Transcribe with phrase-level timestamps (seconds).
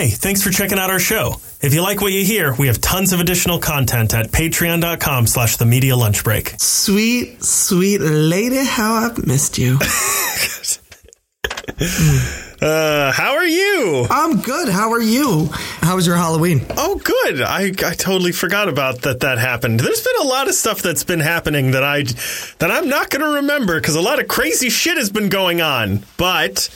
[0.00, 1.34] Hey, thanks for checking out our show.
[1.60, 5.58] If you like what you hear, we have tons of additional content at patreon.com slash
[5.58, 6.54] the media lunch break.
[6.56, 9.78] Sweet, sweet lady, how I've missed you.
[12.62, 14.06] Uh, how are you?
[14.10, 14.68] I'm good.
[14.68, 15.48] How are you?
[15.80, 16.60] How was your Halloween?
[16.76, 17.40] Oh, good.
[17.40, 19.80] I, I totally forgot about that that happened.
[19.80, 22.02] There's been a lot of stuff that's been happening that I
[22.58, 25.62] that I'm not going to remember because a lot of crazy shit has been going
[25.62, 26.02] on.
[26.18, 26.68] But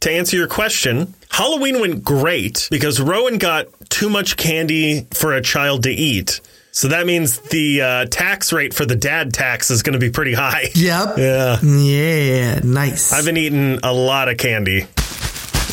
[0.00, 5.40] to answer your question, Halloween went great because Rowan got too much candy for a
[5.40, 6.40] child to eat.
[6.72, 10.10] So that means the uh, tax rate for the dad tax is going to be
[10.10, 10.66] pretty high.
[10.74, 11.18] Yep.
[11.18, 11.60] Yeah.
[11.62, 13.12] Yeah, nice.
[13.12, 14.86] I've been eating a lot of candy.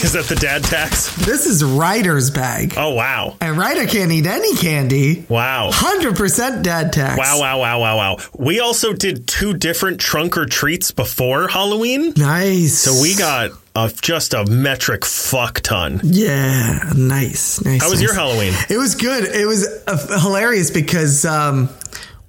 [0.04, 1.16] Is that the dad tax?
[1.26, 2.76] this is Ryder's bag.
[2.78, 3.36] Oh, wow.
[3.42, 5.26] And Ryder can't eat any candy.
[5.28, 5.72] Wow.
[5.72, 7.18] 100% dad tax.
[7.18, 8.18] Wow, wow, wow, wow, wow.
[8.38, 12.14] We also did two different trunk or treats before Halloween.
[12.16, 12.78] Nice.
[12.78, 16.02] So we got a, just a metric fuck ton.
[16.04, 17.64] Yeah, nice.
[17.64, 17.82] Nice.
[17.82, 18.02] How was nice.
[18.02, 18.54] your Halloween?
[18.70, 19.24] It was good.
[19.26, 21.70] It was uh, hilarious because um,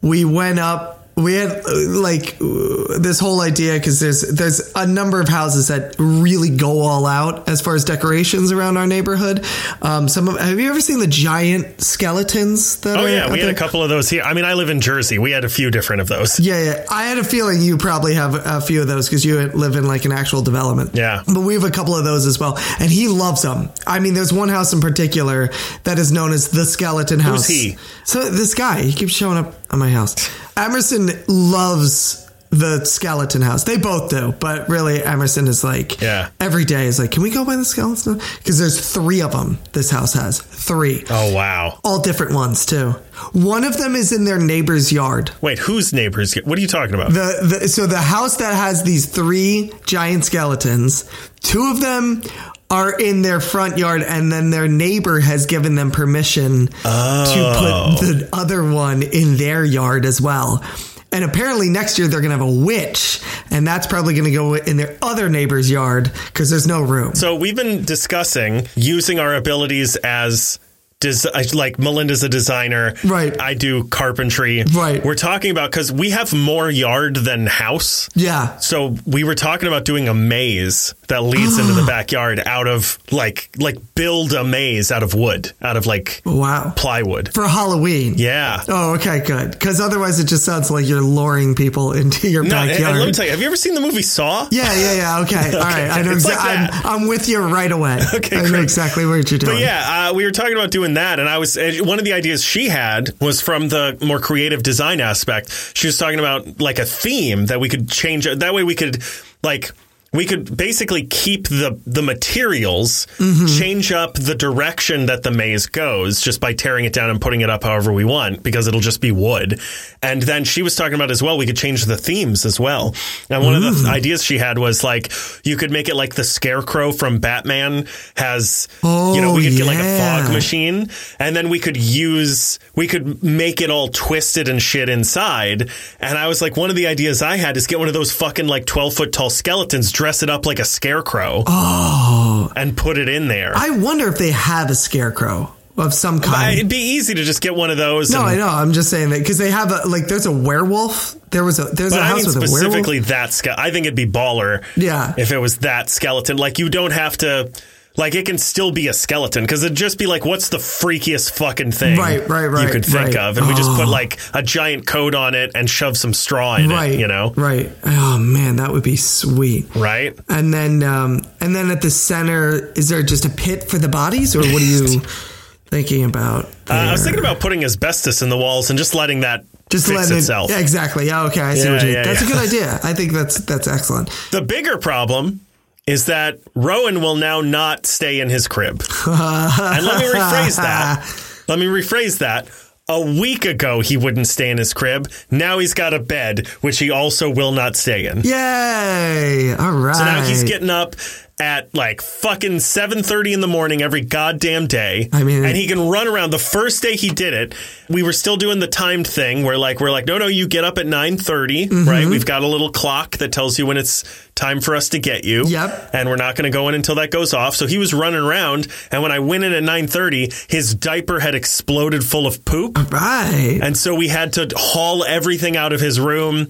[0.03, 0.98] we went up.
[1.19, 5.69] We had uh, like uh, this whole idea because there's there's a number of houses
[5.69, 9.45] that really go all out as far as decorations around our neighborhood.
[9.83, 12.81] Um, some of have you ever seen the giant skeletons?
[12.81, 14.23] That Oh are yeah, we had a couple of those here.
[14.23, 15.19] I mean, I live in Jersey.
[15.19, 16.39] We had a few different of those.
[16.39, 16.87] Yeah, yeah.
[16.91, 19.87] I had a feeling you probably have a few of those because you live in
[19.89, 20.95] like an actual development.
[20.95, 21.23] Yeah.
[21.27, 22.57] But we have a couple of those as well.
[22.79, 23.71] And he loves them.
[23.87, 25.51] I mean, there's one house in particular
[25.83, 27.49] that is known as the skeleton house.
[27.49, 27.77] Who's he?
[28.05, 30.15] So this guy, he keeps showing up at my house.
[30.57, 33.65] Emerson loves the skeleton house.
[33.65, 36.31] They both do, but really Emerson is like Yeah.
[36.41, 38.23] every day is like, can we go by the skeleton?
[38.39, 39.59] Because there's three of them.
[39.75, 41.79] This house has three, Oh wow.
[41.85, 42.93] all different ones too.
[43.33, 45.31] One of them is in their neighbor's yard.
[45.43, 46.35] Wait, whose neighbors?
[46.37, 47.13] What are you talking about?
[47.13, 51.05] The, the so the house that has these three giant skeletons,
[51.41, 52.23] two of them
[52.71, 56.85] are in their front yard, and then their neighbor has given them permission to put
[56.85, 57.97] oh.
[58.01, 60.63] the other one in their yard as well.
[61.11, 63.21] And apparently next year they're going to have a witch,
[63.51, 67.15] and that's probably going to go in their other neighbor's yard because there's no room.
[67.15, 70.59] So we've been discussing using our abilities as
[71.01, 73.41] des- like Melinda's a designer, Right.
[73.41, 75.05] I do carpentry, Right.
[75.05, 78.09] We're talking about because we have more yard than house.
[78.15, 78.59] Yeah.
[78.59, 82.99] So we were talking about doing a maze that leads into the backyard out of
[83.13, 86.73] like like build a maze out of wood, out of like Wow.
[86.77, 87.33] plywood.
[87.33, 88.15] For Halloween.
[88.17, 88.63] Yeah.
[88.69, 89.53] Oh, okay, good.
[89.53, 92.81] Because otherwise, it just sounds like you're luring people into your No, backyard.
[92.91, 94.49] and let me tell you, have you ever seen the movie Saw?
[94.51, 95.19] Yeah, yeah, yeah.
[95.29, 95.91] Okay, all right.
[95.91, 96.39] I know exa- like
[96.85, 97.99] I'm, I'm with you right away.
[98.19, 98.63] Okay, I know great.
[98.63, 99.57] exactly what you're doing.
[99.57, 102.13] But yeah, uh, we were talking about doing that, and I was one of the
[102.13, 105.73] ideas she had was from the more creative design aspect.
[105.75, 108.27] She was talking about like a theme that we could change.
[108.27, 109.03] That way, we could
[109.43, 109.73] like
[110.13, 113.47] we could basically keep the the materials, mm-hmm.
[113.59, 117.43] change up the direction that the maze goes just by tearing it down and putting
[117.43, 119.61] it up however we want because it'll just be wood.
[120.03, 122.95] And then she was talking about as well, we could change the themes as well.
[123.29, 123.89] And one of the mm.
[123.89, 125.13] ideas she had was like
[125.45, 127.87] you could make it like the scarecrow from Batman
[128.17, 130.89] has you know, we could get like a oh, fog machine
[131.19, 135.69] and then we could use we could make it all twisted and shit inside.
[136.01, 138.11] And I was like, one of the ideas I had is get one of those
[138.11, 141.43] fucking like 12 foot tall skeletons, dress it up like a scarecrow.
[141.45, 142.53] Oh.
[142.55, 143.53] And put it in there.
[143.57, 146.57] I wonder if they have a scarecrow of some kind.
[146.57, 148.09] It'd be easy to just get one of those.
[148.13, 148.47] no, and, I know.
[148.49, 150.07] I'm just saying that because they have a like.
[150.07, 151.17] There's a werewolf.
[151.31, 152.61] There was a there's a I house with a werewolf.
[152.61, 154.65] specifically that ske- I think it'd be baller.
[154.77, 155.15] Yeah.
[155.19, 157.51] If it was that skeleton, like you don't have to.
[157.99, 161.33] Like it can still be a skeleton because it'd just be like, what's the freakiest
[161.33, 163.17] fucking thing Right, right, you could think right.
[163.17, 163.91] of, and we just put Oh.
[163.91, 166.93] like a giant coat on it and shove some straw in Right.
[166.93, 167.71] it, you know, Right.
[167.85, 169.67] Oh man, that would be sweet.
[169.75, 170.17] right?
[170.29, 173.89] And then um and then at the center, is there just a pit for the
[173.89, 175.01] bodies, or what are you
[175.67, 176.45] thinking about?
[176.71, 179.89] Uh, I was thinking about putting asbestos in the walls and just letting that just
[179.89, 180.51] letting itself.
[180.51, 181.07] It, yeah, exactly.
[181.07, 181.41] Yeah, okay.
[181.43, 181.91] I see Yeah, what you.
[181.93, 182.27] yeah, that's yeah.
[182.29, 182.81] a good idea.
[182.85, 184.09] I think that's that's excellent.
[184.31, 185.41] The bigger problem
[185.89, 188.83] is that Rowan will now not stay in his crib.
[189.07, 191.25] and let me rephrase that.
[191.49, 192.47] Let me rephrase that.
[192.91, 195.11] A week ago, he wouldn't stay in his crib.
[195.31, 198.21] Now he's got a bed, which he also will not stay in.
[198.21, 199.55] Yay!
[199.59, 199.97] All right.
[199.97, 200.95] So now he's getting up
[201.41, 205.09] at like fucking 7:30 in the morning every goddamn day.
[205.13, 206.31] I mean- and he can run around.
[206.31, 207.55] The first day he did it,
[207.89, 210.65] we were still doing the timed thing where like we're like, "No, no, you get
[210.65, 211.89] up at 9:30, Mm-hmm.
[211.89, 212.07] right?
[212.07, 214.05] We've got a little clock that tells you when it's
[214.35, 215.91] time for us to get you." Yep.
[215.93, 217.55] And we're not going to go in until that goes off.
[217.55, 221.35] So he was running around, and when I went in at 9:30, his diaper had
[221.37, 222.77] exploded full of poop.
[222.93, 223.61] right.
[223.63, 226.49] And so we had to haul everything out of his room,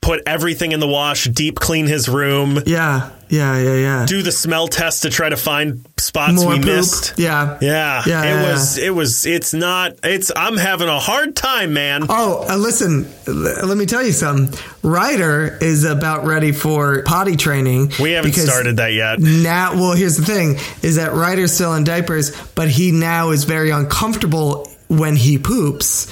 [0.00, 4.06] put everything in the wash, deep clean his room, Yeah, yeah, yeah, yeah.
[4.06, 6.66] do the smell test to try to find spots More we poop.
[6.66, 7.14] missed.
[7.18, 7.58] Yeah.
[7.60, 8.78] Yeah, Yeah, it yeah, was.
[8.78, 9.26] It was.
[9.26, 9.94] It's not.
[10.04, 10.30] It's.
[10.36, 12.06] I'm having a hard time, man.
[12.08, 13.34] Oh, uh, listen, l-
[13.66, 14.56] let me tell you something.
[14.82, 17.90] Ryder is about ready for potty training.
[17.98, 19.18] We haven't started that yet.
[19.18, 23.42] Now, well, here's the thing: is that Ryder's still in diapers, but he now is
[23.42, 26.06] very uncomfortable when he poops,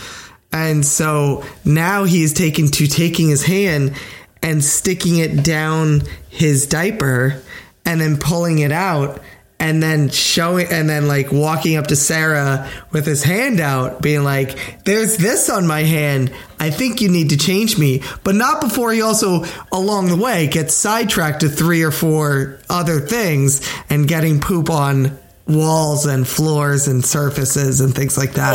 [0.54, 3.92] and so now he is taken to taking his hand
[4.40, 7.42] and sticking it down his diaper,
[7.84, 9.20] and then pulling it out.
[9.60, 14.22] And then showing, and then like walking up to Sarah with his hand out, being
[14.22, 16.30] like, "There's this on my hand.
[16.60, 20.48] I think you need to change me." But not before he also, along the way,
[20.48, 26.88] gets sidetracked to three or four other things and getting poop on walls and floors
[26.88, 28.54] and surfaces and things like that.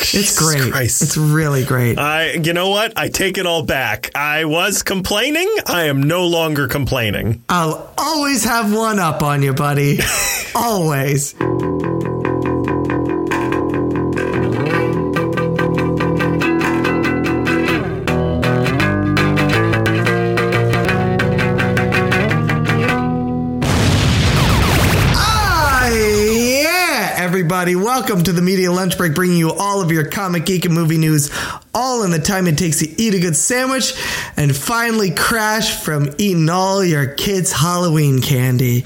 [0.00, 0.72] it's Jesus great.
[0.72, 1.02] Christ.
[1.02, 1.98] It's really great.
[1.98, 2.32] I.
[2.32, 2.92] You know what?
[2.96, 4.10] I take it all back.
[4.14, 5.48] I was complaining.
[5.66, 7.42] I am no longer complaining.
[7.48, 9.98] I'll always have one up on you, buddy.
[10.54, 11.34] always.
[27.56, 27.82] Everybody.
[27.86, 30.98] Welcome to the Media Lunch Break, bringing you all of your comic, geek, and movie
[30.98, 31.30] news,
[31.72, 33.94] all in the time it takes to eat a good sandwich
[34.36, 38.84] and finally crash from eating all your kids' Halloween candy.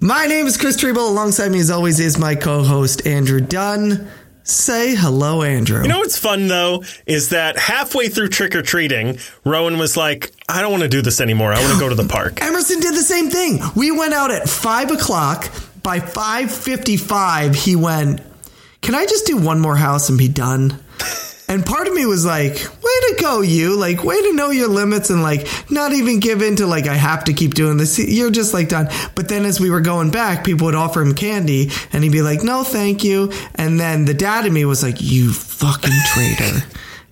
[0.00, 0.96] My name is Chris Triebel.
[0.96, 4.08] Alongside me, as always, is my co host, Andrew Dunn.
[4.42, 5.82] Say hello, Andrew.
[5.82, 10.32] You know what's fun though is that halfway through trick or treating, Rowan was like,
[10.48, 11.52] "I don't want to do this anymore.
[11.52, 13.60] I want to go to the park." Emerson did the same thing.
[13.76, 15.52] We went out at five o'clock.
[15.88, 18.20] By five fifty-five, he went.
[18.82, 20.78] Can I just do one more house and be done?
[21.50, 23.74] And part of me was like, "Way to go, you!
[23.74, 26.92] Like, way to know your limits and like not even give in to like I
[26.92, 27.98] have to keep doing this.
[27.98, 31.14] You're just like done." But then as we were going back, people would offer him
[31.14, 34.82] candy, and he'd be like, "No, thank you." And then the dad in me was
[34.82, 36.66] like, "You fucking traitor."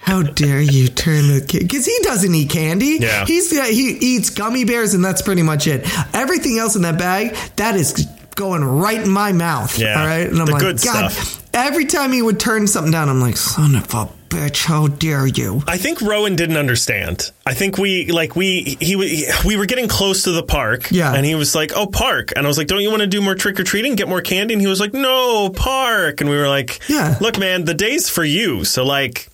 [0.07, 1.63] How dare you turn the kid?
[1.63, 2.99] Because he doesn't eat candy.
[3.01, 3.25] Yeah.
[3.25, 5.85] He's yeah, he eats gummy bears, and that's pretty much it.
[6.15, 8.07] Everything else in that bag, that is
[8.37, 9.79] going right in my mouth.
[9.79, 10.01] Yeah.
[10.01, 10.29] All right.
[10.29, 11.11] And I'm The like, good God.
[11.11, 11.43] stuff.
[11.55, 15.27] Every time he would turn something down, I'm like, son of a bitch, how dare
[15.27, 15.63] you?
[15.67, 17.31] I think Rowan didn't understand.
[17.47, 20.91] I think we like we he we, we were getting close to the park.
[20.91, 21.15] Yeah.
[21.15, 23.23] and he was like, "Oh, park," and I was like, "Don't you want to do
[23.23, 26.37] more trick or treating, get more candy?" And he was like, "No, park," and we
[26.37, 27.17] were like, Yeah.
[27.21, 28.65] look, man, the day's for you.
[28.65, 29.29] So like."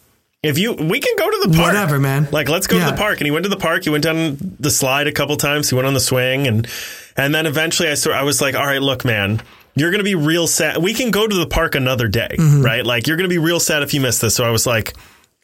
[0.44, 1.68] If you, we can go to the park.
[1.72, 2.26] Whatever, man.
[2.32, 2.86] Like, let's go Yeah.
[2.86, 3.18] to the park.
[3.20, 3.84] And he went to the park.
[3.84, 5.68] He went down the slide a couple times.
[5.70, 6.66] He went on the swing, and
[7.16, 9.42] and then eventually, I sort, I was like, all right, look, man,
[9.74, 10.82] you're gonna be real sad.
[10.82, 12.62] We can go to the park another day, Mm-hmm.
[12.62, 12.84] right?
[12.84, 14.34] Like, you're gonna be real sad if you miss this.
[14.34, 14.94] So I was like,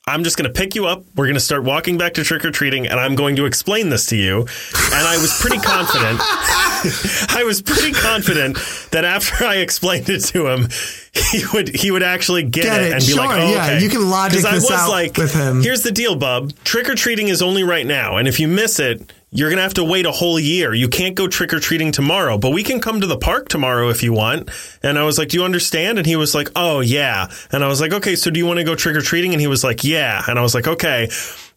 [0.06, 1.04] I'm just going to pick you up.
[1.16, 3.90] We're going to start walking back to trick or treating, and I'm going to explain
[3.90, 4.40] this to you.
[4.40, 6.18] And I was pretty confident.
[6.22, 8.56] I was pretty confident
[8.92, 10.68] that after I explained it to him,
[11.12, 13.90] he would he would actually get, Get it, and be like, "Oh, yeah, okay." you
[13.90, 15.62] can logic 'Cause I this was out like, with him.
[15.62, 16.54] Here's the deal, bub.
[16.64, 19.74] Trick or treating is only right now, and if you miss it, you're gonna have
[19.74, 20.72] to wait a whole year.
[20.72, 23.90] You can't go trick or treating tomorrow, but we can come to the park tomorrow
[23.90, 24.48] if you want.
[24.82, 25.98] And I was like, Do you understand?
[25.98, 27.28] And he was like, Oh yeah.
[27.52, 29.32] And I was like, Okay, so do you want to go trick or treating?
[29.32, 30.22] And he was like, Yeah.
[30.26, 31.10] And I was like, Okay.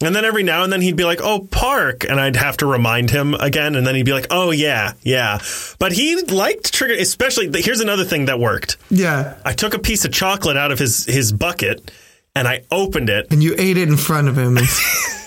[0.03, 2.03] And then every now and then he'd be like, Oh, park.
[2.03, 3.75] And I'd have to remind him again.
[3.75, 5.39] And then he'd be like, Oh yeah, yeah.
[5.79, 7.49] But he liked trick, especially.
[7.61, 8.77] Here's another thing that worked.
[8.89, 9.37] Yeah.
[9.45, 11.89] I took a piece of chocolate out of his his bucket
[12.35, 14.57] and I opened it And you ate it in front of him.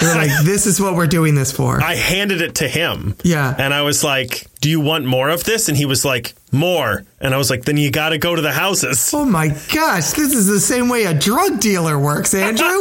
[0.00, 1.80] You're like, this is what we're doing this for.
[1.82, 3.16] I handed it to him.
[3.22, 3.54] Yeah.
[3.56, 5.68] And I was like, Do you want more of this?
[5.68, 7.04] And he was like, More.
[7.20, 9.10] And I was like, Then you got to go to the houses.
[9.14, 12.66] Oh my gosh, this is the same way a drug dealer works, Andrew.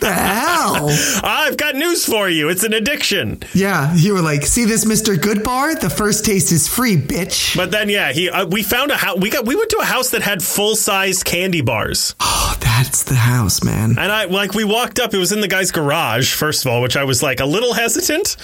[0.00, 0.88] the hell?
[1.24, 2.48] I've got news for you.
[2.48, 3.42] It's an addiction.
[3.54, 5.16] Yeah, you were like, see this Mr.
[5.16, 5.78] Goodbar?
[5.80, 7.56] The first taste is free, bitch.
[7.56, 9.18] But then, yeah, he uh, we found a house.
[9.18, 13.02] We got we went to a house that had full sized candy bars, Oh, that's
[13.02, 13.90] the house, man.
[13.98, 15.12] and I like we walked up.
[15.12, 17.72] It was in the guy's garage, first of all, which I was like a little
[17.74, 18.36] hesitant.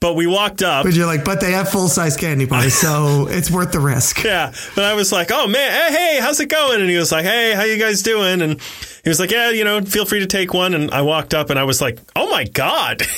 [0.00, 0.84] But we walked up.
[0.84, 4.22] But you're like, but they have full size candy bars, so it's worth the risk.
[4.22, 4.52] Yeah.
[4.76, 6.80] But I was like, oh man, hey, hey, how's it going?
[6.80, 8.40] And he was like, hey, how you guys doing?
[8.40, 8.60] And
[9.02, 10.74] he was like, yeah, you know, feel free to take one.
[10.74, 13.02] And I walked up and I was like, oh my God.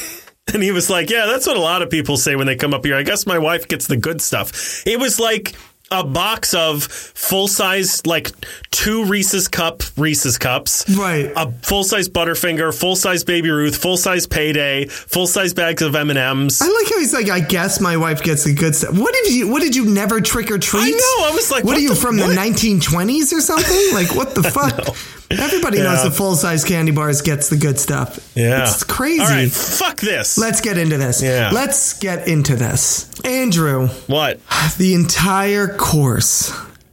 [0.53, 2.75] And he was like, yeah, that's what a lot of people say when they come
[2.75, 2.97] up here.
[2.97, 4.85] I guess my wife gets the good stuff.
[4.85, 5.55] It was like
[5.93, 8.31] a box of full size, like
[8.71, 11.33] two Reese's cup Reese's cups, Right.
[11.37, 15.95] A full size Butterfinger, full size Baby Ruth, full size Payday, full size bags of
[15.97, 16.63] M and M's.
[16.63, 18.97] I like how he's like, I guess my wife gets the good stuff.
[18.97, 19.49] What did you?
[19.49, 20.83] What did you never trick or treat?
[20.83, 22.29] I know, I was like, what, what are you the- from what?
[22.29, 23.95] the 1920s or something?
[23.95, 24.97] Like, what the fuck?
[25.31, 25.85] Everybody Yeah.
[25.85, 28.19] knows the full size candy bars gets the good stuff.
[28.35, 28.63] Yeah.
[28.65, 29.21] It's crazy.
[29.23, 30.37] All right, fuck this.
[30.37, 31.23] Let's get into this.
[31.23, 31.51] Yeah.
[31.53, 33.07] Let's get into this.
[33.25, 34.41] Andrew, what?
[34.79, 36.53] the entire course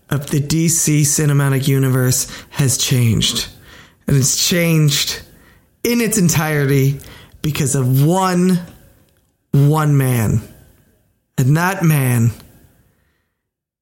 [0.10, 3.48] of the DC cinematic universe has changed.
[4.08, 5.22] And it's changed
[5.84, 7.00] in its entirety
[7.42, 8.60] because of one
[9.52, 10.42] one man.
[11.38, 12.32] And that man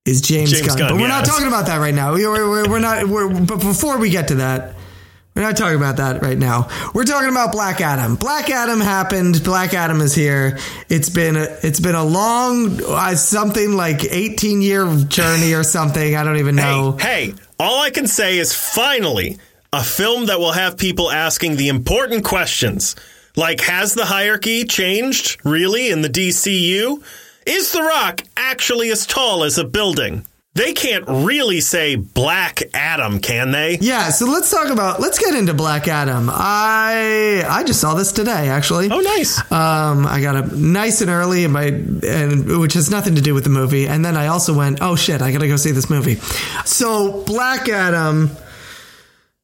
[0.05, 0.77] is James, James Gunn.
[0.77, 2.13] Gunn, But we're not talking about that right now.
[2.13, 4.75] We- We're, we're, we're not we're, but before we get to that,
[5.35, 6.69] we're not talking about that right now.
[6.93, 8.15] We're talking about Black Adam.
[8.15, 9.43] Black Adam happened.
[9.43, 10.57] Black Adam is here.
[10.87, 16.15] It's been a, it's been a long uh, something like 18 year journey or something.
[16.15, 16.93] I don't even know.
[16.97, 19.37] Hey, hey, all I can say is finally
[19.73, 22.95] a film that will have people asking the important questions.
[23.35, 27.03] Like, has the hierarchy changed really in the DCU?
[27.45, 30.25] Is The Rock actually as tall as a building?
[30.55, 33.77] They can't really say Black Adam, can they?
[33.79, 36.29] Yeah, so let's talk about let's get into Black Adam.
[36.31, 38.89] I I just saw this today actually.
[38.89, 39.39] Oh, nice.
[39.51, 43.35] Um, I got up nice and early, and my and which has nothing to do
[43.35, 43.87] with the movie.
[43.87, 46.15] And then I also went, oh shit, I gotta go see this movie.
[46.65, 48.31] So Black Adam.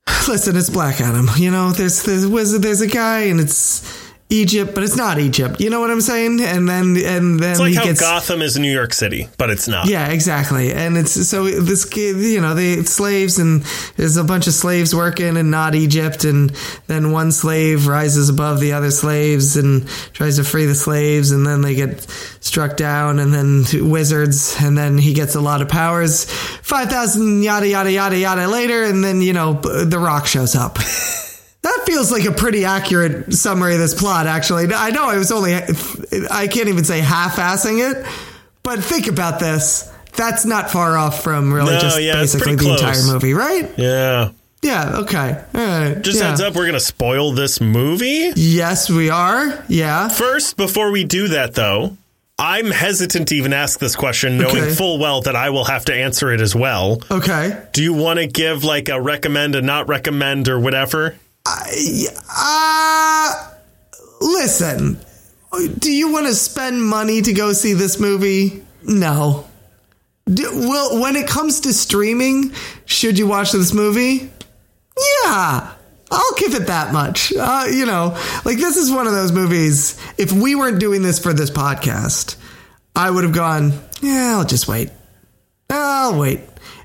[0.27, 1.27] Listen, it's Black Adam.
[1.35, 4.00] You know, there's there's there's a guy, and it's
[4.31, 5.59] Egypt, but it's not Egypt.
[5.59, 6.39] You know what I'm saying?
[6.41, 9.49] And then and then It's like he how gets Gotham is New York City, but
[9.49, 9.87] it's not.
[9.87, 10.71] yeah, exactly.
[10.71, 13.61] And it's so this kid, you know, the slaves and
[13.97, 16.49] there's a bunch of slaves working and not Egypt, and
[16.87, 21.45] then one slave rises above the other slaves and tries to free the slaves, and
[21.45, 22.01] then they get
[22.39, 26.23] struck down, and then wizards, and then he gets a lot of powers.
[26.61, 30.77] Five thousand yada yada yada yada later, and then you know the Rock shows up.
[31.63, 34.67] That feels like a pretty accurate summary of this plot, actually.
[34.73, 38.03] I know I was only, I can't even say half assing it,
[38.63, 39.91] but think about this.
[40.15, 42.81] That's not far off from really No, just yeah, basically the close.
[42.81, 43.69] entire movie, right?
[43.77, 44.31] Yeah.
[44.63, 45.43] Yeah, okay.
[45.55, 46.01] All right.
[46.01, 46.29] Just yeah.
[46.29, 48.31] heads up, we're going to spoil this movie.
[48.35, 49.63] Yes, we are.
[49.67, 50.07] Yeah.
[50.09, 51.97] First, before we do that, though,
[52.37, 54.73] I'm hesitant to even ask this question, knowing Okay.
[54.73, 57.01] full well that I will have to answer it as well.
[57.09, 57.57] Okay.
[57.71, 61.15] Do you want to give like a recommend, a not recommend, or whatever?
[61.45, 63.33] Uh,
[64.19, 64.99] listen,
[65.79, 68.63] do you want to spend money to go see this movie?
[68.83, 69.47] No.
[70.25, 72.53] Do, well, when it comes to streaming,
[72.85, 74.29] should you watch this movie?
[75.25, 75.73] Yeah.
[76.13, 77.33] I'll give it that much.
[77.33, 79.97] Uh, you know, like this is one of those movies.
[80.17, 82.35] If we weren't doing this for this podcast,
[82.95, 83.71] I would have gone,
[84.01, 84.89] yeah, I'll just wait.
[85.69, 86.41] I'll wait.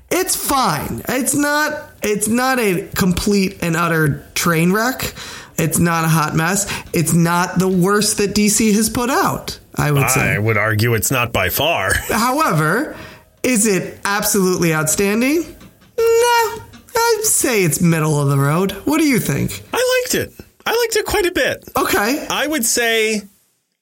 [0.09, 1.01] It's fine.
[1.09, 5.13] It's not it's not a complete and utter train wreck.
[5.57, 6.71] It's not a hot mess.
[6.93, 10.35] It's not the worst that DC has put out, I would say.
[10.35, 11.93] I would argue it's not by far.
[12.09, 12.95] However,
[13.41, 15.41] is it absolutely outstanding?
[15.97, 16.61] No.
[16.95, 18.71] I'd say it's middle of the road.
[18.85, 19.63] What do you think?
[19.73, 20.33] I liked it.
[20.65, 21.63] I liked it quite a bit.
[21.75, 22.27] Okay.
[22.29, 23.21] I would say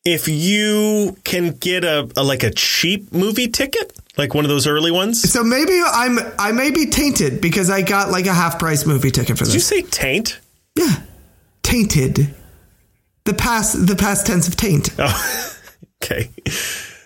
[0.06, 4.68] if you can get a, a like a cheap movie ticket, like one of those
[4.68, 5.32] early ones.
[5.32, 9.12] So maybe I'm I may be tainted because I got like a half price movie
[9.12, 9.54] ticket for this.
[9.54, 10.40] Did you say taint?
[10.76, 11.02] Yeah.
[11.64, 12.34] Tainted.
[13.26, 14.90] The past the past tense of taint.
[15.00, 15.52] Oh,
[16.04, 16.30] okay.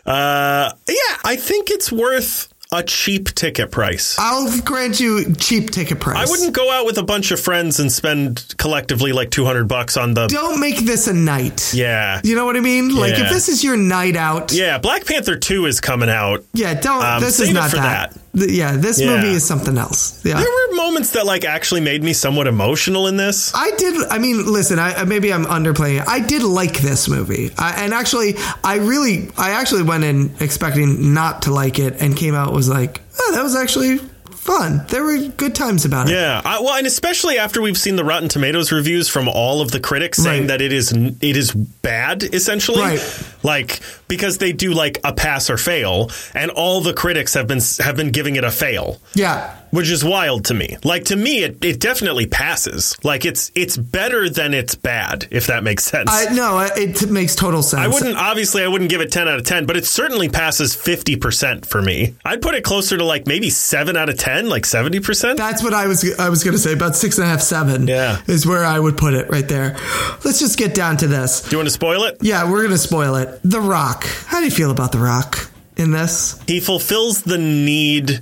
[0.05, 4.15] Uh, yeah, I think it's worth a cheap ticket price.
[4.19, 6.27] I'll grant you cheap ticket price.
[6.27, 9.97] I wouldn't go out with a bunch of friends and spend collectively like 200 bucks
[9.97, 10.27] on the.
[10.27, 11.73] Don't make this a night.
[11.73, 12.21] Yeah.
[12.23, 12.95] You know what I mean?
[12.95, 16.45] Like if this is your night out, Yeah, Black Panther 2 is coming out.
[16.53, 17.03] yeah, don't.
[17.03, 18.11] Um, this is not for that.
[18.11, 18.49] that.
[18.51, 19.15] Yeah, this Yeah.
[19.15, 20.21] movie is something else.
[20.23, 20.35] Yeah.
[20.39, 23.51] There were moments that like actually made me somewhat emotional in this.
[23.55, 24.05] I did.
[24.09, 24.77] I mean, listen.
[24.77, 26.07] I I- maybe I'm underplaying it.
[26.07, 31.15] I did like this movie, I, and actually, I really, I actually went in expecting
[31.15, 33.97] not to like it, and came out was like, oh, that was actually
[34.31, 34.85] fun.
[34.89, 36.13] There were good times about it.
[36.13, 39.71] Yeah, I, well, and especially after we've seen the Rotten Tomatoes reviews from all of
[39.71, 40.47] the critics saying Right.
[40.49, 43.23] that it is it is bad, essentially, Right.
[43.43, 47.61] like because they do like a pass or fail, and all the critics have been
[47.79, 49.55] have been giving it a fail, Yeah.
[49.71, 50.75] which is wild to me.
[50.83, 52.97] Like to me, it, it definitely passes.
[53.05, 56.09] Like it's it's better than it's bad, if that makes sense.
[56.11, 57.81] I no, it makes total sense.
[57.81, 60.75] I wouldn't obviously I wouldn't give it 10 out of 10, but it certainly passes
[60.75, 62.15] 50% for me.
[62.25, 65.37] I'd put it closer to like maybe 7 out of 10, like 70%.
[65.37, 66.19] That's what I was.
[66.19, 67.87] I was going to say about six and a half, seven.
[67.87, 68.21] Yeah.
[68.27, 69.77] is where I would put it right there.
[70.25, 71.41] Let's just get down to this.
[71.43, 72.17] Do you want to spoil it?
[72.21, 73.39] Yeah, we're going to spoil it.
[73.43, 73.98] The Rock.
[74.03, 76.41] How do you feel about The Rock in this?
[76.47, 78.21] He fulfills the need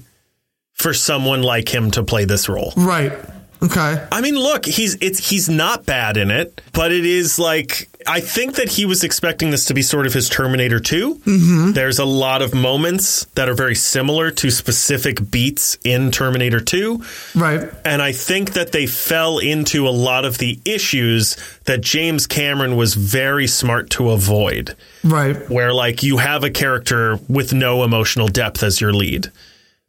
[0.74, 2.74] for someone like him to play this role.
[2.78, 3.14] Right.
[3.62, 4.08] Okay.
[4.12, 8.22] I mean, look, he's it's he's not bad in it, but it is like I
[8.22, 11.16] think that he was expecting this to be sort of his Terminator 2.
[11.16, 11.72] Mm-hmm.
[11.74, 17.04] There's a lot of moments that are very similar to specific beats in Terminator 2.
[17.36, 17.70] Right.
[17.84, 21.36] And I think that they fell into a lot of the issues
[21.66, 24.76] that James Cameron was very smart to avoid.
[25.04, 25.36] Right.
[25.50, 29.32] Where, like, you have a character with no emotional depth as your lead.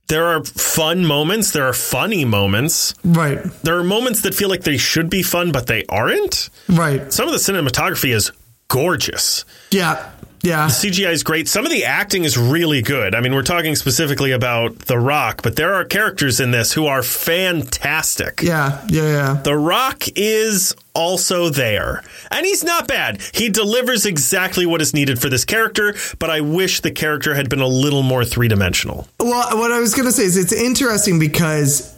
[0.08, 2.94] There are fun moments, there are funny moments.
[3.04, 3.38] Right.
[3.62, 6.48] There are moments that feel like they should be fun, but they aren't.
[6.68, 7.12] Right.
[7.12, 8.32] Some of the cinematography is
[8.68, 9.44] gorgeous.
[9.70, 10.10] Yeah.
[10.48, 10.66] Yeah.
[10.66, 11.46] CGI is great.
[11.48, 13.14] Some of the acting is really good.
[13.14, 16.86] I mean, we're talking specifically about The Rock, but there are characters in this who
[16.86, 18.42] are fantastic.
[18.42, 18.84] Yeah.
[18.88, 19.02] Yeah.
[19.02, 19.40] Yeah.
[19.42, 22.02] The Rock is also there.
[22.30, 23.20] And he's not bad.
[23.32, 27.48] He delivers exactly what is needed for this character, but I wish the character had
[27.48, 29.06] been a little more three dimensional.
[29.20, 31.94] Well, what I was going to say is it's interesting because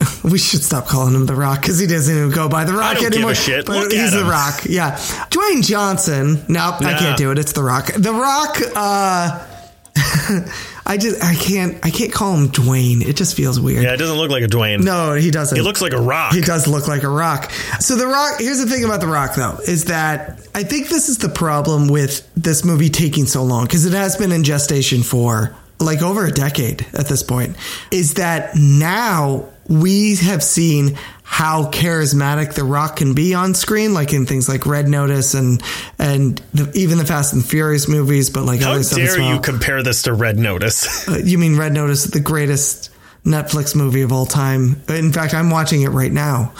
[0.24, 2.94] we should stop calling him the Rock because he doesn't even go by the Rock
[2.94, 3.34] don't give a anymore.
[3.34, 3.66] shit.
[3.66, 4.24] But Look he's the.
[4.24, 4.62] Rock.
[4.64, 4.96] Yeah,
[5.30, 6.42] Dwayne Johnson.
[6.48, 7.38] Nope, I can't do it.
[7.38, 7.92] It's the Rock.
[7.92, 8.58] The Rock.
[8.74, 9.46] uh
[10.86, 13.02] I just I can't I can't call him Dwayne.
[13.06, 13.84] It just feels weird.
[13.84, 14.82] Yeah, it doesn't look like a Dwayne.
[14.82, 15.56] No, he doesn't.
[15.56, 16.32] He looks like a rock.
[16.32, 17.50] He does look like a rock.
[17.80, 18.40] So the rock.
[18.40, 21.88] Here's the thing about the rock, though, is that I think this is the problem
[21.88, 26.24] with this movie taking so long because it has been in gestation for like over
[26.26, 27.56] a decade at this point.
[27.90, 34.12] Is that now we have seen how charismatic the rock can be on screen, like
[34.12, 35.62] in things like Red Notice and
[35.96, 39.34] and the, even the Fast and Furious movies, but like How other dare well.
[39.34, 41.08] you compare this to Red Notice?
[41.10, 42.90] Uh, you mean Red Notice, the greatest
[43.24, 44.82] Netflix movie of all time?
[44.88, 46.52] In fact, I'm watching it right now.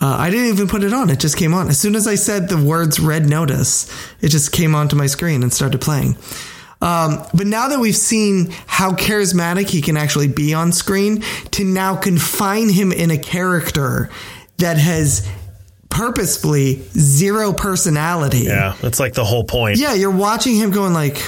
[0.00, 2.14] Uh, I didn't even put it on; it just came on as soon as I
[2.16, 6.16] said the words "Red Notice." It just came onto my screen and started playing.
[6.80, 11.64] Um, but now that we've seen how charismatic he can actually be on screen, to
[11.64, 14.10] now confine him in a character
[14.58, 15.28] that has
[15.88, 18.44] purposefully zero personality.
[18.44, 19.78] yeah, that's like the whole point.
[19.78, 21.20] Yeah, you're watching him going like,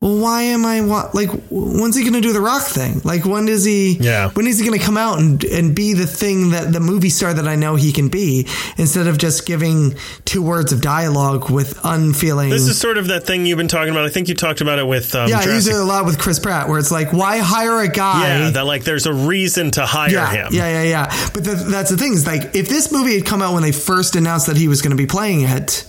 [0.00, 1.28] well, why am I wa- like?
[1.50, 3.00] When's he going to do the rock thing?
[3.02, 3.94] Like, when is he?
[3.94, 4.30] Yeah.
[4.30, 7.08] When is he going to come out and and be the thing that the movie
[7.10, 11.50] star that I know he can be, instead of just giving two words of dialogue
[11.50, 12.50] with unfeeling.
[12.50, 14.04] This is sort of that thing you've been talking about.
[14.04, 16.20] I think you talked about it with um, yeah, I use it a lot with
[16.20, 18.44] Chris Pratt, where it's like, why hire a guy?
[18.44, 20.48] yeah, that like there's a reason to hire yeah, him.
[20.52, 21.30] yeah, yeah, yeah.
[21.34, 23.72] But the, that's the thing is like, if this movie had come out when they
[23.72, 25.84] first announced that he was going to be playing it,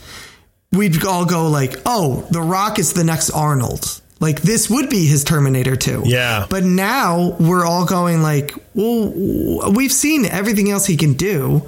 [0.71, 5.05] we'd all go like, "Oh, The Rock is the next Arnold." Like this would be
[5.05, 6.03] his Terminator 2.
[6.05, 6.45] Yeah.
[6.49, 11.63] But now we're all going like, "Well, we've seen everything else he can do.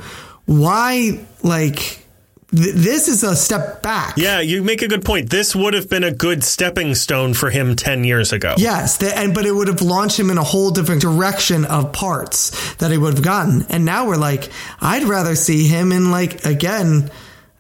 [0.46, 2.06] Why like
[2.54, 5.30] th- this is a step back." Yeah, you make a good point.
[5.30, 8.56] This would have been a good stepping stone for him 10 years ago.
[8.58, 11.94] Yes, the, and but it would have launched him in a whole different direction of
[11.94, 13.66] parts that he would have gotten.
[13.70, 14.50] And now we're like,
[14.82, 17.10] I'd rather see him in like again,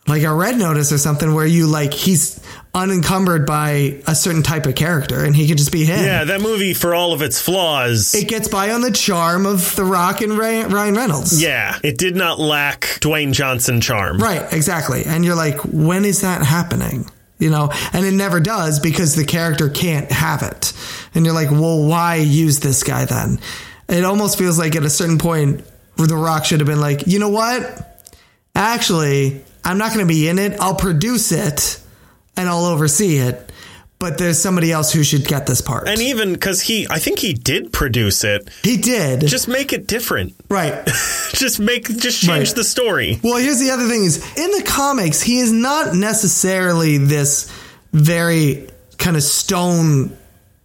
[0.07, 2.39] like a Red Notice or something where you like he's
[2.73, 6.03] unencumbered by a certain type of character and he could just be him.
[6.03, 9.75] Yeah, that movie, for all of its flaws, It gets by on the charm of
[9.75, 11.41] The Rock and Ray, Ryan Reynolds.
[11.41, 14.17] yeah, it did not lack Dwayne Johnson charm.
[14.19, 15.03] Right, exactly.
[15.05, 17.05] And you're like, when is that happening?
[17.37, 20.73] You know, and it never does because the character can't have it.
[21.13, 23.39] And you're like, well, why use this guy then?
[23.89, 25.63] It almost feels like at a certain point
[25.97, 28.07] The Rock should have been like, you know what?
[28.55, 30.59] Actually, I'm not going to be in it.
[30.59, 31.79] I'll produce it
[32.37, 33.51] and I'll oversee it.
[33.99, 35.87] But there's somebody else who should get this part.
[35.87, 39.21] And even because he, I think he did produce it, he did.
[39.27, 40.33] just make it different.
[40.49, 40.83] right.
[41.33, 42.55] just make, just change Right.
[42.55, 43.19] the story.
[43.23, 47.51] Well, here's the other thing is in the comics, he is not necessarily this
[47.93, 50.17] very kind of stone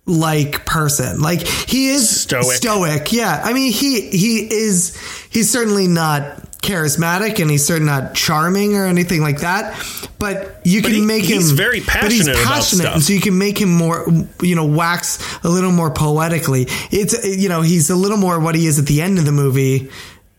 [0.06, 1.20] like person.
[1.20, 2.56] Like he is Stoic.
[2.56, 3.12] Stoic.
[3.12, 3.38] Yeah.
[3.44, 4.96] I mean, he he is
[5.30, 9.74] he's certainly not charismatic and he's certainly not charming or anything like that.
[10.18, 13.38] But you can he- make him he's very but he's passionate and so you can
[13.38, 14.06] make him more
[14.42, 16.66] you know wax a little more poetically.
[16.90, 19.32] It's you know, he's a little more what he is at the end of the
[19.32, 19.90] movie.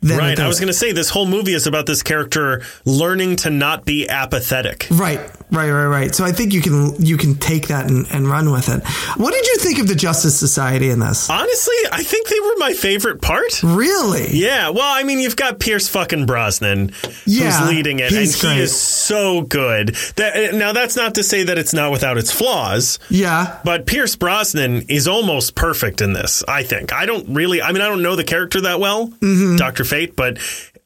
[0.03, 0.39] Right.
[0.39, 3.83] I was going to say this whole movie is about this character learning to not
[3.83, 4.87] be apathetic.
[4.91, 5.19] Right,
[5.51, 6.13] right, right, right.
[6.15, 8.87] So I think you can you can take that and, and run with it.
[9.19, 11.29] What did you think of the Justice Society in this?
[11.31, 13.63] Honestly, I think they were my favorite part.
[13.63, 14.27] Really?
[14.37, 16.91] Yeah, well, I mean, you've got Pierce fucking Brosnan
[17.25, 19.95] Yeah, who's leading it, and he's he is so good.
[20.17, 23.59] That now, that's not to say that it's not without its flaws, Yeah.
[23.65, 26.43] but Pierce Brosnan is almost perfect in this.
[26.47, 26.93] I think.
[26.93, 27.63] I don't really.
[27.63, 29.55] I mean, I don't know the character that well, Mm-hmm.
[29.55, 30.37] Doctor Fate, but.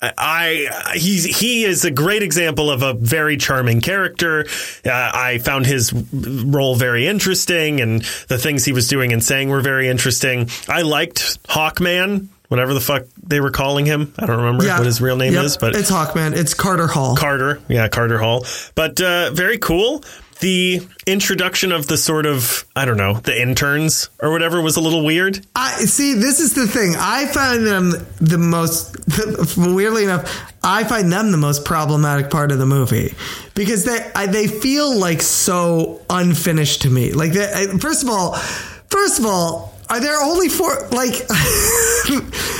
[0.03, 4.47] I he's he is a great example of a very charming character.
[4.83, 9.49] Uh, I found his role very interesting, and the things he was doing and saying
[9.49, 10.49] were very interesting.
[10.67, 14.11] I liked Hawkman whatever the fuck they were calling him.
[14.19, 15.43] I don't remember what his real name Yep.
[15.45, 16.35] is, but it's Hawkman.
[16.35, 17.15] It's Carter Hall.
[17.15, 17.61] Carter.
[17.69, 18.45] Yeah, Carter Hall.
[18.75, 20.03] But uh, very cool.
[20.41, 24.81] The introduction of the sort of, I don't know, the interns or whatever was a
[24.81, 25.45] little weird.
[25.55, 26.13] I see.
[26.15, 26.95] This is the thing.
[26.97, 28.97] I find them the most.
[29.57, 30.29] Weirdly enough,
[30.63, 33.13] I find them the most problematic part of the movie
[33.53, 37.13] because they I, they feel like so unfinished to me.
[37.13, 38.33] Like, they, first of all,
[38.89, 40.87] first of all, are there only four?
[40.89, 41.13] Like,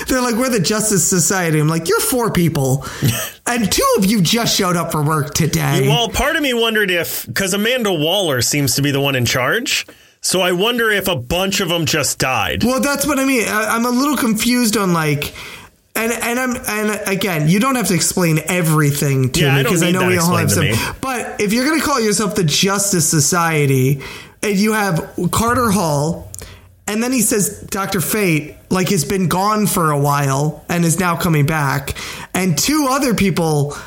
[0.07, 1.59] they're like we're the Justice Society.
[1.59, 2.85] I'm like, you're four people,
[3.47, 5.87] and two of you just showed up for work today.
[5.87, 9.25] Well, part of me wondered if, because Amanda Waller seems to be the one in
[9.25, 9.87] charge.
[10.23, 12.63] So I wonder if a bunch of them just died.
[12.63, 13.47] Well, that's what I mean.
[13.47, 15.33] I, I'm a little confused on like,
[15.95, 19.81] and and I'm and again, you don't have to explain everything to Yeah, me because
[19.81, 20.65] I, need know we all have some.
[20.65, 20.99] explained to me.
[21.01, 24.01] But if you're going to call yourself the Justice Society,
[24.43, 26.30] and you have Carter Hall.
[26.91, 28.01] And then he says Dr.
[28.01, 31.95] Fate, like, has been gone for a while and is now coming back.
[32.33, 33.77] And two other people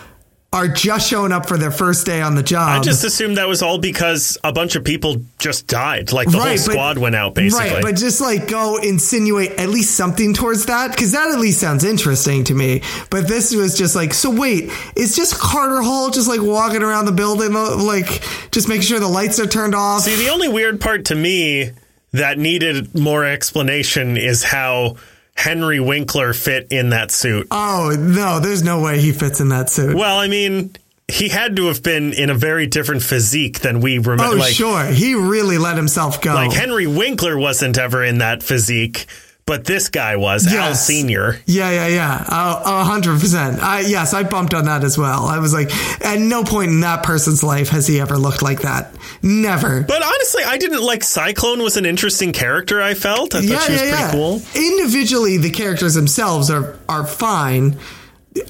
[0.54, 2.80] are just showing up for their first day on the job.
[2.80, 6.12] I just assumed that was all because a bunch of people just died.
[6.12, 7.74] Like the whole but- squad went out, basically.
[7.74, 11.60] Right, but just like go insinuate at least something towards that because that at least
[11.60, 12.80] sounds interesting to me.
[13.10, 17.04] But this was just like, so wait, is just Carter Hall just like walking around
[17.04, 20.02] the building, like just making sure the lights are turned off?
[20.02, 21.72] See, the only weird part to me
[22.14, 24.96] that needed more explanation is how
[25.34, 27.48] Henry Winkler fit in that suit.
[27.50, 29.96] oh no, there's no way he fits in that suit.
[29.96, 30.74] Well, I mean,
[31.08, 34.24] he had to have been in a very different physique than we remember.
[34.24, 36.34] oh like, sure, he really let himself go.
[36.34, 39.06] like Henry Winkler wasn't ever in that physique,
[39.44, 41.40] but this guy was Al Senior.
[41.46, 42.24] Yeah, yeah, yeah.
[42.28, 43.60] A a hundred percent.
[43.60, 45.26] I yes, I bumped on that as well.
[45.26, 48.62] I was like, at no point in that person's life has he ever looked like
[48.62, 48.94] that.
[49.24, 49.80] Never.
[49.80, 52.82] But honestly, I didn't like Cyclone was an interesting character.
[52.82, 54.42] I felt I thought she was pretty cool.
[54.54, 57.78] Individually, the characters themselves are are fine.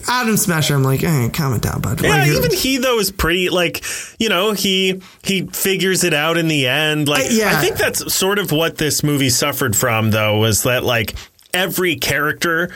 [0.08, 2.02] Atom Smasher, I'm like, eh, calm it down, bud.
[2.02, 3.84] Yeah, Like, even he though is pretty like
[4.18, 7.06] you know he he figures it out in the end.
[7.06, 7.56] Like Uh, yeah.
[7.56, 11.14] I think that's sort of what this movie suffered from though was that like
[11.52, 12.74] every character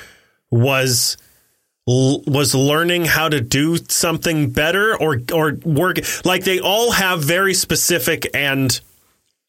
[0.52, 1.16] was
[1.88, 7.22] l- was learning how to do something better or or work like they all have
[7.24, 8.80] very specific and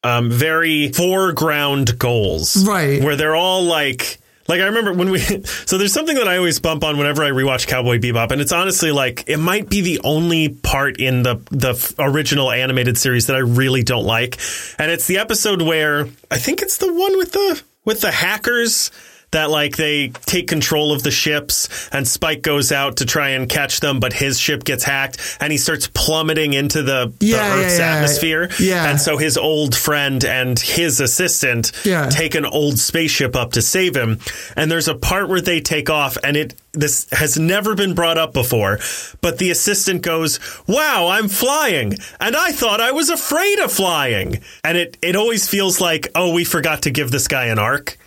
[0.02, 3.04] um, very foreground goals, Right.
[3.04, 5.20] Where they're all like, like I remember when we.
[5.66, 8.54] So there's something that I always bump on whenever I rewatch Cowboy Bebop, and it's
[8.54, 13.36] honestly like it might be the only part in the the original animated series that
[13.36, 14.40] I really don't like,
[14.80, 18.90] and it's the episode where I think it's the one with the with the hackers.
[19.32, 23.48] That like they take control of the ships and Spike goes out to try and
[23.48, 27.36] catch them, but his ship gets hacked and he starts plummeting into the, the Yeah,
[27.56, 27.94] yeah, Earth's yeah.
[27.96, 28.50] atmosphere.
[28.60, 28.90] Yeah.
[28.90, 32.10] And so his old friend and his assistant Yeah.
[32.10, 34.20] take an old spaceship up to save him.
[34.56, 38.18] And there's a part where they take off and it this has never been brought
[38.18, 38.80] up before,
[39.22, 44.42] but the assistant goes, "Wow, I'm flying." And I thought I was afraid of flying.
[44.64, 47.98] And it it always feels like, "Oh, we forgot to give this guy an arc."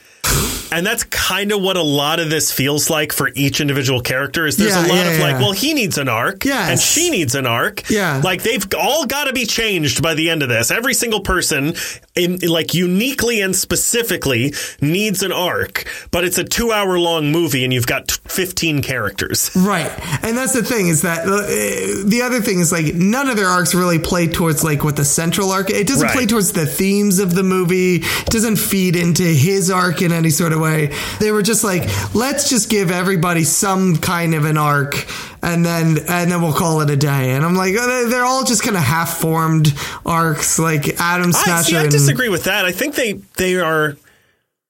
[0.73, 4.47] And that's kind of what a lot of this feels like for each individual character.
[4.47, 5.41] Is there's Yeah, a lot yeah, of like, yeah.
[5.41, 6.71] well, he needs an arc, Yes.
[6.71, 8.21] and she needs an arc, Yeah.
[8.25, 10.71] Like they've all got to be changed by the end of this.
[10.71, 11.75] Every single person,
[12.17, 15.85] in like uniquely and specifically, needs an arc.
[16.11, 19.51] But it's a two-hour long movie, and you've got fifteen characters.
[19.55, 19.91] Right.
[20.25, 23.47] And that's the thing is that uh, the other thing is like none of their
[23.49, 25.69] arcs really play towards like what the central arc.
[25.71, 26.15] It doesn't Right.
[26.17, 27.97] play towards the themes of the movie.
[27.97, 30.95] It doesn't feed into his arc in any sort of way.
[31.21, 31.83] They were just like,
[32.15, 35.07] let's just give everybody some kind of an arc
[35.43, 37.33] and then and then we'll call it a day.
[37.33, 39.75] And I'm like, they're all just kind of half formed
[40.07, 41.77] arcs like Atom I Smasher see.
[41.77, 42.65] I disagree with that.
[42.65, 43.97] I think they they are.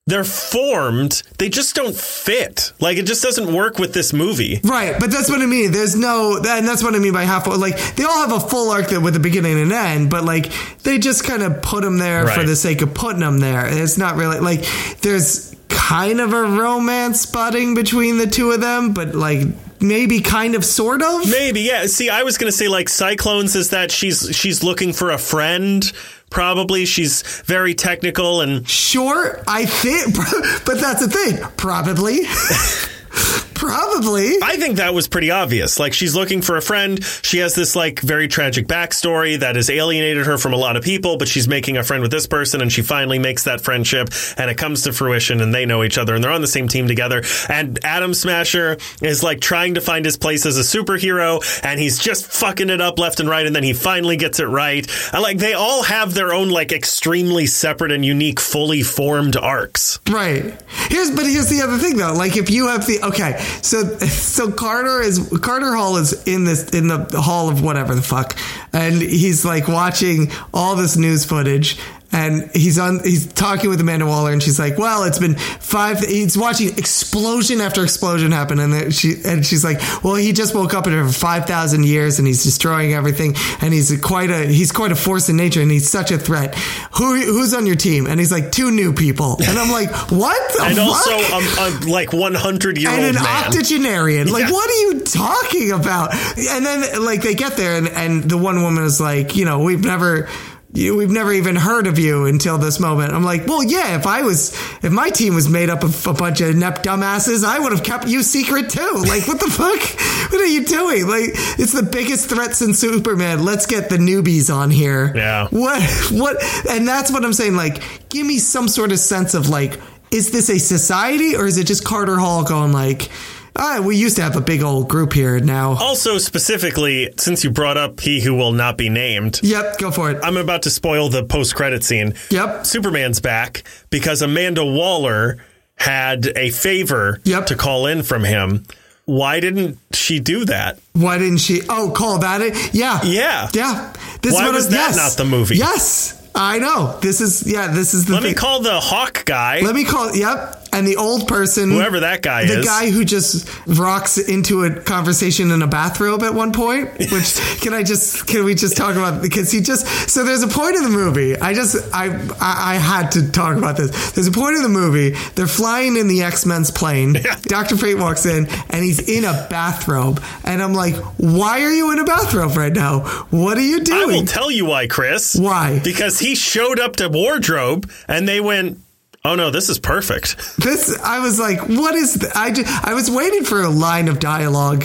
[0.08, 1.22] They're formed.
[1.38, 2.72] They just don't fit.
[2.80, 4.60] Like it just doesn't work with this movie.
[4.64, 5.70] Right, but that's what I mean.
[5.70, 7.46] There's no, and that's what I mean by half.
[7.46, 10.52] Like they all have a full arc that with a beginning and end, but like
[10.82, 13.64] they just kind of put them there for the sake of putting them there.
[13.66, 14.64] It's not really like
[15.02, 19.46] there's kind of a romance budding between the two of them, but like
[19.80, 21.30] maybe kind of sort of.
[21.30, 21.86] Maybe, yeah.
[21.86, 25.92] See, I was gonna say like Cyclones is that she's she's looking for a friend.
[26.32, 30.16] Probably she's very technical and Sure, I think,
[30.64, 31.38] but that's the thing.
[31.56, 32.20] Probably.
[33.54, 34.38] Probably.
[34.42, 35.78] I think that was pretty obvious.
[35.78, 37.02] Like she's looking for a friend.
[37.22, 40.82] She has this like very tragic backstory that has alienated her from a lot of
[40.82, 44.08] people, but she's making a friend with this person and she finally makes that friendship
[44.36, 46.66] and it comes to fruition and they know each other and they're on the same
[46.66, 47.22] team together.
[47.48, 52.00] And Atom Smasher is like trying to find his place as a superhero and he's
[52.00, 54.90] just fucking it up left and right and then he finally gets it right.
[55.12, 60.00] And like they all have their own like extremely separate and unique fully formed arcs.
[60.10, 60.52] Right.
[60.88, 62.14] Here's but here's the other thing though.
[62.14, 66.70] Like if you have the okay, so so Carter is Carter Hall is in this
[66.70, 68.36] in the hall of whatever the fuck,
[68.72, 71.78] and he's like watching all this news footage.
[72.14, 73.00] And he's on.
[73.02, 76.00] He's talking with Amanda Waller, and she's like, "Well, it's been five.
[76.00, 80.74] He's watching explosion after explosion happen, and she and she's like, "Well, he just woke
[80.74, 84.92] up in five thousand years, and he's destroying everything, and he's quite a he's quite
[84.92, 86.54] a force in nature, and he's such a threat.
[86.98, 90.52] Who who's on your team?" And he's like, two new people, and I'm like, "What
[90.52, 91.44] the And fuck?" also um,
[91.86, 93.44] a like 100 year old and old an man.
[93.46, 94.28] octogenarian.
[94.30, 94.52] Like, Yeah.
[94.52, 96.14] what are you talking about?
[96.36, 99.60] And then, like, they get there, and, and the one woman is like, you know,
[99.60, 100.28] we've never.
[100.72, 103.12] You- We've never even heard of you until this moment.
[103.12, 103.96] I'm like, well, yeah.
[103.96, 107.44] If I was, if my team was made up of a bunch of inept dumbasses,
[107.44, 108.90] I would have kept you secret too.
[109.06, 110.32] Like, what the fuck?
[110.32, 111.06] What are you doing?
[111.06, 113.44] Like, it's the biggest threat since Superman.
[113.44, 115.12] Let's get the newbies on here.
[115.14, 115.48] Yeah.
[115.50, 115.82] What?
[116.10, 116.36] What?
[116.70, 117.54] And that's what I'm saying.
[117.56, 119.78] Like, give me some sort of sense of like,
[120.10, 123.10] is this a society or is it just Carter Hall going like,
[123.56, 125.72] ah, we used to have a big old group here now.
[125.72, 130.10] Also, specifically, since you brought up he who will not be named, Yep, go for
[130.10, 130.18] it.
[130.22, 132.14] I'm about to spoil the post credit scene.
[132.30, 132.66] Yep.
[132.66, 135.38] Superman's back because Amanda Waller
[135.76, 137.46] had a favor Yep.
[137.46, 138.64] to call in from him.
[139.04, 140.78] Why didn't she do that?
[140.92, 141.62] Why didn't she?
[141.68, 142.72] Oh, call that it?
[142.72, 143.00] Yeah.
[143.02, 143.48] Yeah.
[143.52, 143.92] Yeah.
[144.22, 144.96] This Why is was that yes.
[144.96, 145.56] not the movie?
[145.56, 146.18] Yes.
[146.34, 146.98] I know.
[147.02, 148.30] This is, yeah, this is the Let thing.
[148.30, 150.61] me call the Hawk guy, Let me call, yep.
[150.72, 151.70] And the old person.
[151.70, 152.64] whoever that guy the is.
[152.64, 157.36] The guy who just rocks into a conversation in a bathrobe at one point which
[157.60, 160.76] can i just can we just talk about because he just so there's a point
[160.76, 162.06] in the movie i just i
[162.40, 165.96] i, I had to talk about this there's a point in the movie they're flying
[165.96, 170.74] in the x-men's plane dr fate walks in and he's in a bathrobe and i'm
[170.74, 174.02] like why are you in a bathrobe right now what are you doing?
[174.02, 175.34] I will tell you why, Chris.
[175.34, 175.80] Why?
[175.82, 178.78] Because he showed up to wardrobe and they went,
[179.24, 182.18] "Oh no, this is perfect." This I was like, what is?
[182.18, 184.84] th- I just, I was waiting for a line of dialogue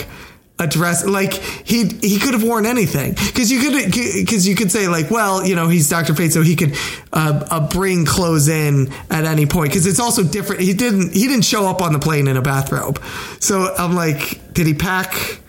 [0.60, 4.88] address like he he could have worn anything because you could because you could say
[4.88, 6.16] like well you know he's Dr.
[6.16, 6.76] Fate so he could
[7.14, 11.28] uh, uh, bring clothes in at any point because it's also different he didn't he
[11.28, 13.00] didn't show up on the plane in a bathrobe
[13.40, 15.42] so I'm like did he pack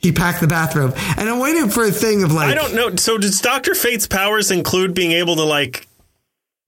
[0.00, 2.96] he packed the bathrobe and I'm waiting for a thing of like I don't know.
[2.96, 5.86] So does Doctor Fate's powers include being able to like,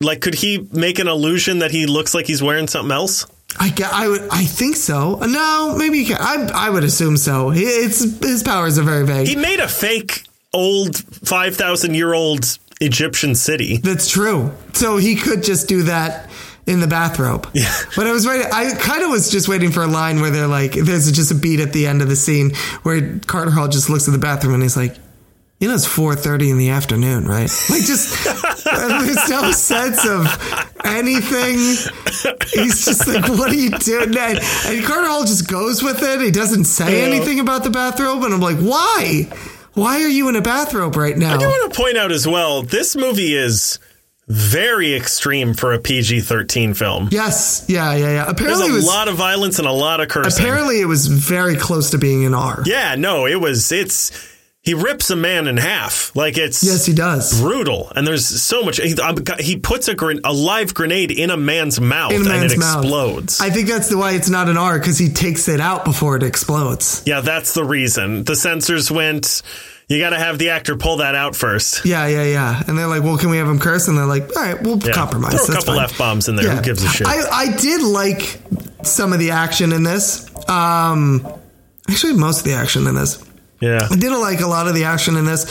[0.02, 3.26] like, could he make an illusion that he looks like he's wearing something else?
[3.58, 6.16] I, I would I think so no maybe he can.
[6.18, 10.24] I I would assume so it's his powers are very vague He made a fake
[10.54, 13.76] old five thousand year old Egyptian city.
[13.76, 14.52] That's true.
[14.72, 16.30] So he could just do that
[16.66, 17.48] in the bathrobe.
[17.52, 17.72] Yeah.
[17.96, 18.46] But I was waiting.
[18.52, 21.34] I kind of was just waiting for a line where they're like, there's just a
[21.34, 24.54] beat at the end of the scene where Carter Hall just looks at the bathroom
[24.54, 24.96] and he's like,
[25.60, 27.50] you know, it's four thirty in the afternoon, right?
[27.70, 28.26] Like, just
[29.04, 30.26] there's no sense of
[30.85, 31.58] anything.
[32.52, 36.20] He's just like, "What are you doing?" And, and Carter Hall just goes with it.
[36.20, 37.06] He doesn't say Yeah.
[37.14, 39.28] anything about the bathrobe, and I'm like, "Why?
[39.74, 42.26] Why are you in a bathrobe right now?" I do want to point out as
[42.26, 43.78] well, this movie is
[44.28, 47.08] very extreme for a PG thirteen film.
[47.11, 48.24] Yes, yeah, yeah, yeah.
[48.28, 50.42] Apparently, There's a was lot of violence and a lot of cursing.
[50.44, 52.62] apparently it was very close to being an R.
[52.64, 53.72] yeah, no, it was.
[53.72, 54.11] It's
[54.62, 56.14] he rips a man in half.
[56.14, 57.40] Like it's Yes, he does.
[57.40, 58.79] brutal, and there's so much.
[58.81, 62.29] He, um, he puts a, gren- a live grenade in a man's mouth, In a
[62.29, 62.85] man's and it mouth.
[62.85, 63.40] explodes.
[63.40, 66.16] I think that's the why it's not an R because he takes it out before
[66.16, 67.03] it explodes.
[67.07, 68.25] yeah, that's the reason.
[68.25, 69.42] The censors went.
[69.88, 71.85] You got to have the actor pull that out first.
[71.85, 72.62] Yeah, yeah, yeah.
[72.66, 74.79] And they're like, "Well, can we have him curse?" And they're like, "All right, we'll
[74.79, 74.92] Yeah.
[74.92, 76.46] compromise." Throw a That's couple fine." f bombs in there.
[76.46, 76.57] Yeah.
[76.57, 77.07] Who gives a shit?
[77.07, 78.40] I, I did like
[78.85, 80.25] some of the action in this.
[80.48, 81.27] Um,
[81.90, 83.22] actually, most of the action in this.
[83.62, 83.87] Yeah.
[83.90, 85.44] I didn't like a lot of the action in this.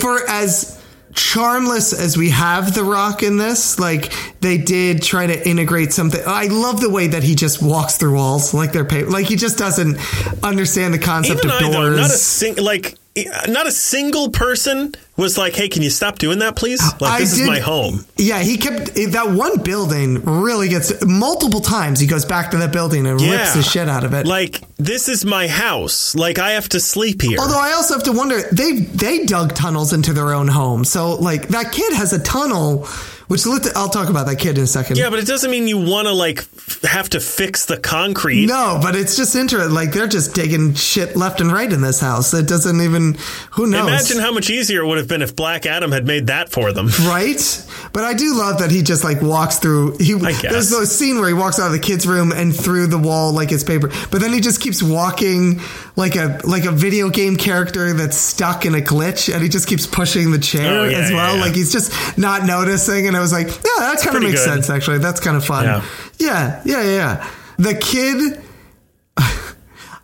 [0.00, 0.80] For as
[1.12, 6.20] charmless as we have The Rock in this, like they did try to integrate something.
[6.26, 9.10] I love the way that he just walks through walls like they're paper.
[9.10, 9.98] Like he just doesn't
[10.44, 11.96] understand the concept Even of I doors.
[11.96, 12.96] though, not a sing- like
[13.48, 16.80] not a single person was like, "Hey, can you stop doing that, please?
[17.00, 21.60] Like I this is my home." Yeah, he kept that one building really gets multiple
[21.60, 21.98] times.
[21.98, 24.26] He goes back to that building and rips the shit out of it.
[24.26, 26.14] Like this is my house.
[26.14, 27.38] Like I have to sleep here.
[27.40, 30.84] Although I also have to wonder, they they dug tunnels into their own home.
[30.84, 32.86] So like that kid has a tunnel
[33.30, 34.98] Which lit- I'll talk about that kid in a second.
[34.98, 38.46] Yeah, but it doesn't mean you want to like f- have to fix the concrete.
[38.46, 39.72] No, but it's just interesting.
[39.72, 42.34] Like they're just digging shit left and right in this house.
[42.34, 43.16] It doesn't even.
[43.52, 43.86] Who knows?
[43.86, 46.72] Imagine how much easier it would have been if Black Adam had made that for
[46.72, 46.88] them.
[47.02, 47.66] right?
[47.92, 49.98] But I do love that he just like walks through.
[49.98, 50.50] He I guess.
[50.50, 53.32] there's a scene where he walks out of the kid's room and through the wall
[53.32, 53.90] like it's paper.
[54.10, 55.60] But then he just keeps walking
[55.96, 59.66] like a like a video game character that's stuck in a glitch, and he just
[59.68, 61.30] keeps pushing the chair Oh, yeah, as well.
[61.32, 61.40] yeah, yeah.
[61.44, 63.06] Like he's just not noticing.
[63.08, 64.64] And I was like, yeah, that kind of makes good.
[64.64, 64.70] sense.
[64.70, 65.64] Actually, that's kind of fun.
[65.64, 65.84] Yeah.
[66.18, 67.30] yeah, yeah, yeah.
[67.58, 68.42] The kid.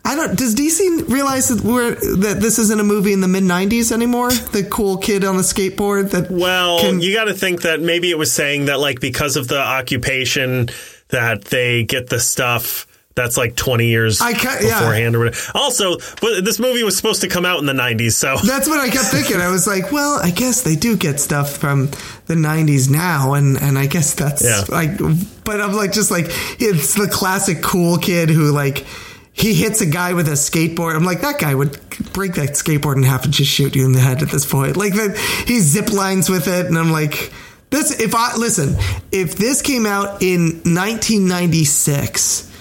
[0.05, 0.37] I don't.
[0.37, 4.29] Does DC realize that we're that this isn't a movie in the mid '90s anymore?
[4.31, 8.09] The cool kid on the skateboard that Well, can- you got to think that maybe
[8.09, 10.69] it was saying that like because of the occupation
[11.09, 14.79] that they get the stuff that's like 20 years I ca- yeah.
[14.79, 15.37] beforehand or whatever.
[15.53, 18.79] Also, but this movie was supposed to come out in the 90s, so That's what
[18.79, 19.41] I kept thinking.
[19.41, 21.87] I was like, well, I guess they do get stuff from
[22.27, 24.63] the '90s now, and and I guess that's Yeah.
[24.69, 24.97] like.
[25.43, 26.27] But I'm like, just like
[26.59, 28.85] it's the classic cool kid who like.
[29.33, 30.95] He hits a guy with a skateboard.
[30.95, 31.73] I'm like, that guy would
[32.11, 34.75] break that skateboard in half and just shoot you in the head at this point.
[34.77, 37.31] Like that, he zip lines with it, and I'm like,
[37.69, 37.99] this.
[37.99, 38.75] If I listen,
[39.11, 42.51] if this came out in 1996,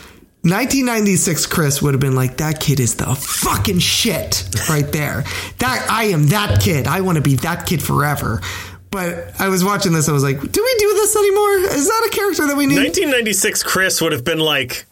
[0.47, 5.25] 1996 Chris would have been like, that kid is the fucking shit right there.
[5.59, 6.87] That I am that kid.
[6.87, 8.41] I want to be that kid forever.
[8.91, 11.53] But I was watching this, I was like, do we do this anymore?
[11.77, 12.77] Is that a character that we need?
[12.77, 14.87] 1996 Chris would have been like,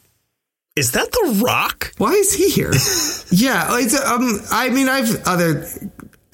[0.74, 1.94] is that The Rock?
[1.98, 2.72] Why is he here?
[3.30, 5.68] yeah, it's, um, I mean, I've other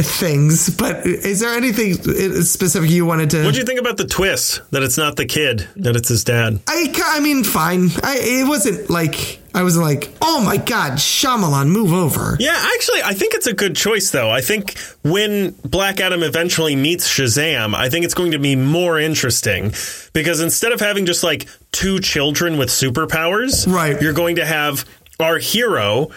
[0.03, 3.39] things, but is there anything uh, specific you wanted to?
[3.45, 6.61] What'd you think about the twist that it's not the kid, that it's his dad?
[6.69, 7.89] I, I mean, fine.
[8.03, 12.37] I, it wasn't like I wasn't like, oh my god, Shyamalan, move over.
[12.39, 14.31] Yeah, actually, I think it's a good choice, though.
[14.31, 18.99] I think when Black Adam eventually meets Shazam, I think it's going to be more
[19.01, 19.73] interesting
[20.13, 24.01] because instead of having just like two children with superpowers, Right.
[24.01, 24.85] you're going to have
[25.19, 26.11] our hero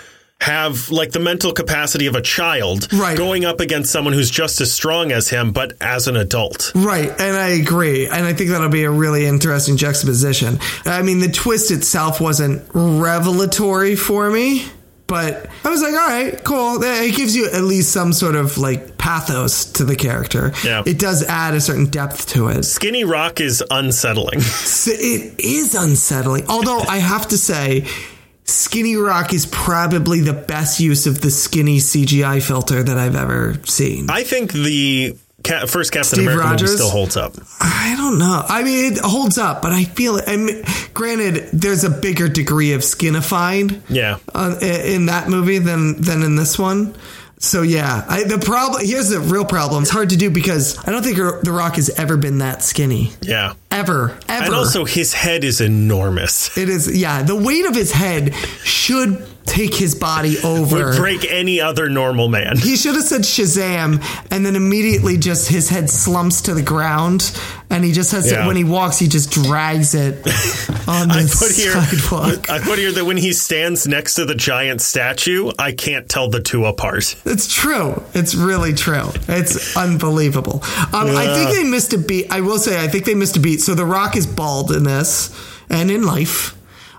[0.43, 3.17] have like the mental capacity of a child Right.
[3.17, 6.71] going up against someone who's just as strong as him, but as an adult.
[6.75, 10.59] Right, and I agree, and I think that'll be a really interesting juxtaposition.
[10.85, 14.65] I mean, the twist itself wasn't revelatory for me,
[15.07, 16.81] but I was like, all right, cool.
[16.83, 20.53] It gives you at least some sort of like pathos to the character.
[20.63, 20.83] Yeah.
[20.85, 22.63] it does add a certain depth to it.
[22.63, 24.41] Skinny Rock is unsettling.
[24.73, 26.47] So it is unsettling.
[26.49, 27.85] Although I have to say,
[28.45, 33.55] Skinny Rock is probably the best use of the skinny CGI filter that I've ever
[33.65, 34.09] seen.
[34.09, 37.33] I think the ca- first Captain Steve America movie still holds up.
[37.61, 38.43] I don't know.
[38.47, 40.25] I mean, it holds up, but I feel it.
[40.27, 44.17] I mean, granted, there's a bigger degree of skinified Yeah.
[44.35, 46.95] uh, in that movie than than in this one.
[47.43, 49.83] So yeah, I, the problem here's the real problem.
[49.83, 53.11] It's hard to do because I don't think The Rock has ever been that skinny,
[53.21, 53.55] Yeah.
[53.69, 54.45] ever, ever.
[54.45, 56.57] And also, his head is enormous.
[56.57, 57.21] It is, yeah.
[57.21, 60.85] The weight of his head should take his body over.
[60.87, 62.57] Would break any other normal man.
[62.57, 64.01] he should have said Shazam,
[64.31, 67.37] and then immediately just his head slumps to the ground,
[67.69, 68.41] and he just has Yeah.
[68.41, 70.15] to, when he walks, he just drags it
[70.87, 72.49] on the I put here, sidewalk.
[72.49, 76.29] I put here that when he stands next to the giant statue, I can't tell
[76.29, 77.15] the two apart.
[77.25, 78.01] It's true.
[78.13, 79.09] It's really true.
[79.27, 80.61] It's unbelievable.
[80.93, 82.27] Um, I think they missed a beat.
[82.31, 83.61] I will say, I think they missed a beat.
[83.61, 85.31] So The Rock is bald in this
[85.69, 86.55] and in life.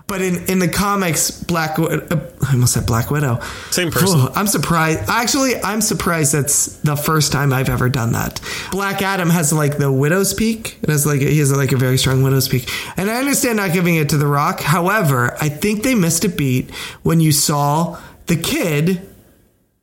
[0.07, 1.99] But in, in the comics, Black uh,
[2.47, 3.39] I almost said Black Widow.
[3.71, 4.29] Same person.
[4.35, 5.09] I'm surprised.
[5.09, 8.39] Actually, I'm surprised that's the first time I've ever done that.
[8.69, 10.77] Black Adam has like the widow's peak.
[10.83, 13.73] It has like he has like a very strong widow's peak, and I understand not
[13.73, 14.59] giving it to The Rock.
[14.59, 16.69] However, I think they missed a beat
[17.01, 19.01] when you saw the kid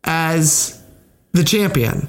[0.05, 0.81] as
[1.33, 2.09] the champion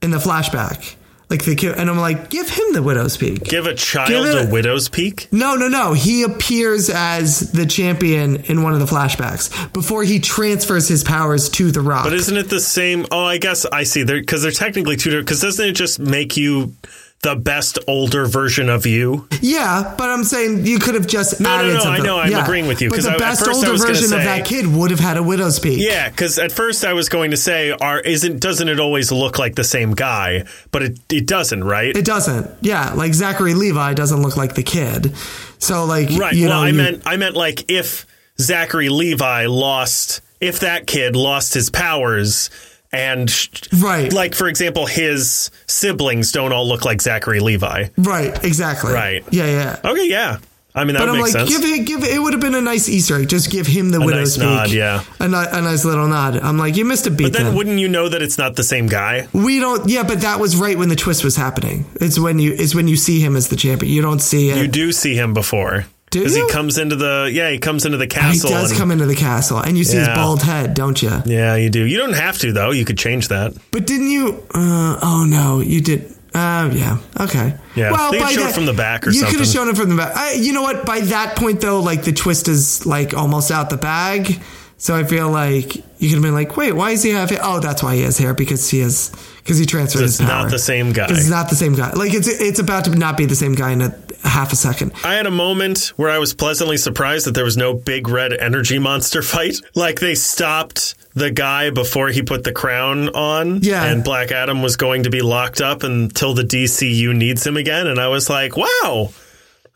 [0.00, 0.96] in the flashback.
[1.32, 3.42] Like the and I'm like, give him the widow's peak.
[3.44, 5.28] Give a child Give it- a widow's peak?
[5.32, 5.94] No, no, no.
[5.94, 11.48] He appears as the champion in one of the flashbacks before he transfers his powers
[11.50, 12.04] to the Rock.
[12.04, 13.06] But isn't it the same?
[13.10, 14.04] Oh, I guess I see.
[14.04, 15.26] Because they're, technically two different.
[15.26, 16.74] Because doesn't it just make you
[17.22, 19.26] the best older version of you?
[19.40, 22.04] yeah, but I'm saying you could have just No, no, added no, I something.
[22.04, 22.42] know, I'm Yeah.
[22.42, 25.16] agreeing with you, But the I- best older version of that kid would have had
[25.16, 25.78] a widow's peak.
[25.80, 29.38] Yeah, because at first I was going to say, are isn't doesn't it always look
[29.38, 30.44] like the same guy?
[30.72, 31.96] But it it doesn't, right?
[31.96, 32.50] It doesn't.
[32.60, 35.12] Yeah, like Zachary Levi doesn't look like the kid.
[35.58, 36.34] So like, right.
[36.34, 38.04] you well, know, I you- meant I meant like if
[38.40, 42.50] Zachary Levi lost, if that kid lost his powers.
[42.92, 43.32] And
[43.80, 44.12] Right.
[44.12, 47.86] like for example, his siblings don't all look like Zachary Levi.
[47.96, 48.92] right, exactly.
[48.92, 49.24] Right.
[49.30, 49.90] Yeah, yeah.
[49.90, 50.38] Okay, yeah,
[50.74, 51.48] I mean, that But I'm like, sense.
[51.48, 52.14] give it, give it.
[52.14, 53.28] It would have been a nice Easter egg.
[53.28, 54.76] Just give him the widow's nice nod, peak.
[54.76, 55.02] yeah.
[55.20, 55.28] a, a
[55.62, 56.36] nice little nod.
[56.36, 57.24] I'm like, you missed a beat.
[57.24, 57.54] but then then.
[57.54, 59.26] wouldn't you know that it's not the same guy?
[59.32, 59.88] we don't.
[59.88, 61.86] Yeah, but that was right when the twist was happening.
[62.00, 62.52] It's when you.
[62.58, 63.92] It's when you see him as the champion.
[63.92, 64.56] You don't see it.
[64.58, 65.86] You do see him before.
[66.20, 68.48] Because he comes into the yeah, he comes into the castle.
[68.50, 71.10] he does and- come into the castle, and you see his bald head, don't you?
[71.26, 71.84] yeah, you do.
[71.84, 72.70] You don't have to though.
[72.70, 73.54] You could change that.
[73.70, 74.42] But didn't you?
[74.54, 76.12] Uh, oh no, you did.
[76.34, 76.96] Uh, yeah.
[77.20, 77.54] Okay.
[77.76, 79.96] Yeah, they by that- from the back or you could have shown it from the
[79.96, 80.16] back.
[80.16, 80.86] I, you know what?
[80.86, 84.40] By that point, though, like the twist is like almost out the bag.
[84.78, 87.38] So I feel like you could have been like, wait, why is he have hair?
[87.42, 90.42] Oh, that's why he has hair because he has because he transferred It's his power.
[90.44, 91.06] not the same guy.
[91.10, 91.92] It's not the same guy.
[91.92, 94.92] Like it's it's about to not be the same guy in a half a second.
[95.04, 98.32] I had a moment where I was pleasantly surprised that there was no big red
[98.32, 99.56] energy monster fight.
[99.74, 103.62] Like they stopped the guy before he put the crown on.
[103.62, 103.84] Yeah.
[103.84, 107.86] And Black Adam was going to be locked up until the DCU needs him again.
[107.86, 109.10] And I was like, wow,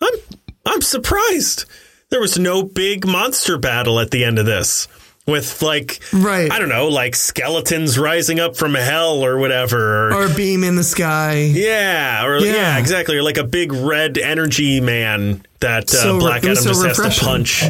[0.00, 0.18] I'm
[0.64, 1.64] I'm surprised.
[2.10, 4.88] There was no big monster battle at the end of this.
[5.26, 6.52] With like, Right.
[6.52, 10.08] I don't know, like skeletons rising up from hell or whatever.
[10.10, 11.40] Or, Or a beam in the sky.
[11.52, 12.52] yeah, or yeah.
[12.52, 12.78] Yeah.
[12.78, 13.16] exactly.
[13.16, 17.16] Or like a big red energy man that uh, So- Black Adam so just has
[17.18, 17.64] to punch.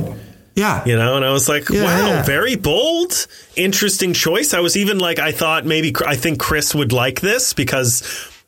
[0.54, 0.82] Yeah.
[0.86, 2.22] You know, and I was like, Yeah, wow, yeah.
[2.24, 3.26] very bold,
[3.56, 4.52] interesting choice.
[4.54, 8.02] I was even like, I thought maybe I think Chris would like this because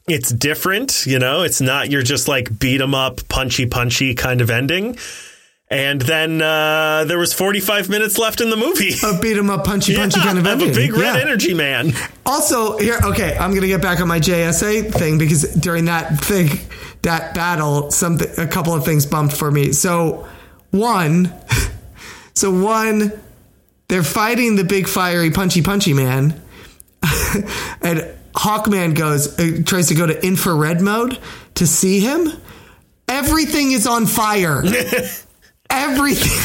[0.07, 1.05] it's different.
[1.07, 4.97] You know, it's not you're just like beat 'em up, punchy, punchy kind of ending.
[5.71, 8.95] And then uh, there was 45 minutes left in the movie.
[9.05, 10.71] A beat 'em up, punchy, punchy Yeah, kind of of ending.
[10.71, 11.21] a big red Yeah.
[11.21, 11.93] energy man.
[12.25, 16.59] Also, here, okay, I'm gonna get back on my JSA thing because during that thing,
[17.03, 19.73] that battle, something, a couple of things bumped for me.
[19.73, 20.27] So,
[20.71, 21.35] one,
[22.35, 23.13] so one,
[23.89, 26.41] they're fighting the big fiery punchy punchy man,
[27.83, 31.19] and Hawkman goes uh, tries to go to infrared mode
[31.57, 32.33] to see him.
[33.07, 34.63] Everything is on fire.
[35.71, 36.39] Everything.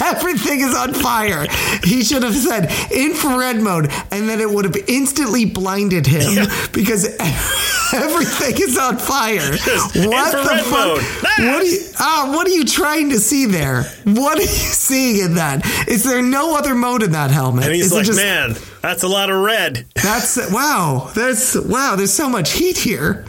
[0.04, 1.46] Everything is on fire.
[1.82, 7.04] He should have said infrared mode, and then it would have instantly blinded him because
[7.92, 9.50] everything is on fire.
[9.50, 11.02] What the fuck?
[11.02, 11.80] What are you?
[11.98, 13.82] Ah, what are you trying to see there?
[14.04, 15.66] What are you seeing in that?
[15.88, 17.64] Is there no other mode in that helmet?
[17.64, 19.84] And he's Is like, just- man, that's a lot of red.
[19.96, 21.10] that's wow.
[21.12, 21.96] That's wow.
[21.96, 23.26] There's so much heat here.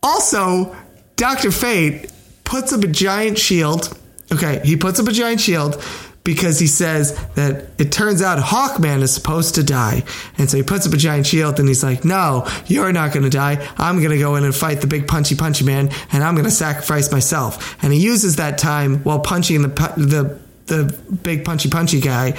[0.00, 0.76] Also,
[1.16, 2.08] Doctor Fate
[2.44, 3.98] puts up a giant shield.
[4.32, 5.82] Okay, he puts up a giant shield
[6.24, 10.04] because he says that it turns out Hawkman is supposed to die,
[10.38, 13.24] and so he puts up a giant shield and he's like, "No, you're not going
[13.24, 13.68] to die.
[13.76, 16.46] I'm going to go in and fight the big punchy punchy man, and I'm going
[16.46, 21.68] to sacrifice myself." And he uses that time while punching the the the big punchy
[21.68, 22.34] punchy guy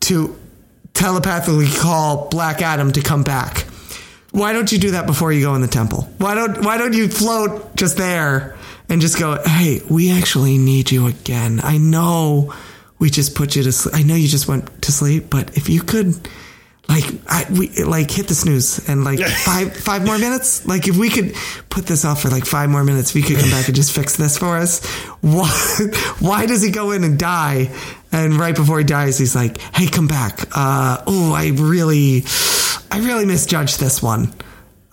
[0.00, 0.38] to
[0.94, 3.66] telepathically call Black Adam to come back.
[4.30, 6.08] Why don't you do that before you go in the temple?
[6.18, 8.53] Why don't Why don't you float just there
[8.88, 9.40] and just go?
[9.44, 11.60] Hey, we actually need you again.
[11.62, 12.54] I know
[12.98, 13.94] we just put you to sleep.
[13.94, 16.14] I know you just went to sleep, but if you could,
[16.88, 20.66] like, I, we like hit the snooze and like five five more minutes.
[20.66, 21.34] Like, if we could
[21.70, 24.16] put this off for like five more minutes, we could come back and just fix
[24.16, 24.84] this for us.
[25.22, 25.48] Why
[26.20, 27.70] Why does he go in and die?
[28.12, 30.40] And right before he dies, he's like, "Hey, come back.
[30.54, 32.22] Uh, oh, I really,
[32.92, 34.32] I really misjudged this one."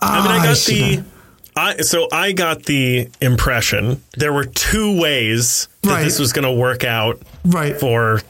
[0.00, 1.11] I mean, Ah, I got shoulda- the.
[1.54, 6.04] I, so I got the impression there were two ways that Right.
[6.04, 7.78] this was going to work out right.
[7.78, 8.22] for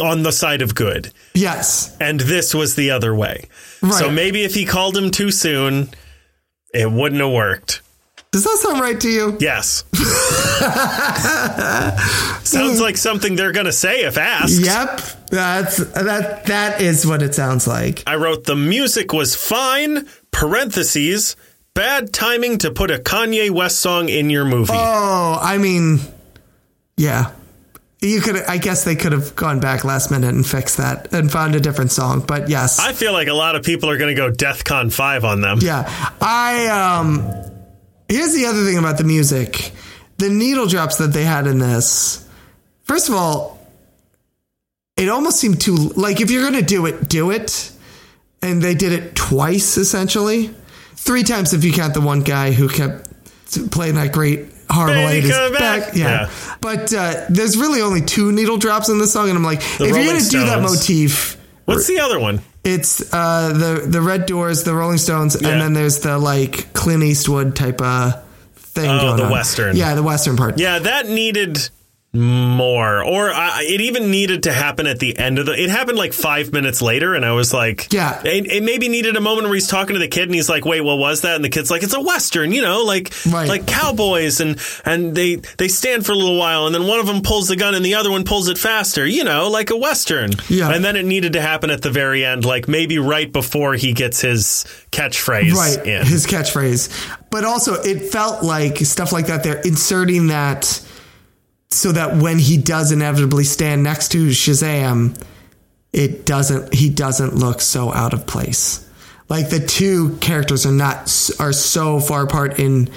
[0.00, 3.48] on the side of good, Yes, and this was the other way.
[3.90, 5.90] So maybe if he called him too soon,
[6.72, 7.80] it wouldn't have worked.
[8.32, 9.36] does that sound right to you?
[9.40, 9.84] Yes.
[12.44, 14.60] Sounds like something they're going to say if asked.
[14.64, 15.00] Yep,
[15.30, 16.46] that's that.
[16.46, 18.02] That is what it sounds like.
[18.06, 20.06] I wrote the music was fine.
[20.30, 21.36] Parentheses.
[21.74, 24.72] Bad timing to put a Kanye West song in your movie.
[24.72, 25.98] Oh, I mean,
[26.96, 27.32] yeah.
[28.00, 31.32] You could, I guess, they could have gone back last minute and fixed that and
[31.32, 32.20] found a different song.
[32.20, 35.24] But yes, I feel like a lot of people are going to go DEFCON 5
[35.24, 35.58] on them.
[35.62, 36.12] yeah.
[36.20, 37.32] I um.
[38.08, 39.72] Here's the other thing about the music,
[40.18, 42.28] the needle drops that they had in this.
[42.82, 43.58] First of all,
[44.98, 47.72] it almost seemed too like if you're gonna do it, do it.
[48.42, 50.54] And they did it twice essentially,
[51.04, 53.08] three times if you count the one guy who kept
[53.70, 55.94] playing that great horrible Baby, 80s come back.
[55.94, 56.04] Yeah.
[56.04, 56.30] Yeah.
[56.60, 59.80] But uh, there's really only two needle drops in the song, and I'm like, if
[59.80, 61.36] Rolling you're gonna do that motif,
[61.66, 62.40] What's the other one?
[62.64, 65.48] it's uh, the the Red Doors, the Rolling Stones, Yeah.
[65.48, 68.22] and then there's the like Clint Eastwood type of
[68.56, 69.30] thing Oh, going the on.
[69.30, 69.76] Western.
[69.76, 70.58] Yeah, the Western part.
[70.58, 71.68] Yeah, that needed
[72.14, 75.52] more, or uh, it even needed to happen at the end of the.
[75.52, 78.20] It happened like five minutes later, and I was like, Yeah.
[78.24, 80.64] It, it maybe needed a moment where he's talking to the kid, and he's like,
[80.64, 83.48] "Wait, what was that?" And the kid's like, "It's a western, you know, like Right.
[83.48, 87.06] like cowboys, and and they they stand for a little while, and then one of
[87.06, 89.76] them pulls the gun, and the other one pulls it faster, you know, like a
[89.76, 90.70] western." Yeah.
[90.70, 93.92] And then it needed to happen at the very end, like maybe right before he
[93.92, 96.06] gets his catchphrase right in.
[96.06, 96.88] his catchphrase
[97.30, 100.80] but also it felt like stuff like that they're inserting that
[101.74, 105.20] so that when he does inevitably stand next to shazam
[105.92, 108.88] it doesn't he doesn't look so out of place
[109.28, 111.02] like the two characters are not
[111.38, 112.88] are so far apart in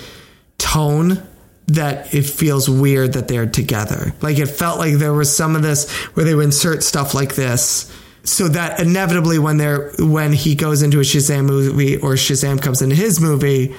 [0.57, 1.23] tone
[1.67, 4.13] that it feels weird that they're together.
[4.21, 7.35] Like it felt like there was some of this where they would insert stuff like
[7.35, 12.61] this so that inevitably when they're when he goes into a Shazam movie or Shazam
[12.61, 13.75] comes into his movie,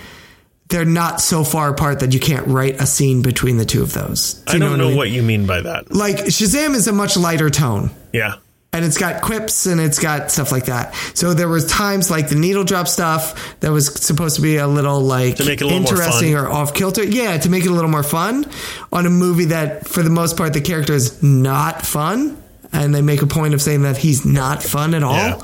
[0.69, 3.93] they're not so far apart that you can't write a scene between the two of
[3.95, 4.35] those.
[4.35, 4.97] Do I you don't know I mean?
[4.97, 5.93] what you mean by that.
[5.95, 8.35] like Shazam is a much lighter tone Yeah.
[8.75, 10.95] and it's got quips and it's got stuff like that.
[11.14, 14.69] So there was times like the needle drop stuff that was supposed to be a
[14.69, 17.03] little like To make it a little more interesting or off kilter.
[17.03, 18.45] Yeah, to make it a little more fun
[18.93, 22.37] on a movie that for the most part the character is not fun
[22.73, 25.14] and they make a point of saying that he's not fun at all.
[25.14, 25.43] Yeah.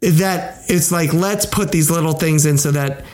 [0.00, 3.04] That it's like let's put these little things in so that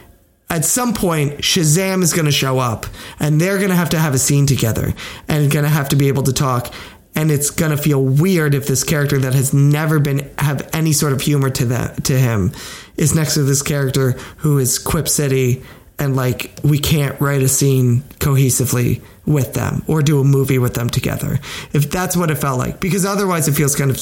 [0.51, 2.87] at some point Shazam is going to show up
[3.19, 4.93] and they're going to have to have a scene together
[5.29, 6.75] and going to have to be able to talk
[7.15, 10.93] and it's going to feel weird if this character that has never been have any
[10.93, 12.53] sort of humor to that to him
[12.97, 15.63] is next to this character who is Quip City
[15.99, 20.75] and like we can't write a scene cohesively with them or do a movie with
[20.75, 21.39] them together.
[21.73, 24.01] If that's what it felt like because otherwise it feels kind of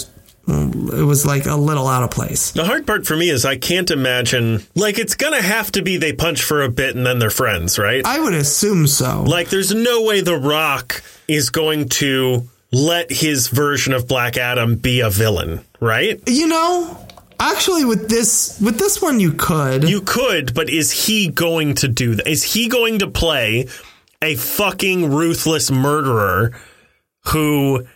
[0.48, 3.56] it was like a little out of place The hard part for me is I
[3.56, 7.18] can't imagine like it's gonna have to be they punch for a bit and then
[7.18, 8.04] they're friends, right?
[8.04, 13.48] I would assume so like there's no way The Rock is going to let his
[13.48, 16.20] version of Black Adam be a villain, right?
[16.26, 17.06] You know,
[17.40, 19.88] actually, with this with this one, you could.
[19.88, 22.28] You could, but is he going to do that?
[22.28, 23.68] Is he going to play
[24.20, 26.52] a fucking ruthless murderer
[27.28, 27.86] who,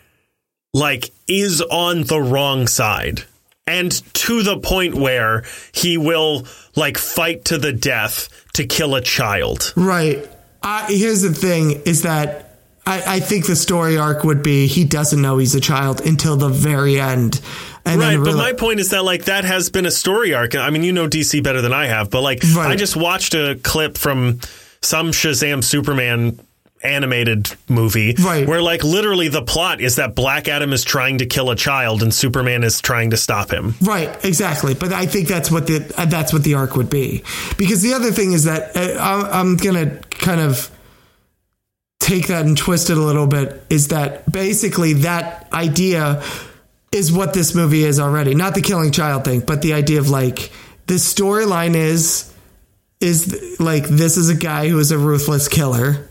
[0.73, 3.25] like, is on the wrong side?
[3.67, 9.01] And to the point where he will, like, fight to the death to kill a
[9.01, 9.73] child.
[9.77, 10.29] right.
[10.65, 12.57] I, here's the thing: is that
[12.87, 16.37] I, I think the story arc would be he doesn't know he's a child until
[16.37, 17.41] the very end,
[17.85, 20.55] and Right, but my point is that like that has been a story arc.
[20.55, 22.71] I mean, you know DC better than I have, but like Right.
[22.71, 24.39] I just watched a clip from
[24.83, 26.39] some Shazam Superman
[26.85, 28.47] animated movie Right.
[28.47, 32.03] where like literally the plot is that Black Adam is trying to kill a child
[32.03, 33.75] and Superman is trying to stop him.
[33.81, 34.75] Right, exactly.
[34.75, 37.23] But I think that's what the uh, that's what the arc would be.
[37.57, 40.71] Because the other thing is that uh, I'm, I'm gonna kind of
[42.01, 43.65] take that and twist it a little bit.
[43.71, 46.23] Is that basically that idea
[46.91, 48.35] is what this movie is already?
[48.35, 50.51] Not the killing child thing, but the idea of like
[50.87, 52.29] the storyline is
[53.01, 56.09] is like this is a guy who is a ruthless killer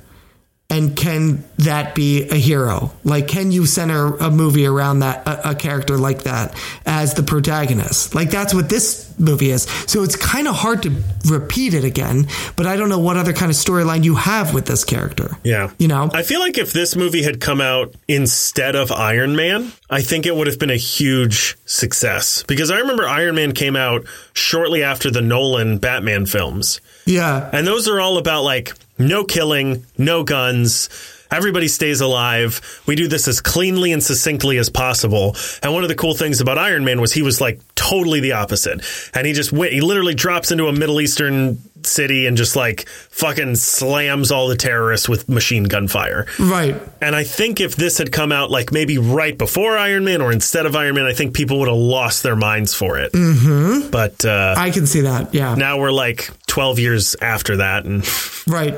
[0.72, 5.52] and can that be a hero like can you center a movie around that a,
[5.52, 6.56] a character like that
[6.86, 10.90] as the protagonist like that's what this movie is so it's kind of hard to
[11.30, 14.66] repeat it again but i don't know what other kind of storyline you have with
[14.66, 15.70] this character Yeah.
[15.78, 19.72] you know I feel like if this movie had come out instead of Iron Man,
[19.90, 22.44] I think it would have been a huge success.
[22.48, 26.80] Because I remember Iron Man came out shortly after the Nolan Batman films.
[27.06, 30.90] Yeah And those are all about like no killing, no guns.
[31.32, 32.82] Everybody stays alive.
[32.86, 35.36] We do this as cleanly and succinctly as possible.
[35.64, 38.34] And one of the cool things about Iron Man was he was like totally the
[38.34, 38.86] opposite.
[39.16, 42.88] And he just went, he literally drops into a Middle Eastern city and just like
[43.10, 46.26] fucking slams all the terrorists with machine gun fire.
[46.40, 50.22] right And I think if this had come out like maybe right before Iron Man
[50.22, 53.12] or instead of Iron Man, I think people would have lost their minds for it.
[53.14, 53.90] Mm-hmm.
[53.92, 57.86] But uh, i can see that yeah now we're like 12 years after that.
[57.86, 58.04] And
[58.48, 58.74] right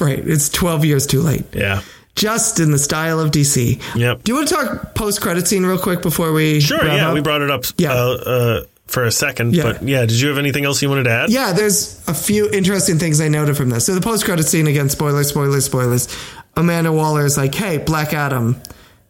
[0.00, 1.82] right it's 12 years too late yeah.
[2.14, 4.22] just in the style of dc Yep.
[4.22, 6.84] do you want to talk post-credit scene real quick before we Sure.
[6.84, 7.08] Yeah.
[7.08, 7.14] up?
[7.14, 7.92] We brought it up Yeah.
[7.92, 9.54] uh, uh, for a second.
[9.54, 9.62] Yeah.
[9.64, 11.30] But yeah, did you have anything else you wanted to add?
[11.30, 13.86] Yeah, there's a few interesting things I noted from this.
[13.86, 16.08] So the post credit scene again, spoilers, spoilers, spoilers.
[16.56, 18.60] Amanda Waller is like, "Hey, Black Adam,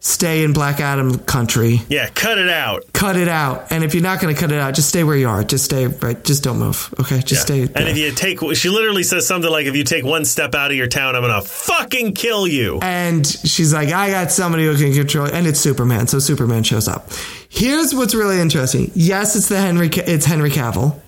[0.03, 1.81] stay in Black Adam country.
[1.87, 2.09] Yeah.
[2.09, 2.83] Cut it out.
[2.91, 3.71] Cut it out.
[3.71, 5.45] And if you're not going to cut it out, just stay where you are.
[5.45, 6.21] Just stay right.
[6.23, 6.93] Just don't move.
[6.99, 7.61] Okay, just stay.
[7.61, 10.71] And if you take, she literally says something like, if you take one step out
[10.71, 12.79] of your town, I'm going to fucking kill you.
[12.81, 15.33] And she's like, I got somebody who can control it.
[15.33, 16.07] And it's Superman.
[16.07, 17.09] So Superman shows up.
[17.55, 18.89] Here's what's really interesting.
[18.95, 20.99] Yes, it's the Henry, it's Henry Cavill.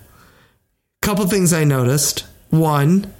[1.02, 2.24] Couple things I noticed.
[2.50, 3.12] One,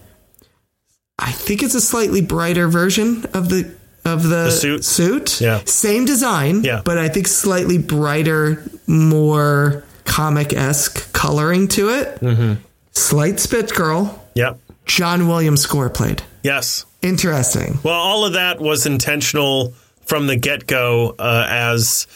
[1.18, 3.74] I think it's a slightly brighter version of the,
[4.04, 4.84] of the, suit?
[4.84, 5.40] suit.
[5.40, 5.60] Yeah.
[5.64, 6.62] Same design.
[6.62, 6.82] Yeah.
[6.84, 12.20] But I think slightly brighter, more comic esque coloring to it.
[12.20, 12.62] Mm-hmm.
[12.92, 14.24] Slight spit curl.
[14.36, 14.60] Yep.
[14.84, 16.22] John Williams score played.
[16.44, 16.84] Yes.
[17.02, 17.80] Interesting.
[17.82, 22.06] Well, all of that was intentional from the get go, uh, as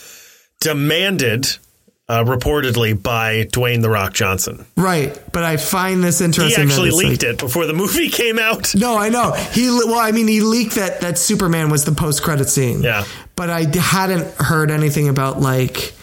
[0.61, 1.57] demanded,
[2.09, 4.67] uh, reportedly by Dwayne the Rock Johnson.
[4.77, 5.19] Right.
[5.33, 6.67] But I find this interesting.
[6.67, 8.75] that actually leaked like- it before the movie came out.
[8.75, 9.33] No, I know.
[9.33, 12.83] He well, I mean, he leaked that that Superman was the post credit scene.
[12.83, 13.05] Yeah.
[13.37, 15.95] But I hadn't heard anything about like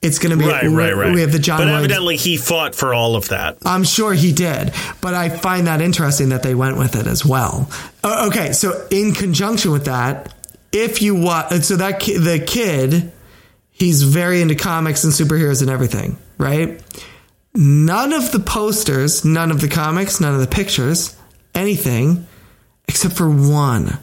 [0.00, 1.14] it's going to be Right, right, right.
[1.14, 1.60] We have the John.
[1.60, 3.56] But Williams- evidently, he fought for all of that.
[3.64, 7.24] I'm sure he did, but I find that interesting that they went with it as
[7.24, 7.70] well.
[8.04, 10.30] Uh, okay, so in conjunction with that,
[10.72, 13.12] if you watch, so that ki- the kid,
[13.74, 16.80] he's very into comics and superheroes and everything, right?
[17.54, 21.16] None of the posters, none of the comics, none of the pictures,
[21.54, 22.26] anything,
[22.88, 23.98] except for one,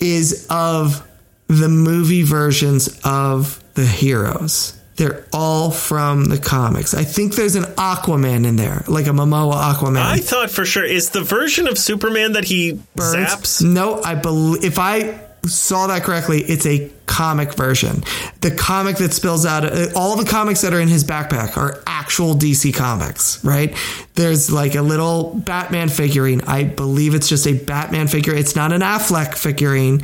[0.00, 1.06] is of
[1.48, 4.74] the movie versions of the heroes.
[4.96, 6.92] They're all from the comics.
[6.92, 9.96] I think there's an Aquaman in there, like a Momoa Aquaman.
[10.02, 13.28] I thought for sure is the version of Superman that he Burns.
[13.28, 13.62] zaps.
[13.64, 18.04] No, I believe if I saw that correctly, it's a comic version.
[18.42, 21.82] The comic that spills out uh, all the comics that are in his backpack are
[21.86, 23.76] actual DC comics, right?
[24.14, 26.42] There's like a little Batman figurine.
[26.42, 28.34] I believe it's just a Batman figure.
[28.34, 30.02] It's not an Affleck figurine.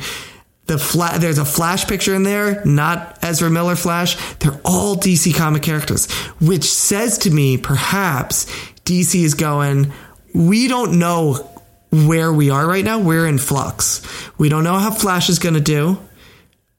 [0.65, 4.17] The fla- there's a Flash picture in there, not Ezra Miller Flash.
[4.39, 8.45] They're all DC comic characters, which says to me perhaps
[8.83, 9.93] DC is going,
[10.33, 11.51] we don't know
[11.91, 12.99] where we are right now.
[12.99, 14.01] We're in flux.
[14.37, 15.97] We don't know how Flash is going to do.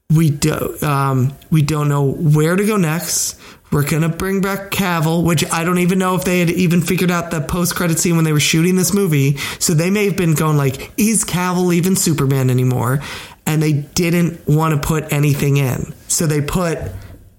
[0.09, 0.77] We do.
[0.81, 3.37] Um, we don't know where to go next.
[3.71, 7.11] We're gonna bring back Cavill, which I don't even know if they had even figured
[7.11, 9.35] out the post-credit scene when they were shooting this movie.
[9.59, 13.01] So they may have been going like, "Is Cavill even Superman anymore?"
[13.45, 16.79] And they didn't want to put anything in, so they put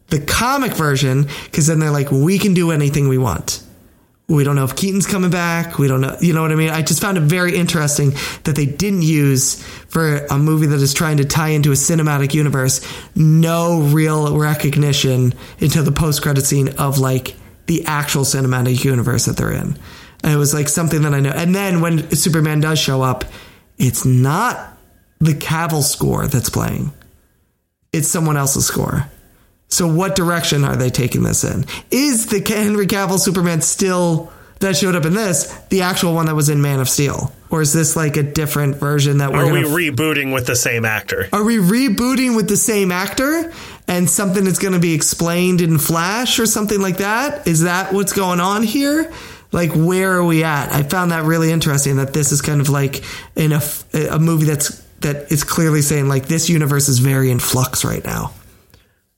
[0.09, 3.63] the comic version because then they're like, "We can do anything we want."
[4.29, 5.79] We don't know if Keaton's coming back.
[5.79, 6.15] We don't know.
[6.21, 6.69] You know what I mean?
[6.69, 8.11] I just found it very interesting
[8.45, 12.35] that they didn't use for a movie that is trying to tie into a cinematic
[12.35, 17.37] universe no real recognition until the post credit scene of like
[17.69, 19.79] the actual cinematic universe that they're in.
[20.23, 21.31] And it was like something that I know.
[21.31, 23.25] And then when Superman does show up,
[23.79, 24.77] it's not
[25.21, 26.93] the Cavill score that's playing.
[27.95, 29.09] It's someone else's score.
[29.69, 31.67] So what direction are they taking this in?
[31.91, 36.35] Is the Henry Cavill Superman still that showed up in this the actual one that
[36.35, 39.53] was in Man of Steel, or is this like a different version that we're Are
[39.53, 39.75] we gonna?
[39.75, 41.29] rebooting with the same actor?
[41.33, 43.53] are we rebooting with the same actor
[43.87, 47.47] and something that's going to be explained in Flash or something like that?
[47.47, 49.13] Is that what's going on here?
[49.53, 50.73] Like where are we at?
[50.73, 53.03] I found that really interesting that this is kind of like
[53.37, 53.61] in a,
[54.11, 58.05] a movie that's that is clearly saying like this universe is very in flux right
[58.05, 58.33] now.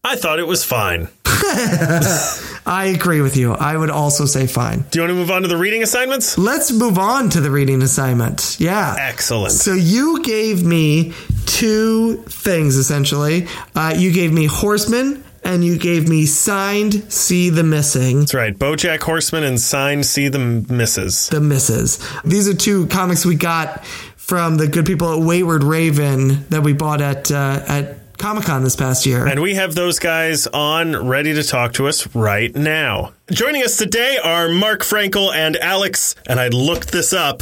[0.03, 1.09] I thought it was fine.
[1.27, 3.53] I agree with you.
[3.53, 4.85] I would also say fine.
[4.91, 6.39] Do you want to move on to the reading assignments?
[6.39, 8.57] Let's move on to the reading assignment.
[8.59, 8.97] Yeah.
[8.99, 9.53] Excellent.
[9.53, 11.13] So you gave me
[11.47, 13.47] two things essentially.
[13.75, 18.21] Uh, you gave me Horsemen and you gave me Signed C the Missing.
[18.21, 18.57] That's right.
[18.57, 21.29] Bojack Horseman and Signed C the Misses.
[21.29, 21.99] The Misses.
[22.25, 23.85] These are two comics we got
[24.17, 28.63] from the good people at Wayward Raven that we bought at uh, at Comic Con
[28.63, 29.27] this past year.
[29.27, 33.15] And we have those guys on ready to talk to us right now.
[33.31, 37.41] Joining us today are Mark Frankel and Alex, and I looked this up,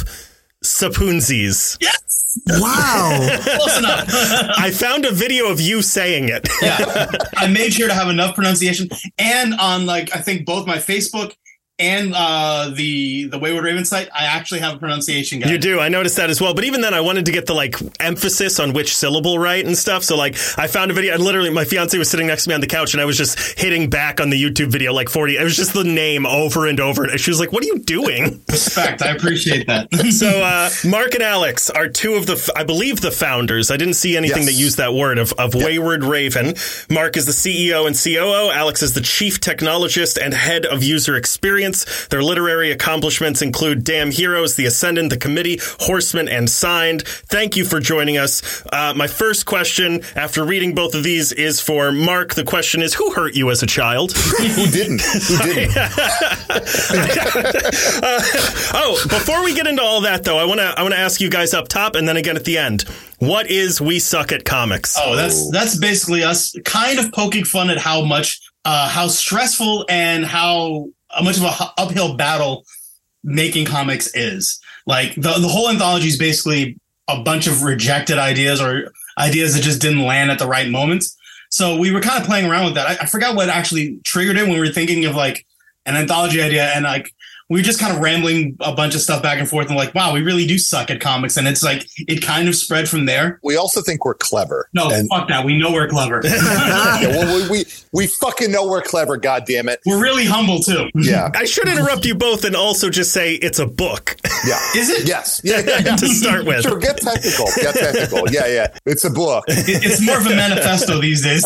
[0.63, 1.77] Sapountzis.
[1.81, 2.39] Yes.
[2.47, 3.39] wow.
[3.41, 4.05] Close enough.
[4.57, 6.47] I found a video of you saying it.
[6.61, 7.07] yeah.
[7.35, 8.87] I made sure to have enough pronunciation.
[9.17, 11.33] And on like I think both my Facebook
[11.79, 15.49] and uh the the Wayward Raven site, I actually have a pronunciation guide.
[15.51, 15.79] You do.
[15.79, 16.53] I noticed that as well.
[16.53, 19.77] But even then, I wanted to get the like emphasis on which syllable right and
[19.77, 20.03] stuff.
[20.03, 21.13] So like, I found a video.
[21.13, 23.17] And literally, my fiance was sitting next to me on the couch, and I was
[23.17, 25.37] just hitting back on the YouTube video like forty.
[25.37, 27.03] It was just the name over and over.
[27.05, 29.01] And she was like, "What are you doing?" Respect.
[29.01, 29.93] I appreciate that.
[30.11, 33.71] so uh, Mark and Alex are two of the, I believe, the founders.
[33.71, 34.45] I didn't see anything Yes.
[34.47, 36.53] that used that word of, of Wayward Raven.
[36.89, 38.51] Mark is the CEO and COO.
[38.51, 41.68] Alex is the chief technologist and head of user experience.
[42.09, 47.03] Their literary accomplishments include Damn Heroes, The Ascendant, The Committee, Horsemen, and Signed.
[47.07, 48.63] Thank you for joining us.
[48.71, 52.33] Uh, my first question after reading both of these is for Mark.
[52.35, 54.11] The question is, who hurt you as a child?
[54.39, 55.01] Who didn't?
[55.01, 55.75] Who didn't?
[58.73, 61.21] Oh, before we get into all that though, I want to I want to ask
[61.21, 62.83] you guys up top and then again at the end.
[63.19, 64.97] What is we suck at comics?
[64.99, 69.85] Oh, that's that's basically us kind of poking fun at how much uh how stressful
[69.89, 72.65] and how, how much of a uphill battle
[73.23, 74.59] making comics is.
[74.85, 79.63] Like the the whole anthology is basically a bunch of rejected ideas or ideas that
[79.63, 81.17] just didn't land at the right moments.
[81.49, 82.87] So we were kind of playing around with that.
[82.87, 85.45] I, I forgot what actually triggered it when we were thinking of like
[85.85, 87.13] an anthology idea, and like
[87.49, 89.95] we were just kind of rambling a bunch of stuff back and forth and like,
[89.95, 91.35] wow, we really do suck at comics.
[91.35, 93.39] And it's like, it kind of spread from there.
[93.43, 94.69] We also think we're clever.
[94.73, 95.43] No, and, fuck that.
[95.45, 96.21] We know we're clever.
[96.23, 99.79] yeah, well, we, we, we fucking know we're clever, God damn it.
[99.83, 100.89] We're really humble too.
[100.93, 101.31] Yeah.
[101.33, 104.15] I should interrupt you both and also just say it's a book.
[104.45, 104.59] Yeah.
[104.75, 105.07] Is it?
[105.07, 105.41] Yes.
[105.43, 105.95] Yeah, yeah, yeah.
[105.95, 106.61] to start with.
[106.61, 107.47] Sure, get technical.
[107.55, 108.29] Get technical.
[108.29, 108.77] Yeah, yeah.
[108.85, 109.45] It's a book.
[109.47, 111.43] It's more of a manifesto these days.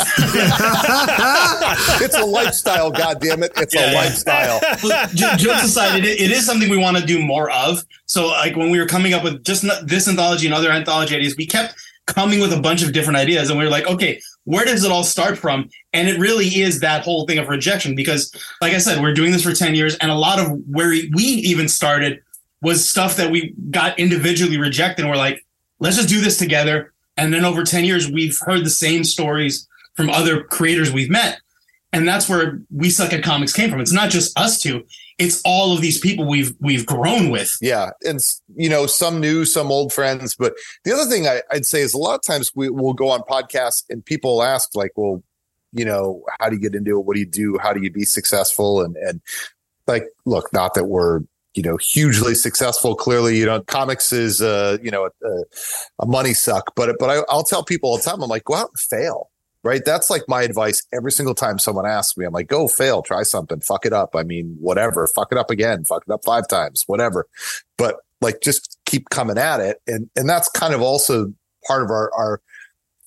[2.01, 3.53] it's a lifestyle, God damn it.
[3.55, 3.97] It's Yeah, a yeah.
[3.97, 4.59] lifestyle.
[5.13, 7.83] J- jokes aside, it, it is something we want to do more of.
[8.05, 11.35] So, like when we were coming up with just this anthology and other anthology ideas,
[11.37, 11.75] we kept
[12.05, 14.91] coming with a bunch of different ideas, and we were like, okay, where does it
[14.91, 15.69] all start from?
[15.93, 19.31] And it really is that whole thing of rejection, because, like I said, we're doing
[19.31, 22.21] this for ten years, and a lot of where we even started
[22.61, 25.45] was stuff that we got individually rejected, and we're like,
[25.79, 26.93] let's just do this together.
[27.15, 31.39] And then over ten years, we've heard the same stories from other creators we've met.
[31.91, 33.79] And that's where we suck at comics came from.
[33.79, 34.83] It's not just us two;
[35.19, 37.57] it's all of these people we've we've grown with.
[37.61, 37.91] Yeah.
[38.03, 38.19] And,
[38.55, 40.35] you know, some new, some old friends.
[40.35, 40.53] But
[40.83, 43.21] the other thing I, I'd say is a lot of times we will go on
[43.21, 45.23] podcasts and people ask, like, well,
[45.71, 47.05] you know, how do you get into it?
[47.05, 47.57] What do you do?
[47.61, 48.81] How do you be successful?
[48.81, 49.21] And, and
[49.87, 51.21] like, look, not that we're,
[51.55, 52.95] you know, hugely successful.
[52.95, 55.29] Clearly, you know, comics is, uh, you know, a,
[55.99, 56.73] a money suck.
[56.75, 59.29] But, but I, I'll tell people all the time, I'm like, go out and fail.
[59.63, 59.81] Right.
[59.85, 62.25] That's like my advice every single time someone asks me.
[62.25, 64.13] I'm like, go fail, try something, fuck it up.
[64.13, 67.27] I mean, whatever, fuck it up again, fuck it up five times, whatever.
[67.77, 69.81] But like, just keep coming at it.
[69.87, 71.33] And, and that's kind of also
[71.65, 72.41] part of our, our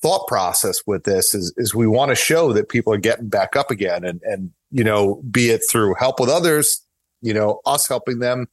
[0.01, 3.55] thought process with this is, is we want to show that people are getting back
[3.55, 6.83] up again and, and, you know, be it through help with others,
[7.21, 8.49] you know, us helping them,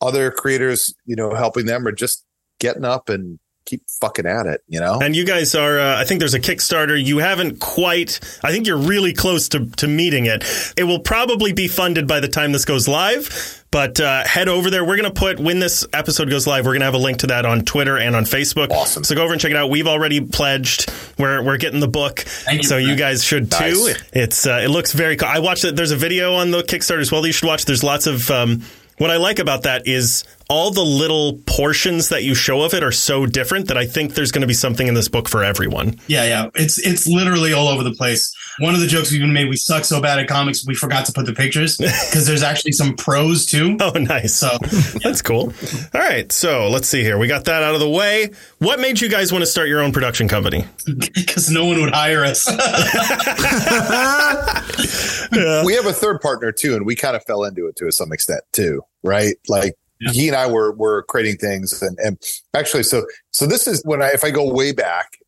[0.00, 2.24] other creators, you know, helping them or just
[2.60, 4.98] getting up and keep fucking at it, you know?
[5.00, 7.02] And you guys are, uh, I think there's a Kickstarter.
[7.02, 10.44] You haven't quite, I think you're really close to, to meeting it.
[10.76, 14.70] It will probably be funded by the time this goes live, but uh, head over
[14.70, 14.84] there.
[14.84, 17.18] We're going to put, when this episode goes live, we're going to have a link
[17.18, 18.70] to that on Twitter and on Facebook.
[18.70, 19.04] Awesome.
[19.04, 19.70] So go over and check it out.
[19.70, 20.92] We've already pledged.
[21.18, 22.24] We're, we're getting the book.
[22.50, 23.58] you so for you guys should too.
[23.58, 24.02] Nice.
[24.12, 25.28] It's, uh, it looks very cool.
[25.28, 25.76] I watched it.
[25.76, 27.64] There's a video on the Kickstarter as well that you should watch.
[27.64, 28.62] There's lots of, um,
[29.02, 32.84] what I like about that is all the little portions that you show of it
[32.84, 35.42] are so different that I think there's going to be something in this book for
[35.42, 35.98] everyone.
[36.06, 36.50] Yeah, yeah.
[36.54, 38.32] It's it's literally all over the place.
[38.58, 41.06] One of the jokes we've even made, we suck so bad at comics, we forgot
[41.06, 43.76] to put the pictures because there's actually some pros too.
[43.80, 44.34] Oh, nice.
[44.34, 44.48] So
[45.02, 45.52] That's cool.
[45.94, 46.30] All right.
[46.30, 47.18] So let's see here.
[47.18, 48.30] We got that out of the way.
[48.58, 50.64] What made you guys want to start your own production company?
[51.14, 52.46] because no one would hire us.
[55.64, 58.12] we have a third partner too, and we kind of fell into it to some
[58.12, 59.34] extent too, right?
[59.48, 60.12] Like Yeah.
[60.12, 62.18] he and I were were creating things, and and
[62.54, 65.18] actually, so so this is when I if I go way back,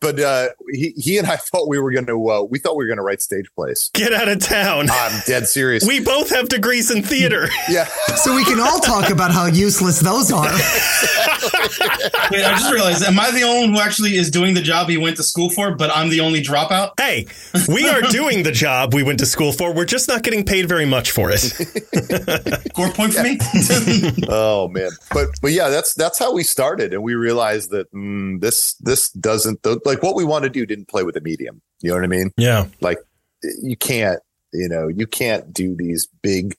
[0.00, 2.84] but uh, he he and I thought we were going to uh, we thought we
[2.84, 3.90] were going to write stage plays.
[3.94, 4.88] Get out of town.
[4.90, 5.86] I'm dead serious.
[5.86, 7.48] We both have degrees in theater.
[7.68, 7.84] yeah,
[8.16, 10.44] So we can all talk about how useless those are.
[12.30, 14.88] Wait, I just realized, am I the only one who actually is doing the job
[14.88, 16.92] he went to school for, but I'm the only dropout?
[16.98, 17.26] hey,
[17.68, 19.72] we are doing the job we went to school for.
[19.72, 21.38] We're just not getting paid very much for it.
[21.38, 23.38] Score point for me?
[24.28, 28.40] oh man but but yeah that's that's how we started and we realized that mm,
[28.40, 31.90] this this doesn't like what we want to do didn't play with the medium you
[31.90, 32.66] know what i mean Yeah.
[32.80, 32.98] like
[33.62, 34.20] you can't
[34.52, 36.56] you know you can't do these big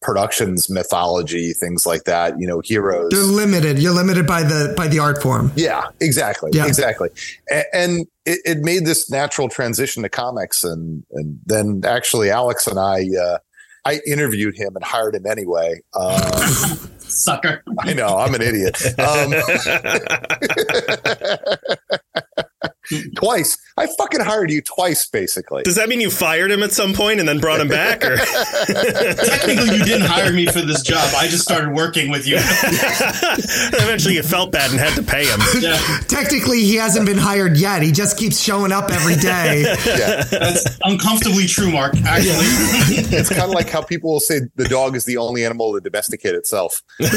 [0.00, 3.78] productions mythology things like that you know heroes They're limited.
[3.78, 5.52] You're limited by the by the art form.
[5.54, 6.66] yeah exactly Yeah.
[6.66, 7.08] exactly
[7.50, 12.66] and, and it, it made this natural transition to comics and and then actually alex
[12.66, 13.38] and i uh
[13.84, 15.80] I interviewed him and hired him anyway.
[15.92, 16.14] Um,
[17.12, 17.62] Sucker.
[17.80, 18.76] I know I'm an idiot.
[18.98, 19.32] Um,
[23.16, 23.56] twice.
[23.76, 25.62] I fucking hired you twice, basically.
[25.62, 28.04] Does that mean you fired him at some point and then brought him back?
[28.04, 28.16] Or
[28.66, 31.08] Technically, you didn't hire me for this job.
[31.16, 32.36] I just started working with you.
[33.80, 35.40] eventually you felt bad and had to pay him?
[35.60, 35.78] Yeah,
[36.08, 37.82] Technically, he hasn't been hired yet.
[37.82, 39.62] He just keeps showing up every day.
[39.92, 41.94] Yeah, that's uncomfortably true, Mark.
[42.06, 42.46] Actually,
[43.16, 45.80] it's kind of like how people will say the dog is the only animal to
[45.80, 46.82] domesticate itself.
[46.98, 47.10] and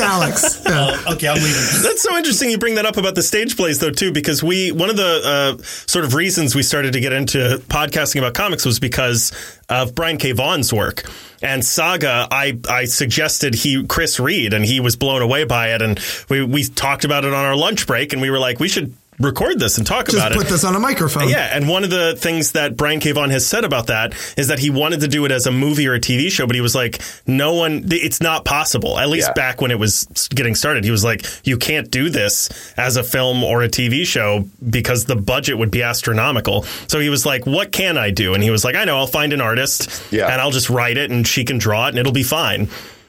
[0.00, 0.64] Alex.
[0.64, 1.82] Uh, okay, I'm leaving.
[1.82, 4.55] That's so interesting you bring that up about the stage plays though too because we
[4.72, 8.64] one of the uh, sort of reasons we started to get into podcasting about comics
[8.64, 9.32] was because
[9.68, 10.32] of Brian K.
[10.32, 11.04] Vaughan's work.
[11.42, 15.82] And Saga, I, I suggested he Chris read, and he was blown away by it.
[15.82, 18.68] And we, we talked about it on our lunch break, and we were like, we
[18.68, 20.44] should record this and talk Just about put it.
[20.44, 21.28] Put this on a microphone.
[21.28, 23.12] Yeah, and one of the things that Brian K.
[23.12, 25.86] Vaughan has said about that is that he wanted to do it as a movie
[25.86, 28.98] or a TV show, but he was like, no one, it's not possible.
[28.98, 29.32] At least Yeah.
[29.34, 30.04] back when it was
[30.34, 34.04] getting started, he was like, you can't do this as a film or a TV
[34.06, 36.62] show because the budget would be astronomical.
[36.88, 38.34] So he was like, what can I do?
[38.34, 40.26] And he was like, I know, I'll find an artist Yeah.
[40.30, 42.68] and I'll just write it and she can draw it and it'll be fine.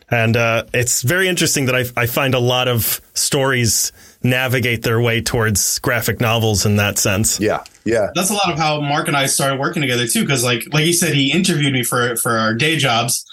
[0.10, 3.91] And uh, it's very interesting that I, I find a lot of stories
[4.30, 7.40] navigate their way towards graphic novels in that sense.
[7.40, 10.22] Yeah, yeah, that's a lot of how Mark and I started working together too.
[10.22, 13.26] Because like like he said, he interviewed me for for our day jobs,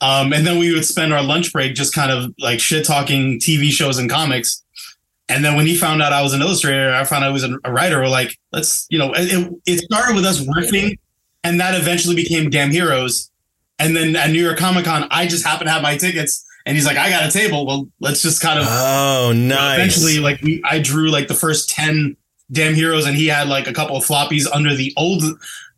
[0.00, 3.38] um, and then we would spend our lunch break just kind of like shit talking
[3.38, 4.62] TV shows and comics.
[5.28, 7.44] And then when he found out I was an illustrator, I found out I was
[7.44, 8.00] a writer.
[8.00, 10.98] We're like, let's you know, it, it started with us riffing,
[11.44, 13.30] and that eventually became Damn Heroes.
[13.78, 16.76] And then at New York Comic Con, I just happened to have my tickets, and
[16.76, 17.66] he's like, I got a table.
[17.66, 19.78] Well, let's just kind of Oh, nice.
[19.78, 22.16] eventually like we I drew like the first 10
[22.52, 25.22] damn heroes and he had like a couple of floppies under the old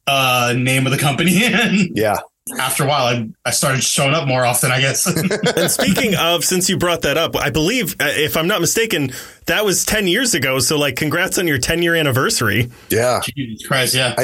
[0.07, 1.31] uh name of the company
[1.95, 2.17] yeah.
[2.59, 5.07] After a while I, I started showing up more often I guess
[5.57, 9.13] and speaking of, since you brought that up, I believe, uh, if I'm not mistaken,
[9.47, 10.59] that was 10 years ago.
[10.59, 12.71] So, like, congrats on your 10 year anniversary.
[12.89, 13.21] Yeah.
[13.23, 14.23] Jesus Christ yeah I,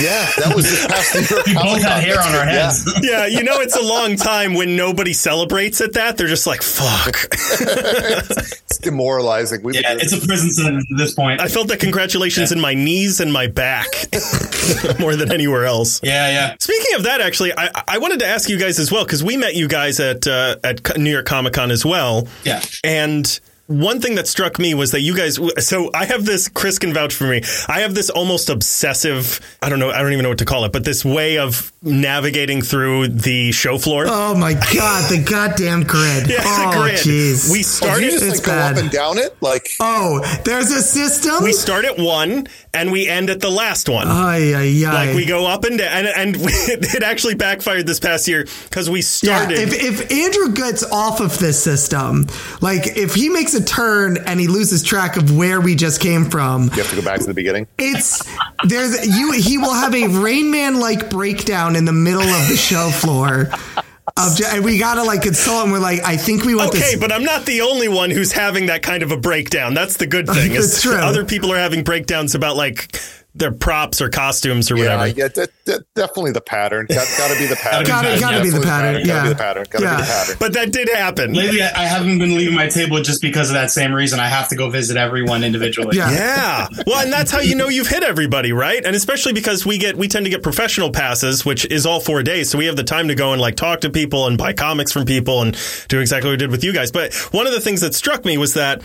[0.00, 2.84] yeah, that was this past New York we both Comic had hair on our heads.
[2.86, 2.92] Yeah.
[2.92, 6.16] heads Yeah, you know, it's a long time when nobody celebrates at that.
[6.16, 7.16] They're just like, fuck.
[8.78, 9.62] It's demoralizing.
[9.62, 12.74] We've yeah it's a prison sentence at this point I felt the congratulations in my
[12.74, 13.86] knees and my back
[15.00, 16.00] more than anywhere else.
[16.02, 19.04] yeah yeah Speaking of that, actually, I, I wanted to ask you guys as well
[19.04, 22.28] because we met you guys at uh, at New York Comic Con as well.
[22.44, 25.38] yeah And one thing that struck me was that you guys.
[25.64, 26.48] So I have this.
[26.48, 27.42] Chris can vouch for me.
[27.68, 29.40] I have this almost obsessive.
[29.62, 29.90] I don't know.
[29.90, 30.72] I don't even know what to call it.
[30.72, 34.04] But this way of navigating through the show floor.
[34.08, 36.28] Oh my god, the goddamn grid.
[36.28, 36.94] Yeah, oh the grid.
[36.96, 37.52] jeez.
[37.52, 38.04] We Oh, started.
[38.04, 38.72] you just It's like go bad.
[38.72, 39.36] up and down it?
[39.40, 41.44] Like oh, there's a system.
[41.44, 44.06] we start at one and we end at the last one.
[44.08, 44.92] Ay, ay, ay.
[45.06, 48.88] like we go up and down, and, and it actually backfired this past year because
[48.90, 49.58] we Yeah, started.
[49.58, 52.26] if, if Andrew gets off of this system,
[52.60, 56.30] like if he makes a turn and he loses track of where we just came
[56.30, 57.66] from, you have to go back to the beginning.
[57.78, 58.22] it's
[58.64, 62.56] there's you he will have a Rain Man like breakdown in the middle of the
[62.56, 63.48] show floor.
[64.16, 66.92] Of, and we gotta like consult and we're like, I think we want to Okay,
[66.92, 67.00] this.
[67.00, 69.74] but I'm not the only one who's having that kind of a breakdown.
[69.74, 70.50] That's the good thing.
[70.54, 70.96] is That's true.
[70.96, 72.96] Other people are having breakdowns about like
[73.38, 75.06] their props or costumes or whatever.
[75.08, 76.86] yeah, that, that, definitely the pattern.
[76.88, 77.86] Got, got to be the pattern.
[77.86, 79.22] Gotta- gotta be the Definitely pattern, Got to yeah.
[79.22, 79.66] be the pattern.
[79.70, 79.96] Got to Yeah.
[79.96, 80.36] be the pattern.
[80.40, 81.32] But that did happen.
[81.34, 84.28] lately I I haven't been leaving my table just because of that same reason I
[84.28, 86.10] have to go visit everyone individually Yeah.
[86.10, 86.68] Yeah.
[86.86, 88.84] Well, and that's how you know you've hit everybody, right?
[88.84, 92.22] And especially because we get we tend to get professional passes, which is all four
[92.22, 94.52] days, so we have the time to go and like talk to people and buy
[94.52, 95.56] comics from people and
[95.88, 96.90] do exactly what we did with you guys.
[96.90, 98.82] But one of the things that struck me was that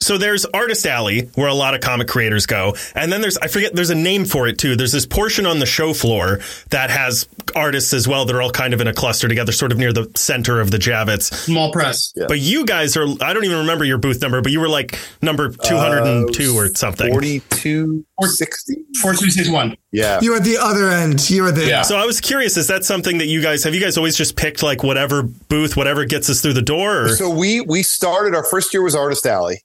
[0.00, 3.48] so there's Artist Alley where a lot of comic creators go, and then there's I
[3.48, 4.76] forget there's a name for it too.
[4.76, 6.40] There's this portion on the show floor
[6.70, 9.72] that has artists as well that are all kind of in a cluster together, sort
[9.72, 11.32] of near the center of the Javits.
[11.32, 12.26] small press Yeah.
[12.28, 14.98] But you guys are I don't even remember your booth number, but you were like
[15.22, 17.10] number uh, 202 or something.
[17.10, 18.74] 42, 60?
[19.00, 20.20] 4261 Yeah.
[20.20, 21.28] You're at the other end.
[21.30, 21.82] You're the Yeah.
[21.82, 24.36] So I was curious, is that something that you guys have you guys always just
[24.36, 27.04] picked like whatever booth, whatever gets us through the door?
[27.06, 27.08] Or?
[27.16, 29.62] So we we started our first year was Artist Alley,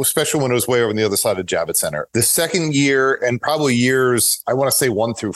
[0.00, 2.08] especially when it was way over on the other side of Javits Center.
[2.12, 5.34] The second year and probably years, I want to say one through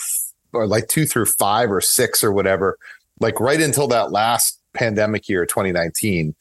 [0.53, 2.79] or like two through five or six or whatever,
[3.21, 6.35] like right until that last pandemic year, 2019,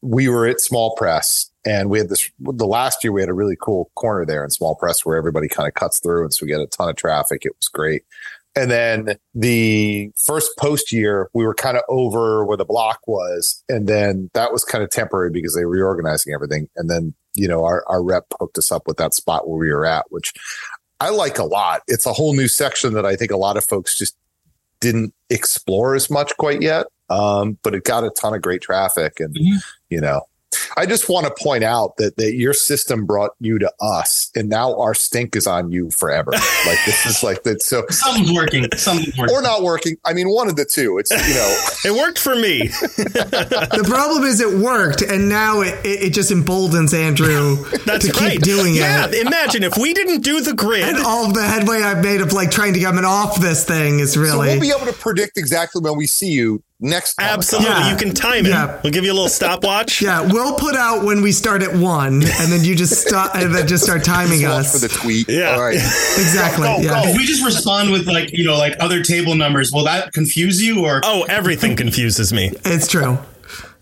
[0.00, 3.34] we were at Small Press and we had this the last year we had a
[3.34, 6.46] really cool corner there in Small Press where everybody kind of cuts through and so
[6.46, 7.44] we get a ton of traffic.
[7.44, 8.04] It was great.
[8.58, 13.62] And then the first post year, we were kind of over where the block was.
[13.68, 16.68] And then that was kind of temporary because they were reorganizing everything.
[16.74, 19.70] And then, you know, our, our rep hooked us up with that spot where we
[19.72, 20.32] were at, which
[21.00, 21.82] I like a lot.
[21.86, 24.16] It's a whole new section that I think a lot of folks just
[24.80, 26.86] didn't explore as much quite yet.
[27.10, 29.18] Um, but it got a ton of great traffic.
[29.20, 29.62] And, Mhm.
[29.88, 30.22] you know,
[30.76, 34.48] I just want to point out that, that your system brought you to us and
[34.48, 36.30] now our stink is on you forever.
[36.30, 37.62] like this is like that.
[37.62, 39.96] So, something's working something's working or not working.
[40.04, 40.98] I mean, one of the two.
[40.98, 42.70] It's you know, it worked for me.
[43.68, 48.12] The problem is it worked, and now it, it, it just emboldens Andrew That's to
[48.12, 48.40] keep right.
[48.40, 49.26] doing yeah, it.
[49.26, 50.82] imagine if we didn't do the grid.
[50.82, 53.64] And all of the headway I've made of like trying to get him off this
[53.64, 54.30] thing is really.
[54.30, 54.52] so really.
[54.52, 57.14] we'll be able to predict exactly when we see you next.
[57.14, 57.38] Comic-Con.
[57.38, 57.90] Absolutely, Yeah.
[57.90, 58.50] you can time it.
[58.50, 58.80] Yeah.
[58.82, 60.00] We'll give you a little stopwatch.
[60.02, 63.54] yeah, we'll put out when we start at one, and then you just stop, and
[63.54, 64.80] then just start timing Just us.
[64.82, 65.28] for the tweet.
[65.28, 65.50] Yeah.
[65.54, 65.74] All right.
[65.74, 66.66] exactly.
[66.66, 67.04] Go, go, yeah.
[67.04, 67.12] go.
[67.16, 70.84] we just respond with like you know like other table numbers will that confuse you
[70.84, 72.50] or Oh, everything confuses me.
[72.64, 73.18] It's true.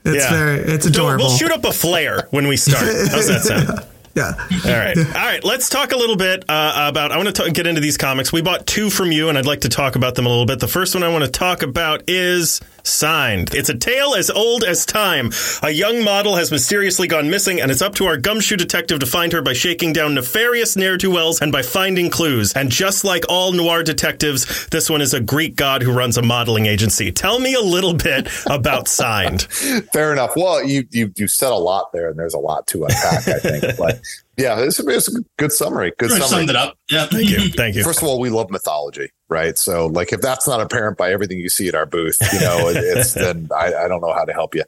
[0.04, 0.30] It's Yeah.
[0.30, 0.58] very.
[0.60, 1.26] It's adorable.
[1.26, 2.84] We'll shoot up a flare when we start.
[2.84, 3.86] How's that sound?
[4.16, 4.32] Yeah.
[4.64, 4.96] All right.
[4.96, 5.44] All right.
[5.44, 7.12] Let's talk a little bit uh, about.
[7.12, 8.32] I want to get into these comics.
[8.32, 10.58] We bought two from you, and I'd like to talk about them a little bit.
[10.58, 13.52] The first one I want to talk about is Signed.
[13.52, 15.32] It's a tale as old as time.
[15.62, 19.06] A young model has mysteriously gone missing, and it's up to our gumshoe detective to
[19.06, 22.52] find her by shaking down nefarious ne'er do wells and by finding clues.
[22.52, 26.22] And just like all noir detectives, this one is a Greek god who runs a
[26.22, 27.10] modeling agency.
[27.10, 29.42] Tell me a little bit about Signed.
[29.92, 30.34] Fair enough.
[30.36, 33.26] Well, you you you said a lot there, and there's a lot to unpack.
[33.26, 34.00] I think, but
[34.36, 35.92] yeah, it's, it's a good summary.
[35.98, 36.28] Good summary.
[36.28, 36.76] summed it up.
[36.90, 37.06] Yeah.
[37.06, 37.48] Thank you.
[37.56, 37.82] Thank you.
[37.82, 39.56] First of all, we love mythology, right?
[39.56, 42.68] So, like, if that's not apparent by everything you see at our booth, you know,
[42.68, 44.62] it's then I, I don't know how to help you.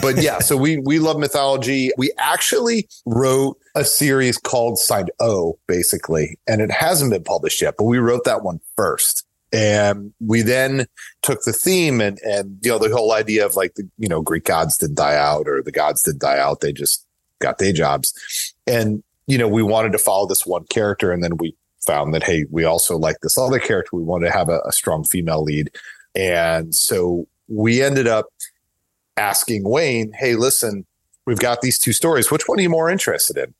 [0.00, 1.90] But yeah, so we we love mythology.
[1.96, 7.74] We actually wrote a series called Signed O, basically, and it hasn't been published yet,
[7.78, 9.24] but we wrote that one first.
[9.54, 10.86] And we then
[11.20, 14.22] took the theme and and you know the whole idea of like the you know
[14.22, 17.06] Greek gods didn't die out or the gods didn't die out; they just
[17.38, 18.51] got day jobs.
[18.66, 21.54] And you know we wanted to follow this one character, and then we
[21.86, 23.96] found that hey, we also like this other character.
[23.96, 25.70] We wanted to have a, a strong female lead,
[26.14, 28.26] and so we ended up
[29.16, 30.86] asking Wayne, "Hey, listen,
[31.26, 32.30] we've got these two stories.
[32.30, 33.54] Which one are you more interested in?"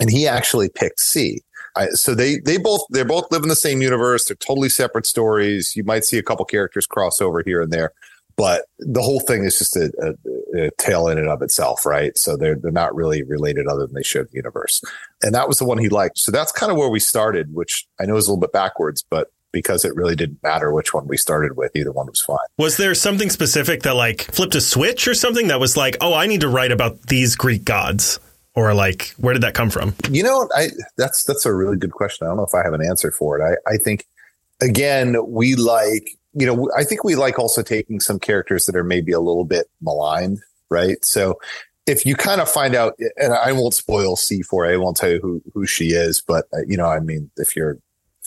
[0.00, 1.42] And he actually picked C.
[1.74, 4.26] I, so they they both they both live in the same universe.
[4.26, 5.74] They're totally separate stories.
[5.74, 7.92] You might see a couple characters cross over here and there,
[8.36, 12.16] but the whole thing is just a, a, a tale in and of itself, right?
[12.16, 14.82] So they're they're not really related other than they share the universe.
[15.22, 16.18] And that was the one he liked.
[16.18, 19.04] So that's kind of where we started, which I know is a little bit backwards,
[19.08, 22.38] but because it really didn't matter which one we started with, either one was fine.
[22.58, 26.14] Was there something specific that like flipped a switch or something that was like, oh,
[26.14, 28.18] I need to write about these Greek gods?
[28.54, 29.94] Or like, where did that come from?
[30.10, 30.68] You know, I
[30.98, 32.26] that's that's a really good question.
[32.26, 33.42] I don't know if I have an answer for it.
[33.42, 34.06] I I think
[34.60, 38.84] again, we like you know, I think we like also taking some characters that are
[38.84, 41.04] maybe a little bit maligned, right?
[41.04, 41.38] So
[41.86, 44.96] if you kind of find out, and I won't spoil C for you, I won't
[44.96, 47.76] tell you who who she is, but uh, you know, I mean, if you're a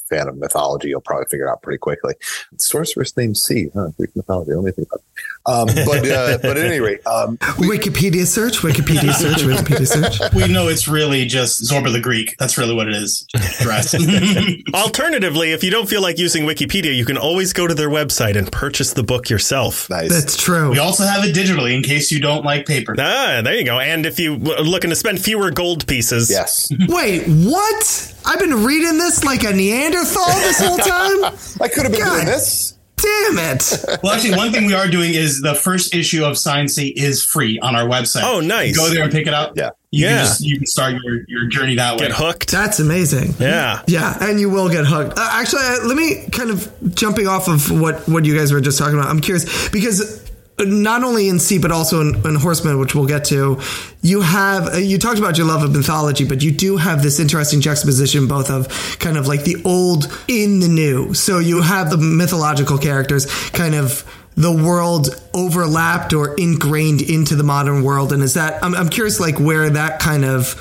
[0.09, 2.13] fan of mythology, you'll probably figure it out pretty quickly.
[2.57, 3.89] Sorceress named C, huh?
[3.97, 4.53] Greek mythology.
[4.53, 5.05] Let me think about it.
[5.47, 10.33] Um, but uh, but at any rate, um, Wikipedia search, Wikipedia search, Wikipedia search.
[10.33, 12.35] we know it's really just Zorba the Greek.
[12.37, 13.27] That's really what it is.
[14.73, 18.35] Alternatively, if you don't feel like using Wikipedia, you can always go to their website
[18.35, 19.89] and purchase the book yourself.
[19.89, 20.09] nice.
[20.09, 20.71] That's true.
[20.71, 22.95] we also have it digitally in case you don't like paper.
[22.97, 23.79] Ah, there you go.
[23.79, 28.13] And if you are looking to spend fewer gold pieces, yes, Wait, what?
[28.25, 31.25] I've been reading this like a Neanderthal this whole time?
[31.61, 32.13] I could have been God.
[32.15, 32.74] doing this.
[33.05, 33.85] Damn it.
[34.03, 37.23] Well, actually, one thing we are doing is the first issue of Signed C is
[37.23, 38.23] free on our website.
[38.23, 38.75] Oh, nice.
[38.75, 39.53] Go there and pick it up.
[39.55, 39.71] Yeah.
[39.91, 40.09] You Yeah.
[40.17, 42.07] Can just, you can start your, your journey that way.
[42.07, 42.51] get hooked.
[42.51, 43.35] That's amazing.
[43.39, 43.81] Yeah.
[43.87, 45.17] Yeah, and you will get hooked.
[45.17, 48.61] Uh, actually, uh, let me kind of jumping off of what what you guys were
[48.61, 49.09] just talking about.
[49.09, 50.24] I'm curious because
[50.59, 53.59] not only in C but also in, in Horsemen, which we'll get to,
[54.01, 57.19] you have uh, you talked about your love of mythology, but you do have this
[57.19, 61.13] interesting juxtaposition both of kind of like the old in the new.
[61.13, 64.03] So you have the mythological characters kind of
[64.35, 69.19] the world overlapped or ingrained into the modern world and is that I'm, I'm curious
[69.19, 70.55] like where that kind of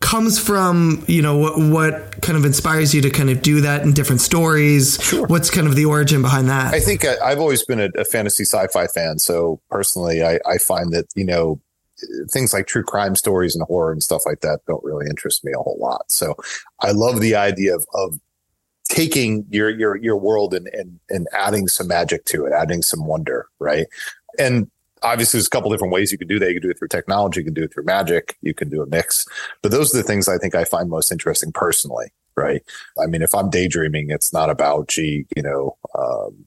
[0.00, 3.82] comes from you know what, what kind of inspires you to kind of do that
[3.82, 7.64] in different stories what's kind of the origin behind that I think I, I've always
[7.64, 9.18] been a, a fantasy sci-fi fan.
[9.18, 11.60] So personally, I, I find that you know
[12.30, 15.52] things like true crime stories and horror and stuff like that don't really interest me
[15.52, 16.10] a whole lot.
[16.10, 16.36] So
[16.80, 18.20] I love the idea of of
[18.88, 23.06] taking your your your world and and and adding some magic to it, adding some
[23.06, 23.86] wonder, right?
[24.38, 24.70] And
[25.02, 26.48] obviously, there's a couple different ways you can do that.
[26.48, 28.82] You can do it through technology, you can do it through magic, you can do
[28.82, 29.26] a mix.
[29.62, 32.62] But those are the things I think I find most interesting personally right?
[33.02, 36.44] I mean, if I'm daydreaming, it's not about, gee, you know, um,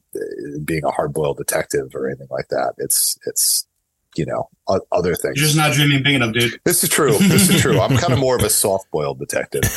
[0.63, 2.75] being a hard boiled detective or anything like that.
[2.77, 3.67] It's, it's,
[4.15, 4.49] you know,
[4.91, 5.37] other things.
[5.37, 6.59] You're just not dreaming big enough, dude.
[6.65, 7.17] this is true.
[7.17, 7.79] This is true.
[7.79, 9.63] I'm kind of more of a soft boiled detective.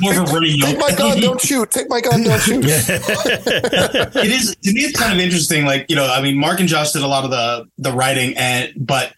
[0.00, 1.70] More of a running Take my gun, don't shoot.
[1.70, 2.64] Take my gun, don't shoot.
[2.64, 6.68] it is to me it's kind of interesting like you know i mean mark and
[6.68, 9.12] josh did a lot of the the writing and but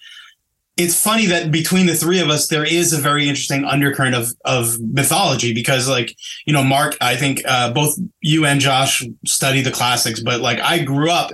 [0.77, 4.33] it's funny that between the three of us there is a very interesting undercurrent of
[4.45, 6.15] of mythology because like
[6.47, 10.59] you know mark i think uh, both you and josh study the classics but like
[10.61, 11.31] i grew up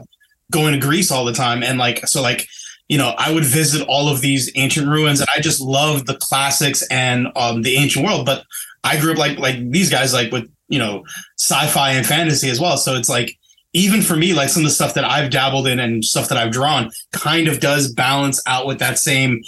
[0.50, 1.62] going to greece all the time.
[1.62, 2.46] And like so like
[2.88, 6.16] you know i would visit all of these ancient ruins and i just loved the
[6.16, 8.26] classics and um the ancient world.
[8.26, 8.44] But
[8.84, 11.04] i grew up like like these guys like with you know
[11.38, 12.76] sci-fi and fantasy as well.
[12.76, 13.36] So it's like
[13.72, 16.36] even for me like some of the stuff that i've dabbled in and stuff that
[16.36, 19.40] i've drawn kind of does balance out with that same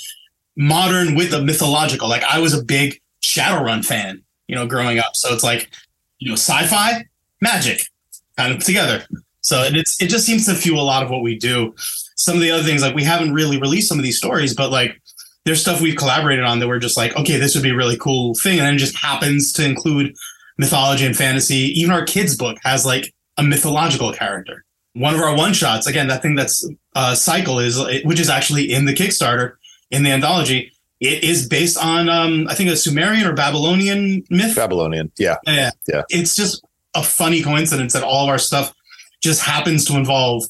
[0.56, 2.08] modern with the mythological.
[2.08, 4.22] Like i was a big shadowrun fan
[4.52, 5.16] you know growing up.
[5.16, 5.70] So it's like
[6.18, 7.06] you know sci-fi
[7.40, 7.80] magic
[8.36, 9.04] kind of together
[9.42, 11.74] so it's it just seems to fuel a lot of what we do
[12.16, 14.70] some of the other things like we haven't really released some of these stories but
[14.70, 15.00] like
[15.44, 17.96] there's stuff we've collaborated on that we're just like, okay, this would be a really
[17.96, 20.14] cool thing, and then it just happens to include
[20.58, 21.72] mythology and fantasy.
[21.80, 24.64] Even our kids' book has like a mythological character.
[24.94, 28.72] One of our one shots, again, that thing that's uh, cycle is, which is actually
[28.72, 29.54] in the Kickstarter
[29.90, 30.72] in the anthology.
[31.00, 34.54] It is based on, um, I think, a Sumerian or Babylonian myth.
[34.54, 35.70] Babylonian, yeah, Yeah.
[35.88, 36.02] Yeah.
[36.10, 36.64] It's just
[36.94, 38.72] a funny coincidence that all of our stuff
[39.22, 40.44] just happens to involve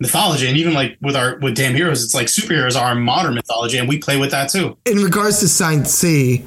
[0.00, 0.48] mythology.
[0.48, 3.88] And even like with our with Damn Heroes, it's like superheroes are modern mythology, and
[3.88, 4.76] we play with that too.
[4.86, 6.44] in regards to Signed C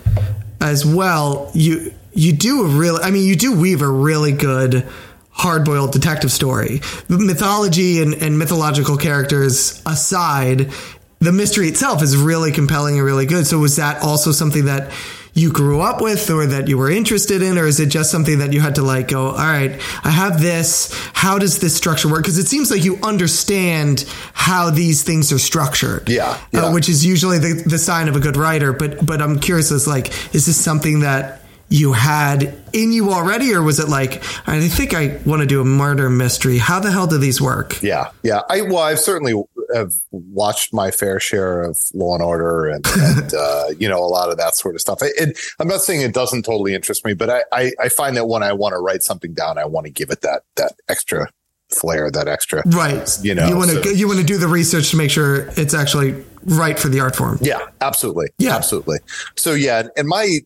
[0.60, 4.88] as well, you you do a real I mean you do weave a really good
[5.30, 6.82] hard boiled detective story.
[7.10, 10.72] Mythology and, and mythological characters aside,
[11.20, 13.46] the mystery itself is really compelling and really good.
[13.46, 14.92] So was that also something that
[15.38, 18.40] you grew up with or that you were interested in, or is it just something
[18.40, 20.92] that you had to like go, all right, I have this.
[21.14, 22.24] How does this structure work?
[22.24, 26.10] Because it seems like you understand how these things are structured.
[26.10, 28.74] Yeah, Uh, which is usually the, the sign of a good writer.
[28.74, 33.54] But but I'm curious as like, is this something that you had in you already,
[33.54, 36.58] or was it like, I think I want to do a murder mystery?
[36.58, 37.84] How the hell do these work?
[37.84, 38.42] Yeah, yeah.
[38.50, 39.34] I well, I've certainly
[39.74, 44.08] have watched my fair share of Law and Order and, and uh, you know a
[44.08, 45.00] lot of that sort of stuff.
[45.02, 48.28] It, I'm not saying it doesn't totally interest me, but I, I, I find that
[48.28, 51.30] when I want to write something down, I want to give it that that extra
[51.70, 52.64] flair, that extra.
[52.68, 53.10] Right.
[53.22, 55.48] You know, you want to so- you want to do the research to make sure
[55.58, 57.40] it's actually right for the art form.
[57.42, 58.28] Yeah, absolutely.
[58.38, 58.56] Yeah.
[58.56, 59.00] absolutely.
[59.36, 60.40] So yeah, and my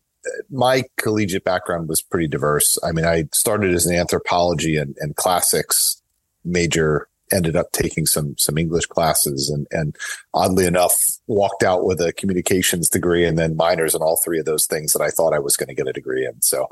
[0.49, 2.78] my collegiate background was pretty diverse.
[2.84, 6.01] I mean, I started as an anthropology and, and classics
[6.43, 9.96] major, ended up taking some some English classes, and and
[10.34, 10.96] oddly enough,
[11.28, 14.94] walked out with a communications degree and then minors in all three of those things
[14.94, 16.42] that I thought I was going to get a degree in.
[16.42, 16.68] So,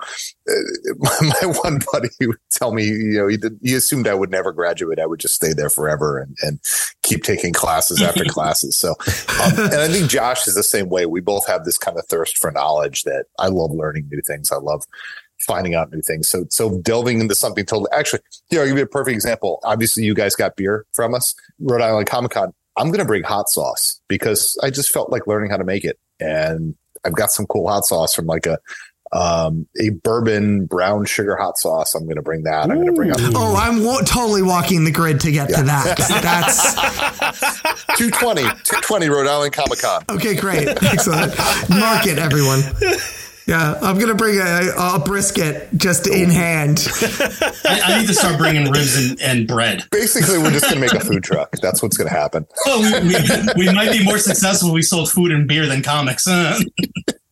[0.49, 4.31] uh, my, one buddy would tell me, you know, he did, he assumed I would
[4.31, 4.99] never graduate.
[4.99, 6.59] I would just stay there forever and and
[7.03, 8.79] keep taking classes after classes.
[8.79, 8.91] So,
[9.41, 11.05] um, and I think Josh is the same way.
[11.05, 14.51] We both have this kind of thirst for knowledge that I love learning new things.
[14.51, 14.83] I love
[15.39, 16.29] finding out new things.
[16.29, 19.59] So, so delving into something totally, actually, here, I'll give you a perfect example.
[19.63, 22.53] Obviously, you guys got beer from us, Rhode Island Comic Con.
[22.77, 25.83] I'm going to bring hot sauce because I just felt like learning how to make
[25.83, 25.99] it.
[26.19, 26.75] And
[27.05, 28.57] I've got some cool hot sauce from like a,
[29.11, 31.95] um, a bourbon brown sugar hot sauce.
[31.95, 32.69] I'm going to bring that.
[32.69, 35.97] I'm going to bring up Oh, I'm totally walking the grid to get to that.
[36.21, 36.75] That's
[37.97, 40.03] 220, 220 Rhode Island Comic Con.
[40.11, 40.35] okay.
[40.35, 41.37] Great, excellent.
[41.69, 42.61] Mark it, everyone.
[43.49, 46.87] Yeah, I'm gonna bring a, a brisket just in hand.
[47.01, 49.85] I, I need to start bringing ribs and, and bread.
[49.89, 51.51] Basically, we're just going to make a food truck.
[51.59, 52.45] That's what's going to happen.
[52.67, 55.81] Oh, we, we, we might be more successful if we sold food and beer than
[55.81, 56.27] comics.
[56.27, 56.59] Uh,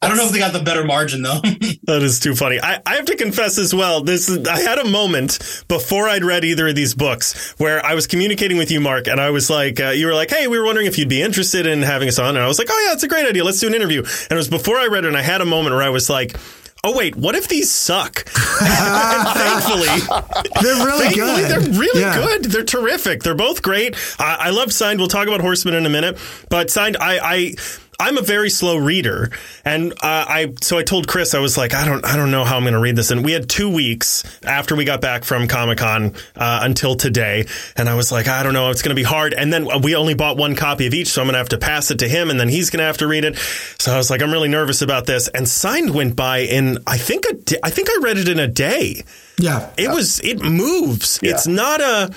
[0.08, 1.41] I don't know if they got the better margin though.
[1.88, 2.60] That is too funny.
[2.62, 4.01] I, I have to confess as well.
[4.03, 7.93] This is, I had a moment before I'd read either of these books where I
[7.93, 10.60] was communicating with you, Mark, and I was like, uh, you were like, "Hey, we
[10.60, 12.86] were wondering if you'd be interested in having us on," and I was like, "Oh
[12.88, 13.45] yeah, it's a great idea.
[13.45, 15.45] Let's do an interview." And it was before I read it, and I had a
[15.45, 16.36] moment where I was like.
[16.84, 18.24] Oh wait, what if these suck?
[18.30, 19.88] thankfully,
[20.62, 21.49] They're really Thankfully, good.
[21.49, 22.16] they're really Yeah.
[22.24, 22.45] good.
[22.45, 23.24] They're terrific.
[23.24, 23.95] They're both great.
[24.20, 24.99] I, I love Signed.
[24.99, 26.18] We'll talk about Horsemen in a minute,
[26.49, 27.55] but Signed, I, I
[28.00, 29.32] I'm a very slow reader,
[29.66, 32.43] and uh, I so I told Chris I was like I don't I don't know
[32.43, 35.24] how I'm going to read this, and we had two weeks after we got back
[35.24, 38.95] from Comic Con uh, until today, and I was like I don't know it's going
[38.95, 41.34] to be hard, and then we only bought one copy of each, so I'm going
[41.34, 43.26] to have to pass it to him, and then he's going to have to read
[43.26, 43.36] it.
[43.80, 47.00] So I was like I'm really nervous about this, and Signed went by in I
[47.00, 49.06] think a I think I read it in a day.
[49.39, 49.72] Yeah.
[49.78, 50.20] It was.
[50.22, 51.20] It moves.
[51.22, 51.32] Yeah.
[51.32, 52.12] It's not a.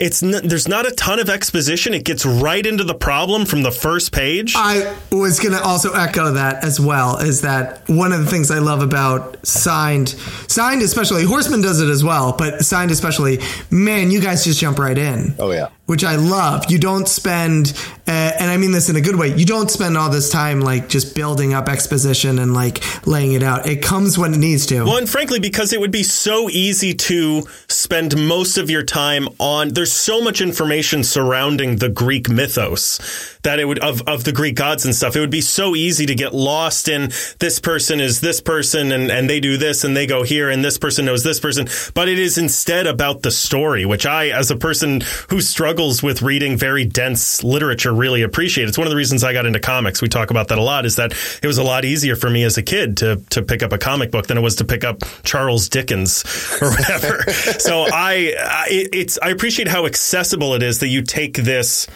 [0.00, 1.94] It's n- there's not a ton of exposition.
[1.94, 4.54] It gets right into the problem from the first page.
[4.56, 7.18] I was going to also echo that as well.
[7.18, 10.08] Is that one of the things I love about signed,
[10.48, 11.24] signed especially.
[11.24, 13.38] Horsemen does it as well, but signed especially.
[13.70, 15.36] Man, you guys just jump right in.
[15.38, 15.68] Oh, yeah.
[15.86, 16.70] Which I love.
[16.70, 17.74] You don't spend,
[18.08, 19.34] uh, and I mean this in a good way.
[19.34, 23.42] You don't spend all this time like just building up exposition and like laying it
[23.42, 23.66] out.
[23.66, 24.84] It comes when it needs to.
[24.84, 29.28] Well, and frankly, because it would be so easy to spend most of your time
[29.38, 29.68] on.
[29.68, 34.56] There's so much information surrounding the Greek mythos that it would of of the Greek
[34.56, 35.16] gods and stuff.
[35.16, 37.10] It would be so easy to get lost in
[37.40, 40.64] this person is this person and and they do this and they go here and
[40.64, 41.68] this person knows this person.
[41.92, 46.22] But it is instead about the story, which I, as a person who struggles with
[46.22, 48.68] reading very dense literature, really appreciate.
[48.68, 50.00] It's one of the reasons I got into comics.
[50.00, 50.86] We talk about that a lot.
[50.86, 51.12] Is that
[51.42, 53.78] it was a lot easier for me as a kid to to pick up a
[53.78, 56.24] comic book than it was to pick up Charles Dickens
[56.60, 57.30] or whatever.
[57.32, 61.86] so I, I it's I appreciate how accessible it is that you take this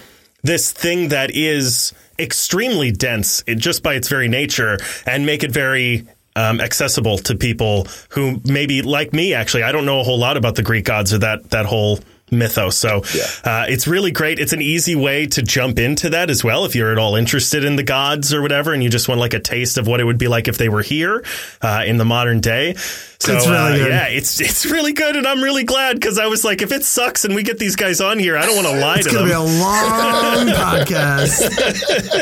[0.43, 5.53] this thing that is extremely dense it, just by its very nature and make it
[5.53, 6.07] very
[6.37, 10.37] um, accessible to people who maybe like me actually I don't know a whole lot
[10.37, 12.01] about the Greek gods or that that whole
[12.31, 12.77] mythos.
[12.77, 13.25] So Yeah.
[13.45, 14.39] uh, it's really great.
[14.39, 17.65] It's an easy way to jump into that as well if you're at all interested
[17.65, 20.05] in the gods or whatever, and you just want like a taste of what it
[20.05, 21.25] would be like if they were here
[21.63, 22.75] uh, in the modern day.
[23.21, 23.89] So It's really uh, good.
[23.91, 26.85] yeah, it's it's really good, and I'm really glad because I was like, if it
[26.85, 29.07] sucks and we get these guys on here, I don't want to lie to them.
[29.07, 31.49] It's to gonna be a long podcast.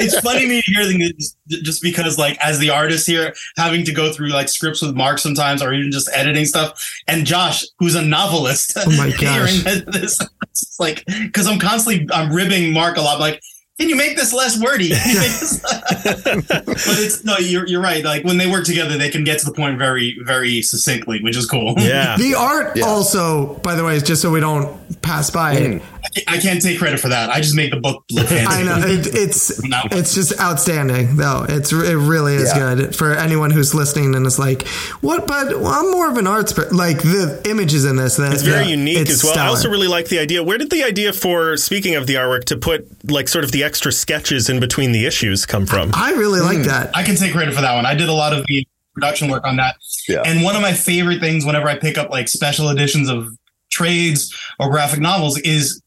[0.01, 3.93] it's funny me to hear things just because like as the artist here having to
[3.93, 7.94] go through like scripts with mark sometimes or even just editing stuff and josh who's
[7.94, 9.20] a novelist Oh my gosh.
[9.62, 10.18] hearing this
[10.51, 13.40] it's like because i'm constantly i'm ribbing mark a lot like
[13.78, 15.61] can you make this less wordy Can you make this-
[16.47, 19.47] but it's no you're, you're right like when they work together they can get to
[19.47, 22.16] the point very very succinctly which is cool Yeah.
[22.16, 22.85] The art Yeah.
[22.86, 25.82] also, by the way, is just so we don't pass by it.
[25.82, 25.82] Mm.
[26.28, 28.78] i can't take credit for that i just made the book look fancy I know
[28.86, 29.81] it, it's No.
[29.90, 31.44] it's just outstanding though.
[31.48, 32.74] It's it really is Yeah.
[32.74, 34.66] good for anyone who's listening and is like,
[35.01, 35.27] what?
[35.27, 36.69] But well, I'm more of an arts per-.
[36.70, 38.16] like the images in this.
[38.16, 39.39] That, It's very yeah, unique it's as well.
[39.39, 40.43] I also really like the idea.
[40.43, 43.65] Where did the idea for speaking of the artwork to put like sort of the
[43.66, 45.90] extra sketches in between the issues come from?
[45.93, 46.97] I really like that.
[46.97, 47.84] I can take credit for that one.
[47.84, 49.76] I did a lot of the production work on that.
[50.09, 50.22] Yeah.
[50.24, 53.28] And one of my favorite things whenever I pick up like special editions of
[53.70, 55.82] trades or graphic novels is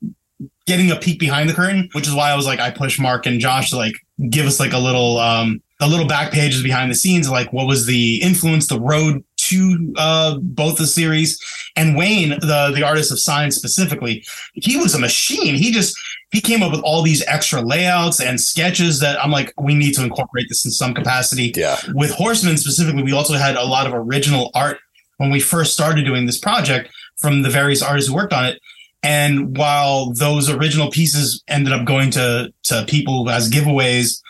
[0.67, 3.25] getting a peek behind the curtain, which is why I was like, I push Mark
[3.25, 3.95] and Josh to like
[4.29, 7.65] give us like a little, um, a little back pages behind the scenes, like what
[7.65, 11.39] was the influence, the road to uh, both the series.
[11.75, 14.23] And Wayne, the the artist of Signs specifically,
[14.53, 15.55] he was a machine.
[15.55, 15.95] He just
[16.31, 19.93] he came up with all these extra layouts and sketches that I'm like, we need
[19.95, 21.77] to incorporate this in some capacity Yeah.
[21.93, 24.77] with Horseman specifically, we also had a lot of original art
[25.17, 28.59] when we first started doing this project from the various artists who worked on it.
[29.01, 34.21] And while those original pieces ended up going to to people as giveaways,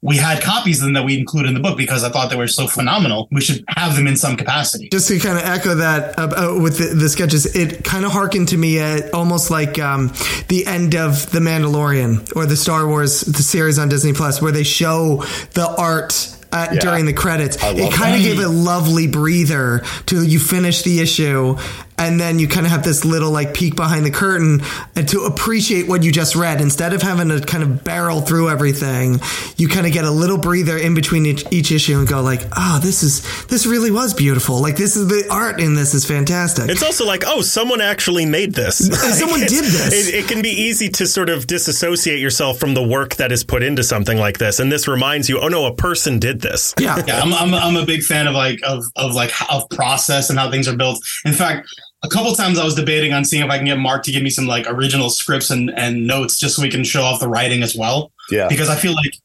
[0.00, 2.36] we had copies of them that we included in the book because I thought they
[2.36, 3.26] were so phenomenal.
[3.32, 4.88] We should have them in some capacity.
[4.90, 6.22] just to kind of echo that uh,
[6.56, 10.12] uh, with the, the sketches, it kind of harkened to me at almost like um,
[10.46, 14.52] the end of The Mandalorian or the Star Wars the series on Disney Plus, where
[14.52, 16.34] they show the art.
[16.50, 16.80] Uh, Yeah.
[16.80, 21.58] During the credits, it kind of gave a lovely breather to you finish the issue,
[21.98, 24.60] and then you kind of have this little like peek behind the curtain
[24.96, 26.60] and to appreciate what you just read.
[26.60, 29.20] Instead of having to kind of barrel through everything,
[29.56, 32.42] you kind of get a little breather in between each, each issue and go like,
[32.56, 34.60] "Oh, this is this really was beautiful.
[34.60, 38.26] Like this is the art in this is fantastic." It's also like, oh, someone actually
[38.26, 38.78] made this.
[39.18, 40.08] Someone did this.
[40.08, 43.42] It, it can be easy to sort of disassociate yourself from the work that is
[43.42, 46.74] put into something like this, and this reminds you, oh no, a person did this.
[46.78, 47.02] yeah.
[47.06, 50.38] Yeah, I'm, I'm, I'm a big fan of like of of like of process and
[50.38, 50.98] how things are built.
[51.24, 51.68] In fact,
[52.02, 54.22] a couple times I was debating on seeing if I can get Mark to give
[54.22, 57.28] me some like original scripts and and notes just so we can show off the
[57.28, 58.12] writing as well.
[58.30, 58.48] Yeah.
[58.48, 59.16] because I feel like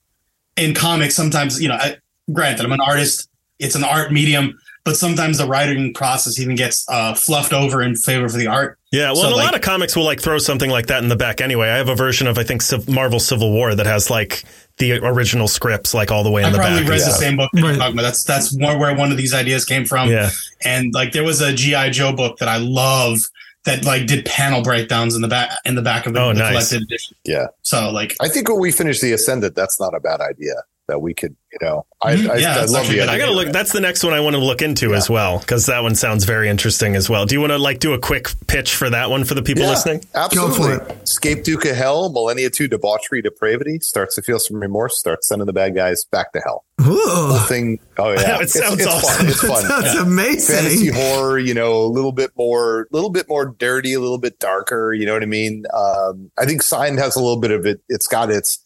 [0.56, 1.98] in comics sometimes you know, I,
[2.32, 3.30] granted I'm an artist,
[3.60, 7.96] it's an art medium, but sometimes the writing process even gets uh, fluffed over in
[7.96, 8.80] favor for the art.
[8.92, 11.16] Yeah, well, So, a lot of comics will like throw something like that in the
[11.16, 11.70] back anyway.
[11.70, 14.44] I have a version of I think Civ- Marvel Civil War that has like
[14.78, 16.90] the original scripts like all the way in I the probably back.
[16.90, 17.76] read the same book that Right.
[17.76, 17.96] about.
[17.96, 20.10] That's that's where, where one of these ideas came from.
[20.10, 20.30] Yeah.
[20.64, 23.20] and like there was a GI Joe book that I love
[23.66, 26.40] that like did panel breakdowns in the back in the back of the, Oh, the
[26.40, 26.52] nice.
[26.70, 27.16] collected edition.
[27.24, 27.48] Yeah.
[27.62, 30.56] So like I think when we finish the Ascendant, that's not a bad idea.
[30.90, 32.30] That we could, you know, I, Mhm.
[32.30, 33.10] I, Yeah, I that's love actually the.
[33.10, 33.54] I gotta look.
[33.54, 36.26] That's the next one I want to look into as well because that one sounds
[36.26, 37.26] very interesting as well.
[37.26, 39.64] Do you want to like do a quick pitch for that one for the people
[39.64, 40.04] Yeah, listening?
[40.14, 40.96] Absolutely.
[41.04, 45.46] Escape Duke of Hell, Millennia 2 debauchery, depravity, starts to feel some remorse, starts sending
[45.46, 46.66] the bad guys back to hell.
[46.82, 47.80] Ooh, Thing.
[47.98, 48.40] Oh, yeah.
[48.42, 49.20] It sounds awesome.
[49.20, 49.28] fun.
[49.28, 49.64] It's fun.
[49.68, 49.96] that's
[50.50, 50.94] fantasy amazing.
[50.94, 54.38] horror, you know, a little bit more, a little bit more dirty, a little bit
[54.40, 54.92] darker.
[54.94, 55.64] You know what I mean?
[55.74, 57.80] Um, I think Signed has a little bit of it.
[57.88, 58.60] It's got its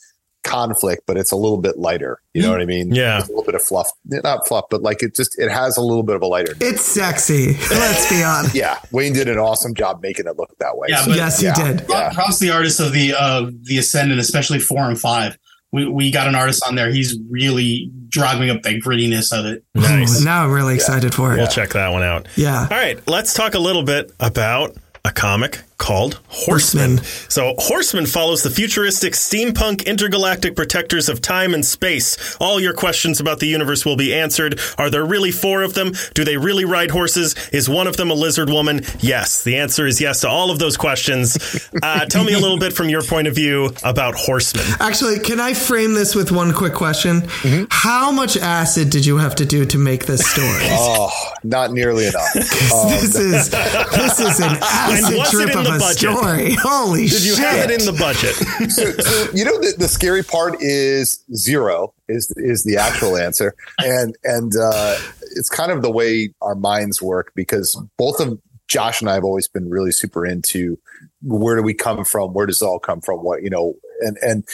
[0.48, 2.20] conflict, but it's a little bit lighter.
[2.34, 2.94] You know what I mean?
[2.94, 3.18] Yeah.
[3.18, 5.82] There's a little bit of fluff, not fluff, but like it just it has a
[5.82, 6.54] little bit of a lighter.
[6.62, 7.54] It's sexy.
[7.70, 8.56] Let's be honest.
[8.56, 10.88] Yeah, Wayne did an awesome job making it look that way.
[10.90, 11.74] Yeah, So, but- Yes, you yeah.
[11.74, 11.86] did.
[11.90, 12.12] Yeah.
[12.12, 15.38] across the artists of the uh the Ascendant, especially four and five.
[15.74, 16.90] We, we got an artist on there.
[16.92, 19.66] He's really driving up the grittiness of it.
[19.76, 20.22] Nice.
[20.22, 21.38] Ooh, now I'm really excited for it.
[21.38, 22.28] We'll check that one out.
[22.38, 22.62] Yeah.
[22.72, 26.98] All right, let's talk a little bit about a comic called Horsemen.
[26.98, 27.30] Horsemen.
[27.30, 32.36] So, Horsemen follows the futuristic steampunk intergalactic protectors of time and space.
[32.40, 34.60] All your questions about the universe will be answered.
[34.78, 35.94] Are there really four of them?
[36.14, 37.36] Do they really ride horses?
[37.52, 38.82] Is one of them a lizard woman?
[39.00, 39.44] Yes.
[39.44, 41.38] The answer is yes to all of those questions.
[41.84, 44.66] Uh, tell me a little bit from your point of view about Horsemen.
[44.80, 47.22] Actually, can I frame this with one quick question?
[47.22, 47.66] Mm-hmm.
[47.70, 50.48] How much acid did you have to do to make this story?
[50.80, 51.12] Oh,
[51.44, 52.34] not nearly enough.
[52.74, 55.98] Um, this is this is an acid trip of the a budget?
[55.98, 56.54] story.
[56.60, 58.36] Holy Did you have it in the budget?
[58.72, 63.54] so, so you know the, the scary part is zero is is the actual answer
[63.84, 64.98] and and uh
[65.36, 69.24] it's kind of the way our minds work because both of josh and i have
[69.24, 70.78] always been really super into
[71.22, 72.34] where do we come from?
[72.34, 73.20] Where does it all come from?
[73.20, 74.48] What, you know, and, and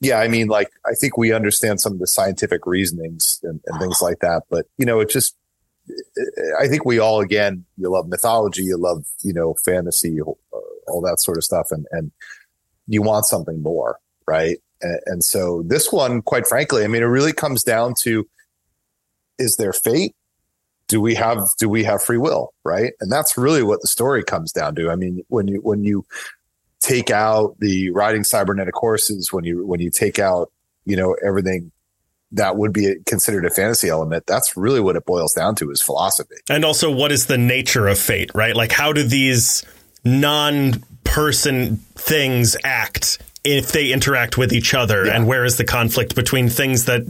[0.00, 3.80] yeah, I mean, like, I think we understand some of the scientific reasonings and, and
[3.80, 5.36] things like that, but you know, it just,
[6.58, 10.30] I think we all, again, you love mythology, you love, you know, fantasy, uh,
[10.88, 11.68] all that sort of stuff.
[11.70, 12.10] And, and
[12.86, 14.58] you want something more, right?
[14.82, 18.28] And, and so this one, quite frankly, I mean, it really comes down to,
[19.38, 20.14] is there fate?
[20.88, 22.52] Do we have, do we have free will?
[22.64, 22.94] Right.
[23.00, 24.90] And that's really what the story comes down to.
[24.90, 26.04] I mean, when you, when you
[26.80, 30.50] take out the riding cybernetic horses, when you, when you take out,
[30.84, 31.70] you know, everything
[32.32, 34.24] that would be considered a fantasy element.
[34.26, 36.36] That's really what it boils down to is philosophy.
[36.48, 38.54] And also, what is the nature of fate, right?
[38.54, 39.64] Like, how do these
[40.04, 45.06] non person things act if they interact with each other?
[45.06, 45.16] Yeah.
[45.16, 47.02] And where is the conflict between things that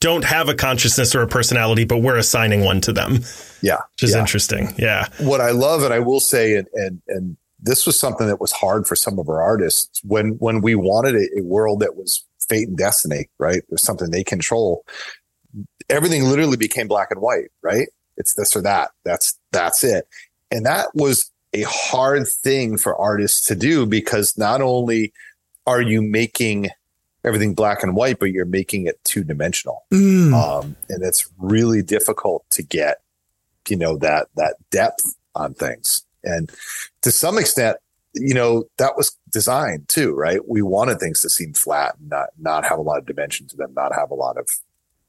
[0.00, 3.20] don't have a consciousness or a personality, but we're assigning one to them?
[3.62, 3.78] Yeah.
[3.94, 4.20] Which is yeah.
[4.20, 4.74] interesting.
[4.76, 5.08] Yeah.
[5.20, 8.52] What I love, and I will say, and, and, and, this was something that was
[8.52, 12.24] hard for some of our artists when when we wanted a, a world that was
[12.48, 13.62] fate and destiny, right?
[13.68, 14.84] There's something they control.
[15.88, 17.88] Everything literally became black and white, right?
[18.16, 18.90] It's this or that.
[19.04, 20.08] That's that's it.
[20.50, 25.12] And that was a hard thing for artists to do because not only
[25.66, 26.68] are you making
[27.24, 29.84] everything black and white, but you're making it two dimensional.
[29.92, 30.32] Mm.
[30.32, 33.02] Um, and it's really difficult to get,
[33.68, 35.04] you know, that that depth
[35.34, 36.04] on things.
[36.24, 36.50] And
[37.02, 37.76] to some extent,
[38.16, 40.40] you know, that was designed too, right?
[40.48, 43.56] We wanted things to seem flat and not, not have a lot of dimension to
[43.56, 44.48] them, not have a lot of,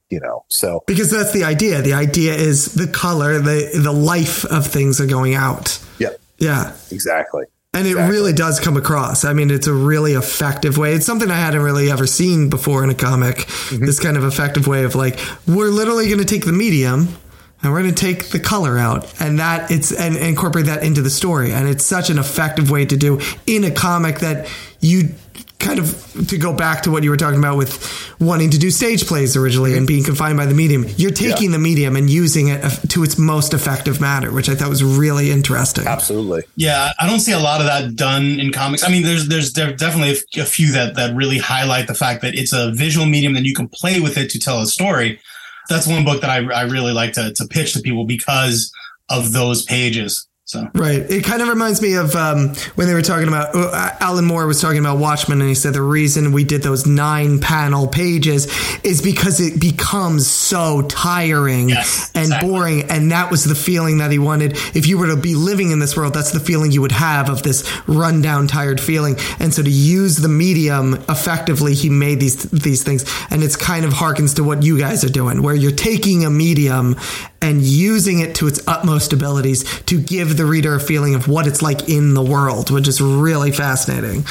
[0.10, 0.84] you know, so.
[0.88, 1.82] Because that's the idea.
[1.82, 5.80] The idea is the color, the, the life of things are going out.
[6.00, 6.10] Yeah.
[6.38, 6.76] Yeah.
[6.92, 7.46] Exactly.
[7.74, 8.16] And it exactly.
[8.16, 9.24] really does come across.
[9.24, 10.94] I mean, it's a really effective way.
[10.94, 13.36] It's something I hadn't really ever seen before in a comic.
[13.38, 13.86] Mm-hmm.
[13.86, 17.10] This kind of effective way of like, we're literally going to take the medium
[17.64, 20.84] and we're going to take the color out and that it's and, and incorporate that
[20.84, 21.52] into the story.
[21.52, 25.10] And it's such an effective way to do in a comic that you
[25.60, 28.70] kind of to go back to what you were talking about with wanting to do
[28.70, 31.58] stage plays originally and being confined by the medium you're taking yeah.
[31.58, 35.32] the medium and using it to its most effective manner which i thought was really
[35.32, 35.88] interesting.
[35.88, 36.44] Absolutely.
[36.56, 38.84] Yeah i don't see a lot of that done in comics.
[38.84, 42.54] I mean there's there's definitely a few that that really highlight the fact that it's
[42.54, 45.20] a visual medium that you can play with it to tell a story
[45.68, 48.72] that's one book that I, I really like to, to pitch to people because
[49.10, 50.27] of those pages.
[50.48, 53.91] So right, it kind of reminds me of um, when they were talking about uh,
[53.99, 57.41] Alan Moore was talking about Watchmen, and he said the reason we did those nine
[57.41, 58.48] panel pages
[58.82, 62.49] is because it becomes so tiring yes, and exactly.
[62.49, 64.53] boring, and that was the feeling that he wanted.
[64.74, 67.30] If you were to be living in this world, that's the feeling you would have
[67.30, 69.18] of this rundown, tired feeling.
[69.41, 73.84] And so to use the medium effectively, he made these these things, and it's kind
[73.84, 76.95] of harkens to what you guys are doing, where you're taking a medium
[77.41, 81.47] and using it to its utmost abilities to give the reader a feeling of what
[81.47, 84.26] it's like in the world, which is really fascinating.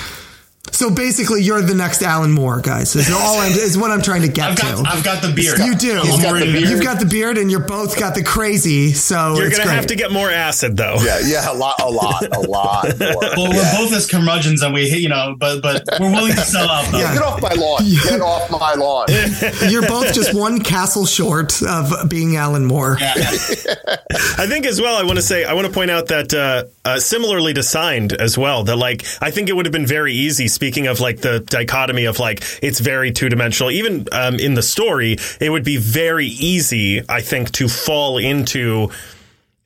[0.76, 2.94] So basically, you're the next Alan Moore, guys.
[2.96, 4.90] Is all I'm, is what I'm trying to get I've got, to.
[4.90, 5.58] I've got the beard.
[5.58, 6.06] You do.
[6.06, 8.92] You've got the beard, and you're both got the crazy.
[8.92, 9.74] So you're gonna great.
[9.74, 10.96] have to get more acid, though.
[11.00, 12.84] Yeah, yeah, a lot, a lot, a lot.
[12.98, 13.22] More.
[13.36, 16.68] Well, we're both as curmudgeons, and we, you know, but but we're willing to sell
[16.68, 16.92] out.
[16.92, 16.98] Though.
[16.98, 17.14] Yeah.
[17.14, 17.82] Get off my lawn.
[18.04, 19.06] Get off my lawn.
[19.70, 22.98] you're both just one castle short of being Alan Moore.
[23.00, 23.14] Yeah.
[23.16, 24.96] I think as well.
[24.96, 28.12] I want to say I want to point out that uh, uh, similarly to signed
[28.12, 28.64] as well.
[28.64, 30.48] That like I think it would have been very easy.
[30.48, 33.70] Speaking of like the dichotomy of like it's very two dimensional.
[33.70, 38.90] Even um, in the story, it would be very easy, I think, to fall into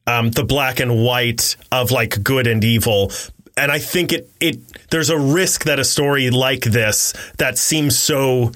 [0.06, 3.12] um, the black and white of like good and evil.
[3.56, 7.98] And I think it it there's a risk that a story like this that seems
[7.98, 8.52] so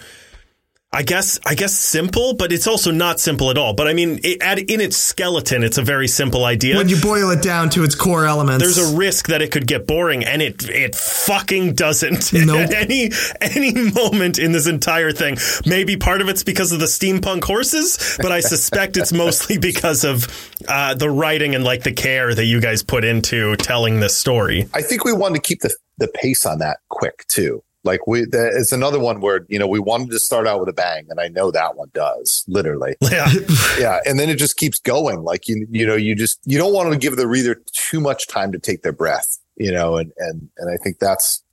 [0.95, 3.75] I guess I guess simple, but it's also not simple at all.
[3.75, 6.77] But I mean, it, at, in its skeleton, it's a very simple idea.
[6.77, 9.67] When you boil it down to its core elements, there's a risk that it could
[9.67, 12.33] get boring, and it it fucking doesn't.
[12.45, 12.61] Nope.
[12.61, 13.11] at any
[13.41, 18.19] any moment in this entire thing, maybe part of it's because of the steampunk horses,
[18.21, 20.29] but I suspect it's mostly because of
[20.69, 24.69] uh, the writing and like the care that you guys put into telling this story.
[24.75, 27.64] I think we wanted to keep the the pace on that quick too.
[27.85, 30.73] Like we, it's another one where you know we wanted to start out with a
[30.73, 32.97] bang, and I know that one does literally.
[33.15, 33.31] Yeah,
[33.79, 35.23] yeah, and then it just keeps going.
[35.23, 38.27] Like you, you know, you just you don't want to give the reader too much
[38.27, 39.39] time to take their breath.
[39.57, 41.45] You know, and and and I think that's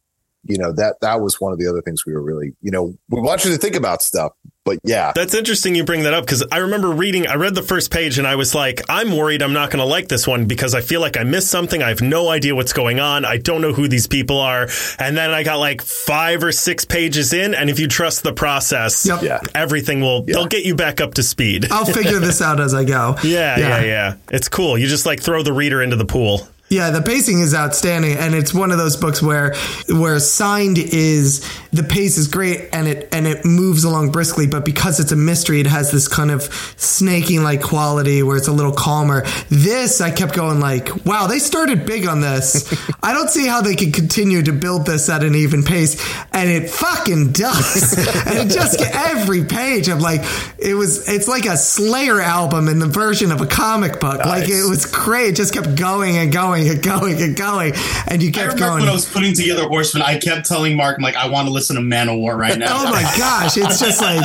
[0.44, 2.98] you know that that was one of the other things we were really you know
[3.10, 4.32] we want you to think about stuff
[4.64, 5.12] but yeah.
[5.16, 8.18] That's interesting you bring that up because i remember reading i read the first page
[8.20, 10.82] and i was like i'm worried i'm not going to like this one because i
[10.82, 11.82] feel like i missed something.
[11.82, 13.26] I have no idea what's going on.
[13.26, 14.68] I don't know who these people are.
[15.00, 18.34] And then i got like five or six pages in and if you trust the
[18.34, 19.22] process yep.
[19.24, 19.40] yeah.
[19.56, 20.36] everything will Yeah.
[20.36, 21.68] they'll get you back up to speed.
[21.72, 23.16] I'll figure this out as I go.
[23.24, 23.84] yeah, yeah.
[23.84, 24.16] yeah.
[24.32, 24.78] It's cool.
[24.78, 28.34] You just like throw the reader into the pool Yeah, the pacing is outstanding, and
[28.34, 29.56] it's one of those books where
[29.90, 34.64] where signed is the pace is great and it and it moves along briskly, but
[34.64, 36.44] because it's a mystery, it has this kind of
[36.78, 39.26] snaking like quality where it's a little calmer.
[39.50, 42.74] This I kept going like, wow, they started big on this.
[43.04, 46.50] I don't see how they can continue to build this at an even pace, and
[46.50, 47.98] it fucking does.
[48.28, 50.22] and it just every page, I'm like,
[50.58, 54.20] it was it's like a Slayer album in the version of a comic book.
[54.20, 54.28] Nice.
[54.28, 55.32] Like it was great.
[55.32, 56.32] It just kept going and
[56.62, 57.74] going and going and going,
[58.08, 58.82] and you kept going.
[58.82, 61.54] When I was putting together Horsemen, I kept telling Mark, I'm like, I want to
[61.54, 62.68] listen to Manowar right now.
[62.70, 64.24] oh my gosh, it's just like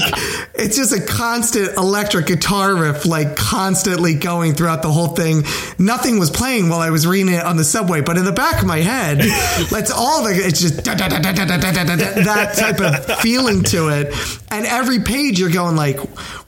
[0.54, 5.42] it's just a constant electric guitar riff, like constantly going throughout the whole thing.
[5.78, 8.60] Nothing was playing while I was reading it on the subway, but in the back
[8.60, 9.18] of my head,
[9.70, 14.14] that's all the it's just that type of feeling to it.
[14.50, 15.98] And every page you're going like,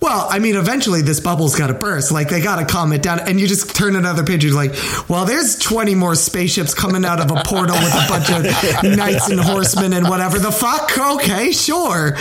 [0.01, 2.13] well, I mean, eventually this bubble's got to burst.
[2.13, 4.45] Like they got to calm it down, and you just turn another page.
[4.45, 4.73] You're like,
[5.09, 9.29] well, there's 20 more spaceships coming out of a portal with a bunch of knights
[9.31, 10.97] and horsemen and whatever the fuck.
[10.97, 12.17] Okay, sure.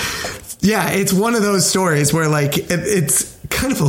[0.60, 3.80] Yeah, it's one of those stories where like it, it's kind of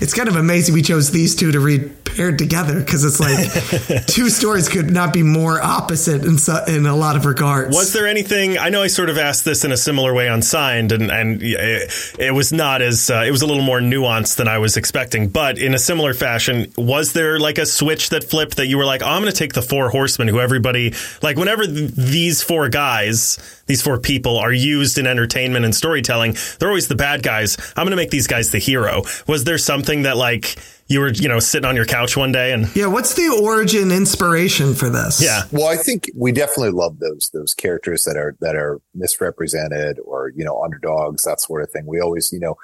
[0.00, 4.06] it's kind of amazing we chose these two to read paired together because it's like
[4.06, 6.36] two stories could not be more opposite in
[6.66, 7.76] in a lot of regards.
[7.76, 8.58] Was there anything?
[8.58, 11.40] I know I sort of asked this in a similar way on Signed, and and
[11.42, 14.76] it, it was not as uh, it was a little more nuanced than I was
[14.76, 15.28] expecting.
[15.28, 18.84] But in a similar fashion, was there like a switch that flipped that you were
[18.84, 22.42] like, oh, I'm going to take the four horsemen, who everybody like whenever th- these
[22.42, 27.22] four guys, these four people are used in entertainment and storytelling, they're always the bad
[27.22, 27.56] guys.
[27.76, 29.02] I'm going to make these guys the hero.
[29.26, 30.56] Was there something that like
[30.86, 33.90] you were, you know, sitting on your couch one day and Yeah, what's the origin
[33.90, 35.22] inspiration for this?
[35.22, 35.42] Yeah.
[35.52, 40.32] Well, I think we definitely love those those characters that are that are misrepresented or,
[40.34, 41.86] you know, underdogs, that sort of thing.
[41.86, 42.56] We always, you know,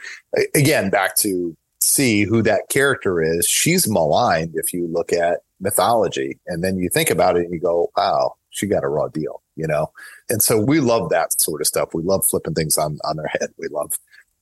[0.55, 3.47] again, back to C who that character is.
[3.47, 7.61] She's maligned if you look at mythology and then you think about it and you
[7.61, 9.89] go, wow, she got a raw deal, you know?
[10.29, 11.91] And so we love that sort of stuff.
[11.93, 13.51] We love flipping things on, on their head.
[13.59, 13.93] We love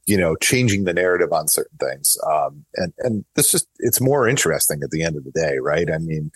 [0.07, 2.17] you know, changing the narrative on certain things.
[2.27, 5.89] Um, and, and this just, it's more interesting at the end of the day, right?
[5.91, 6.33] I mean,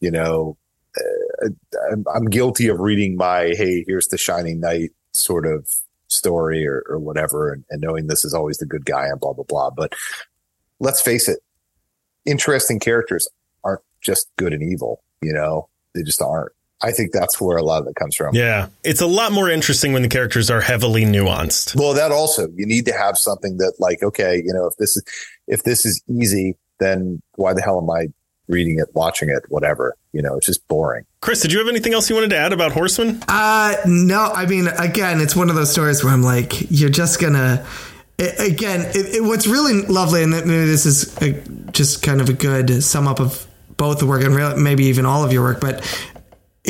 [0.00, 0.56] you know,
[0.96, 1.48] uh,
[1.92, 5.68] I'm, I'm, guilty of reading my, Hey, here's the shining knight sort of
[6.08, 7.52] story or, or whatever.
[7.52, 9.70] And, and knowing this is always the good guy and blah, blah, blah.
[9.70, 9.94] But
[10.80, 11.40] let's face it,
[12.24, 13.28] interesting characters
[13.62, 16.52] aren't just good and evil, you know, they just aren't.
[16.82, 18.34] I think that's where a lot of it comes from.
[18.34, 18.68] Yeah.
[18.84, 21.76] It's a lot more interesting when the characters are heavily nuanced.
[21.76, 24.96] Well, that also, you need to have something that like, okay, you know, if this
[24.96, 25.04] is,
[25.46, 28.06] if this is easy, then why the hell am I
[28.48, 29.94] reading it, watching it, whatever?
[30.12, 31.04] You know, it's just boring.
[31.20, 33.22] Chris, did you have anything else you wanted to add about Horsemen?
[33.28, 37.20] Uh, no, I mean, again, it's one of those stories where I'm like, you're just
[37.20, 37.64] gonna,
[38.18, 41.32] again, it, it, what's really lovely, and maybe this is a,
[41.72, 43.46] just kind of a good sum up of
[43.76, 45.84] both the work and maybe even all of your work, but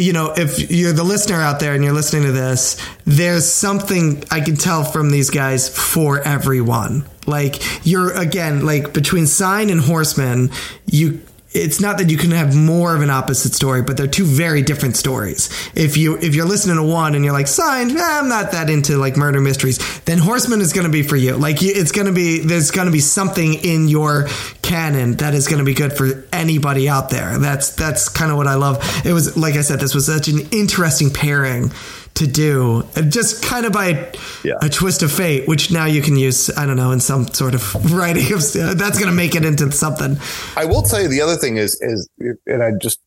[0.01, 4.25] you know, if you're the listener out there and you're listening to this, there's something
[4.31, 7.05] I can tell from these guys for everyone.
[7.27, 10.51] Like you're again, like between sign and horsemen,
[10.87, 11.21] you
[11.53, 14.63] it's not that you can have more of an opposite story, but they're two very
[14.63, 15.49] different stories.
[15.75, 18.71] If you if you're listening to one and you're like, "Signed, eh, I'm not that
[18.71, 21.37] into like murder mysteries," then Horsemen is going to be for you.
[21.37, 24.29] Like it's going to be there's going to be something in your
[24.63, 27.37] canon that is going to be good for anybody out there.
[27.39, 28.79] That's that's kind of what I love.
[29.05, 31.73] It was like I said, this was such an interesting pairing
[32.15, 34.13] to do, just kind of by
[34.45, 34.55] yeah.
[34.61, 37.55] a twist of fate, which now you can use, I don't know, in some sort
[37.55, 40.19] of writing of that's going to make it into something.
[40.57, 42.09] I will tell you the other thing is, is,
[42.47, 43.01] and I just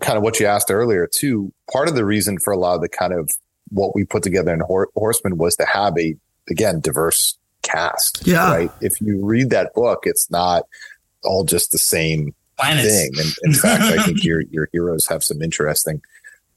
[0.00, 1.52] kind of what you asked earlier too.
[1.70, 3.30] Part of the reason for a lot of the kind of
[3.70, 6.14] what we put together in Horsemen was to have a,
[6.48, 8.26] again, diverse cast.
[8.26, 8.50] Yeah.
[8.50, 8.70] Right.
[8.80, 10.64] If you read that book, it's not
[11.24, 12.88] all just the same Planets.
[12.88, 13.10] thing.
[13.18, 16.02] And in fact, I think your, your heroes have some interesting,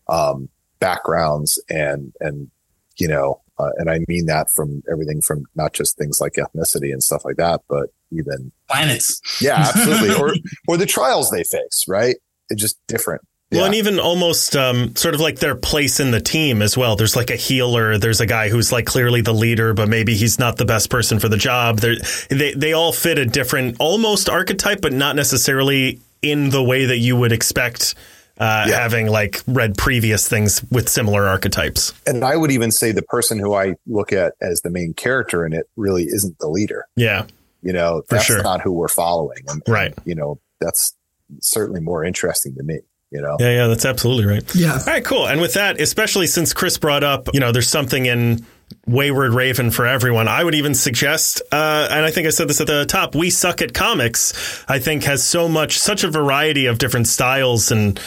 [0.07, 2.49] um, backgrounds and and
[2.97, 6.91] you know uh, and I mean that from everything from not just things like ethnicity
[6.91, 9.19] and stuff like that, but even planets.
[9.41, 10.15] Yeah, absolutely.
[10.21, 10.33] or
[10.67, 12.15] or the trials they face, right?
[12.49, 13.21] It's just different.
[13.51, 16.97] Well, and even almost um, sort of like their place in the team as well.
[16.97, 17.97] There's like a healer.
[17.97, 21.17] There's a guy who's like clearly the leader, but maybe he's not the best person
[21.17, 21.79] for the job.
[21.79, 21.95] They're,
[22.29, 26.97] they they all fit a different, almost archetype, but not necessarily in the way that
[26.97, 27.95] you would expect
[28.39, 28.80] uh, yeah.
[28.80, 31.93] having like read previous things with similar archetypes.
[32.05, 35.45] And I would even say the person who I look at as the main character
[35.45, 36.85] in it really isn't the leader.
[36.95, 37.26] Yeah.
[37.61, 38.43] You know, For that's sure.
[38.43, 39.39] not who we're following.
[39.47, 39.93] And, right.
[39.95, 40.95] And, you know, that's
[41.41, 42.80] certainly more interesting to me.
[43.09, 43.38] You know?
[43.39, 44.55] Yeah, yeah, that's absolutely right.
[44.55, 44.73] Yeah.
[44.73, 45.27] All right, cool.
[45.27, 48.45] And with that, especially since Chris brought up, you know, there's something in
[48.85, 50.27] Wayward Raven for everyone.
[50.27, 53.30] I would even suggest, uh, and I think I said this at the top, We
[53.30, 57.97] Suck at Comics, I think has so much, such a variety of different styles and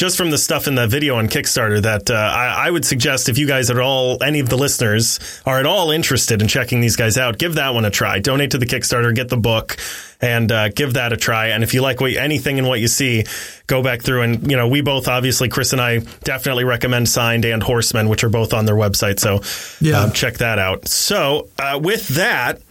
[0.00, 3.28] just from the stuff in that video on Kickstarter that uh, I, I would suggest
[3.28, 6.80] if you guys are all, any of the listeners are at all interested in checking
[6.80, 8.18] these guys out, give that one a try.
[8.18, 9.76] Donate to the Kickstarter, get the book,
[10.18, 11.48] and uh, give that a try.
[11.48, 13.26] And if you like what, anything in what you see,
[13.66, 17.44] go back through and you know we both obviously Chris and I definitely recommend Signed
[17.44, 19.20] and Horsemen, which are both on their website.
[19.20, 19.42] So
[19.86, 20.00] Yeah.
[20.00, 20.88] um, check that out.
[20.88, 22.62] So uh, with that.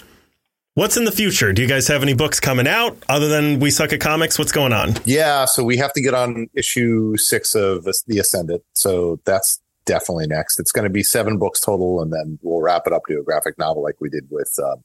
[0.76, 1.52] What's in the future?
[1.52, 4.38] Do you guys have any books coming out other than We Suck at Comics?
[4.38, 4.96] What's going on?
[5.04, 8.64] Yeah, so we have to get on issue six of the Ascendant.
[8.74, 10.60] So that's definitely next.
[10.60, 13.24] It's going to be seven books total, and then we'll wrap it up to a
[13.24, 14.76] graphic novel like we did with uh,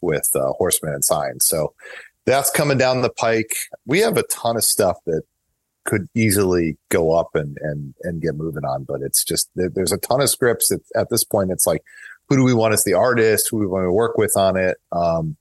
[0.00, 1.46] with uh, Horsemen and Signs.
[1.46, 1.74] So
[2.26, 3.54] that's coming down the pike.
[3.86, 5.22] We have a ton of stuff that
[5.84, 9.98] could easily go up and and and get moving on, but it's just there's a
[9.98, 10.72] ton of scripts.
[10.96, 11.82] At this point, it's like
[12.30, 13.48] who do we want as the artist?
[13.50, 14.78] Who do we want to work with on it?
[14.92, 15.36] Um,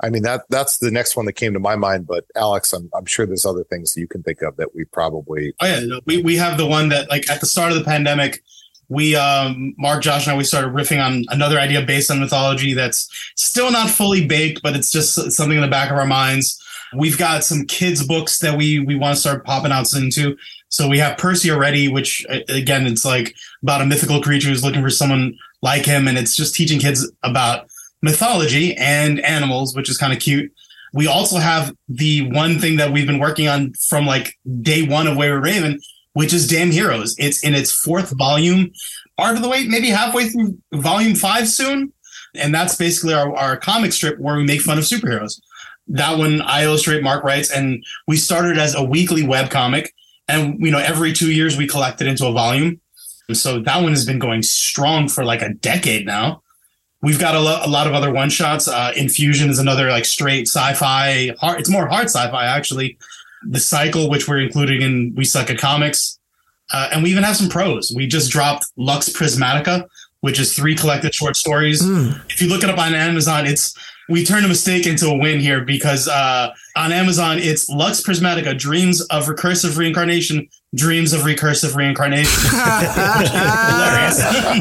[0.00, 2.06] I mean that that's the next one that came to my mind.
[2.08, 4.84] But Alex, I'm I'm sure there's other things that you can think of that we
[4.86, 7.78] probably Oh yeah, no, we we have the one that like at the start of
[7.78, 8.42] the pandemic,
[8.88, 12.72] we um Mark, Josh, and I we started riffing on another idea based on mythology
[12.72, 16.61] that's still not fully baked, but it's just something in the back of our minds.
[16.96, 20.36] We've got some kids books that we we want to start popping out too.
[20.68, 24.82] So we have Percy already, which again, it's like about a mythical creature who's looking
[24.82, 27.66] for someone like him, and it's just teaching kids about
[28.02, 30.52] mythology and animals, which is kind of cute.
[30.92, 35.06] We also have the one thing that we've been working on from like day one
[35.06, 35.80] of Wayward Raven,
[36.12, 37.14] which is Damn Heroes.
[37.18, 38.72] It's in its fourth volume,
[39.16, 41.92] part of the way, maybe halfway through volume five soon.
[42.34, 45.40] And that's basically our, our comic strip where we make fun of superheroes.
[45.92, 49.94] That one I illustrate, Mark writes, and we started as a weekly web comic.
[50.26, 52.80] And you know, every two years we collect it into a volume.
[53.32, 56.42] So that one has been going strong for like a decade now.
[57.02, 58.68] We've got a, lo- a lot of other one shots.
[58.68, 61.32] Uh, Infusion is another like straight sci-fi.
[61.40, 62.96] Hard, it's more hard sci-fi actually.
[63.48, 66.18] The Cycle, which we're including in We Suck at Comics,
[66.72, 67.92] uh, and we even have some prose.
[67.94, 69.86] We just dropped Lux Prismatica,
[70.20, 71.82] which is three collected short stories.
[72.30, 73.74] If you look it up on Amazon, it's
[74.12, 78.56] we turned a mistake into a win here because uh, on Amazon it's Lux Prismatica:
[78.56, 82.32] Dreams of Recursive Reincarnation, Dreams of Recursive Reincarnation.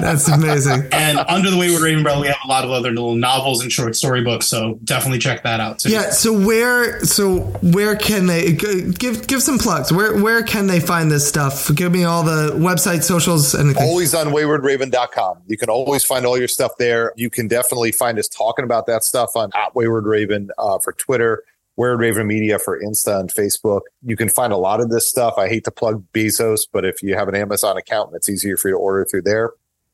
[0.02, 0.88] That's amazing.
[0.92, 3.72] and under the Wayward Raven umbrella, we have a lot of other little novels and
[3.72, 4.48] short story books.
[4.48, 5.90] So definitely check that out too.
[5.90, 6.10] Yeah.
[6.10, 7.00] So where?
[7.06, 9.94] So where can they give give some plugs?
[9.94, 11.74] Where where can they find this stuff?
[11.74, 13.82] Give me all the website, socials, anything.
[13.84, 15.38] always on waywardraven.com.
[15.48, 17.14] You can always find all your stuff there.
[17.16, 20.92] You can definitely find us talking about that stuff on at Wayward Raven uh, for
[20.94, 21.44] Twitter,
[21.78, 23.82] Wayward Raven Media for Insta and Facebook.
[24.04, 25.36] You can find a lot of this stuff.
[25.38, 28.58] I hate to plug Bezos, but if you have an Amazon account and it's easier
[28.58, 29.54] for you to order through there,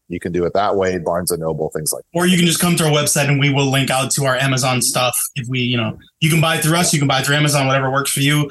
[0.09, 0.97] you can do it that way.
[0.97, 3.53] Barnes and Noble, things like Or you can just come to our website and we
[3.53, 5.17] will link out to our Amazon stuff.
[5.35, 7.91] If we, you know, you can buy through us, you can buy through Amazon, whatever
[7.91, 8.49] works for you.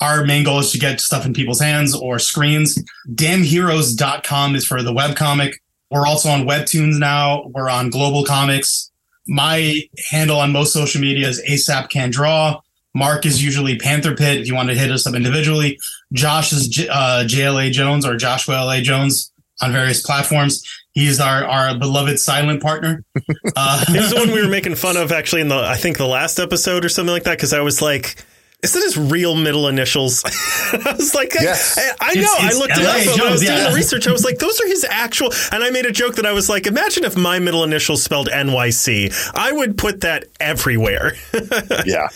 [0.00, 2.78] Our main goal is to get stuff in people's hands or screens.
[3.12, 5.54] Damnheroes.com is for the webcomic.
[5.90, 7.46] We're also on Webtoons now.
[7.46, 8.90] We're on GlobalComix.
[9.26, 12.60] My handle on most social media is ASAP Can Draw.
[12.94, 15.78] Mark is usually Panther Pit if you want to hit us up individually.
[16.12, 19.32] Josh is J- uh, JLA Jones or Joshua LA Jones
[19.62, 20.62] on various platforms.
[20.92, 23.04] He's our, our beloved silent partner.
[23.56, 25.96] Uh, It was the one we were making fun of actually in the I think
[25.98, 28.24] the last episode or something like that because I was like.
[28.60, 30.24] Is that his real middle initials?
[30.72, 31.78] I was like, I- Yes.
[31.78, 32.20] I, I know.
[32.22, 34.08] It's- I it's looked it up but when I was Jones, doing the research.
[34.08, 35.30] I was like, those are his actual.
[35.52, 38.28] And I made a joke that I was like, imagine if my middle initials spelled
[38.28, 39.32] NYC.
[39.36, 41.12] I would put that everywhere.
[41.86, 42.08] Yeah.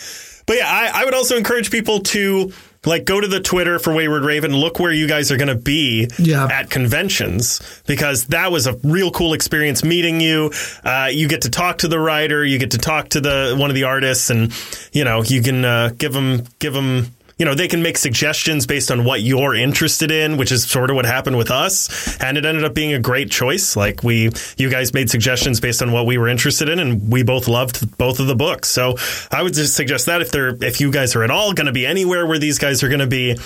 [0.47, 2.53] But yeah, I, I would also encourage people to
[2.85, 5.55] like go to the Twitter for Wayward Raven, look where you guys are going to
[5.55, 6.47] be Yeah.
[6.51, 10.51] at conventions because that was a real cool experience meeting you.
[10.85, 13.71] Uh, you get to talk to the writer, you get to talk to the one
[13.71, 14.53] of the artists, and
[14.93, 17.07] you know you can uh, give them give them.
[17.39, 20.91] You know, they can make suggestions based on what you're interested in, which is sort
[20.91, 22.17] of what happened with us.
[22.21, 23.75] And it ended up being a great choice.
[23.77, 27.23] Like we, you guys made suggestions based on what we were interested in, and we
[27.23, 28.69] both loved both of the books.
[28.69, 28.97] So
[29.31, 31.73] I would just suggest that if they're, if you guys are at all going to
[31.73, 33.37] be anywhere where these guys are going to be,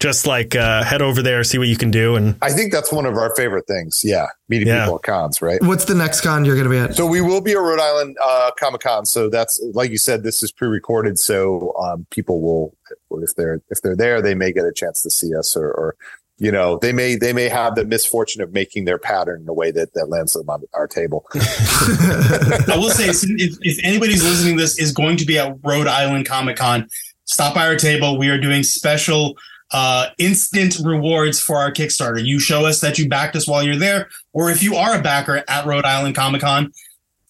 [0.00, 2.92] just like uh, head over there, see what you can do, and I think that's
[2.92, 4.02] one of our favorite things.
[4.04, 4.26] Yeah.
[4.48, 4.84] Meeting Yeah.
[4.84, 5.62] people at cons, right?
[5.62, 6.96] What's the next con you're going to be at?
[6.96, 9.06] So we will be at Rhode Island uh, Comic Con.
[9.06, 11.18] So that's like you said, this is pre-recorded.
[11.20, 12.74] So um, people will,
[13.22, 15.96] if they're if they're there, they may get a chance to see us, or, or
[16.38, 19.52] you know, they may they may have the misfortune of making their pattern in a
[19.52, 21.24] way that that lands them on our table.
[21.34, 25.86] I will say, if, if anybody's listening to this is going to be at Rhode
[25.86, 26.88] Island Comic Con,
[27.24, 28.18] stop by our table.
[28.18, 29.36] We are doing special
[29.72, 32.24] uh, instant rewards for our Kickstarter.
[32.24, 35.02] You show us that you backed us while you're there, or if you are a
[35.02, 36.72] backer at Rhode Island Comic Con,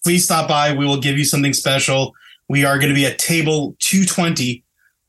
[0.02, 0.72] please stop by.
[0.72, 2.14] We will give you something special.
[2.48, 4.63] We are going to be at table 220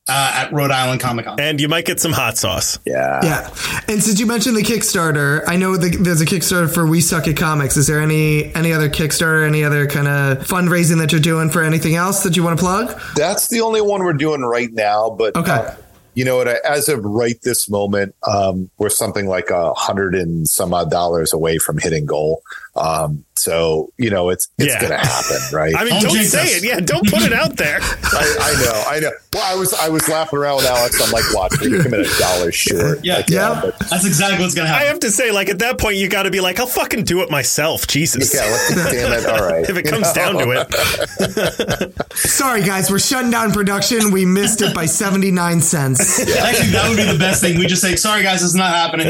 [0.07, 1.40] uh, at Rhode Island Comic Con.
[1.40, 2.77] And you might get some hot sauce.
[2.86, 3.19] Yeah.
[3.23, 3.48] Yeah.
[3.88, 7.27] And since you mentioned the Kickstarter, I know the, there's a Kickstarter for We Suck
[7.27, 7.76] at Comics.
[7.77, 11.64] Is there any any other Kickstarter, any other kind of fundraising that you're doing for
[11.64, 12.99] anything else that you want to plug?
[13.15, 15.10] That's the only one we're doing right now.
[15.10, 15.52] But Okay.
[15.52, 15.72] uh,
[16.14, 16.48] you know what?
[16.48, 21.34] As of right this moment, um, we're something like a hundred and some odd dollars
[21.34, 22.41] away from hitting goal.
[22.77, 24.82] Um, so you know it's it's Yeah.
[24.82, 25.76] gonna happen, right?
[25.76, 26.56] I mean, oh, Don't don't, jinx say us.
[26.57, 26.64] it.
[26.64, 27.80] Yeah, don't put it out there.
[27.82, 29.12] I, I know, I know.
[29.34, 31.02] Well, I was I was laughing around with Alex.
[31.02, 33.03] I'm like, watch, we come in a dollar short.
[33.03, 33.18] Yeah.
[33.18, 33.60] Like, Yeah.
[33.64, 34.86] but That's exactly what's going to happen.
[34.88, 37.03] I have to say, like at that point, you got to be like, I'll fucking
[37.03, 37.86] do it myself.
[37.88, 38.34] Jesus.
[38.34, 39.26] yeah, like, damn it.
[39.26, 39.64] All right.
[39.70, 40.34] if it You comes know?
[40.34, 42.07] down to it.
[42.16, 44.12] Sorry, guys, we're shutting down production.
[44.12, 46.20] We missed it by 79 cents.
[46.22, 47.57] Actually, that would be the best thing.
[47.60, 49.07] We just say, sorry, guys, it's not happening.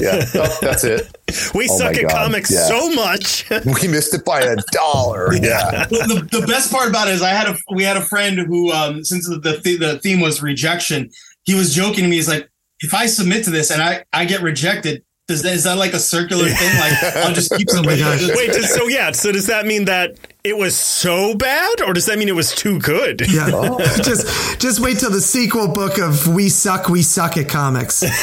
[0.00, 1.10] yeah, no, that's it.
[1.54, 2.66] We Oh suck at God, comics yeah.
[2.68, 3.44] so much.
[3.82, 5.34] We missed it by a dollar.
[5.34, 5.86] Yeah.
[5.90, 8.38] Well, the, the best part about it is I had a we had a friend
[8.38, 11.10] who um since the the, the theme was rejection,
[11.44, 12.16] he was joking to me.
[12.16, 12.48] He's like,
[12.80, 15.92] if I submit to this and I I get rejected, does that, is that like
[15.94, 16.78] a circular thing?
[16.80, 18.28] Like I'll just keep Oh my submitting.
[18.28, 18.36] gosh.
[18.36, 22.04] Wait, does, so yeah, so does that mean that it was so bad, or does
[22.06, 23.22] that mean it was too good?
[23.26, 23.48] Yeah.
[24.02, 28.04] just just wait till the sequel book of We Suck, We Suck at Comics.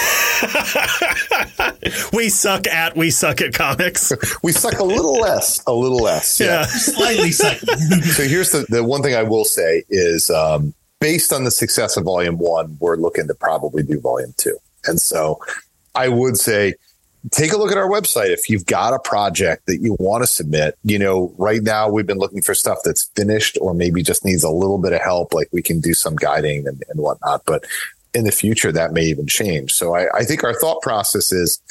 [2.14, 4.14] We suck at we suck at comics.
[4.43, 6.39] We suck a little less, a little less.
[6.39, 6.65] Yeah.
[6.65, 7.68] slightly second.
[8.03, 11.98] so here's the, the one thing I will say is um, based on the success
[11.98, 14.57] of volume one, we're looking to probably do volume two.
[14.85, 15.39] And so
[15.95, 16.76] I would say
[17.30, 20.27] take a look at our website if you've got a project that you want to
[20.27, 20.76] submit.
[20.84, 24.43] You know, right now we've been looking for stuff that's finished or maybe just needs
[24.43, 27.43] a little bit of help, like we can do some guiding and, and whatnot.
[27.45, 27.65] But
[28.14, 29.73] in the future, that may even change.
[29.73, 31.61] So I, I think our thought process is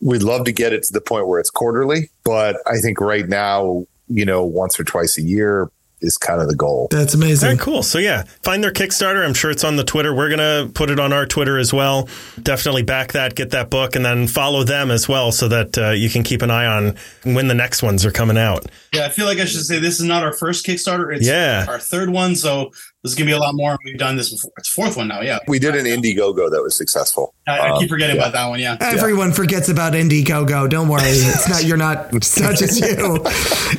[0.00, 3.28] we'd love to get it to the point where it's quarterly, but I think right
[3.28, 5.70] now, you know, once or twice a year
[6.02, 6.88] is kind of the goal.
[6.90, 7.58] That's Very amazing.
[7.58, 7.82] cool.
[7.82, 9.24] So yeah, find their Kickstarter.
[9.24, 10.14] I'm sure it's on the Twitter.
[10.14, 12.08] We're gonna put it on our Twitter as well.
[12.42, 15.90] Definitely back that, get that book, and then follow them as well, so that uh,
[15.90, 18.66] you can keep an eye on when the next ones are coming out.
[18.94, 21.14] Yeah, I feel like I should say this is not our first Kickstarter.
[21.14, 21.66] It's Yeah.
[21.68, 22.34] our third one.
[22.36, 22.72] So
[23.02, 23.78] this is gonna be a lot more.
[23.84, 24.50] We've done this before.
[24.58, 25.22] It's fourth one now.
[25.22, 27.34] Yeah, We did an Indiegogo that was successful.
[27.46, 28.22] I, I Um, keep forgetting yeah.
[28.22, 28.60] about that one.
[28.60, 28.76] Yeah.
[28.80, 30.68] Everyone forgets about Indiegogo.
[30.68, 31.02] Don't worry.
[31.04, 32.86] It's not, you're not, it's not just you.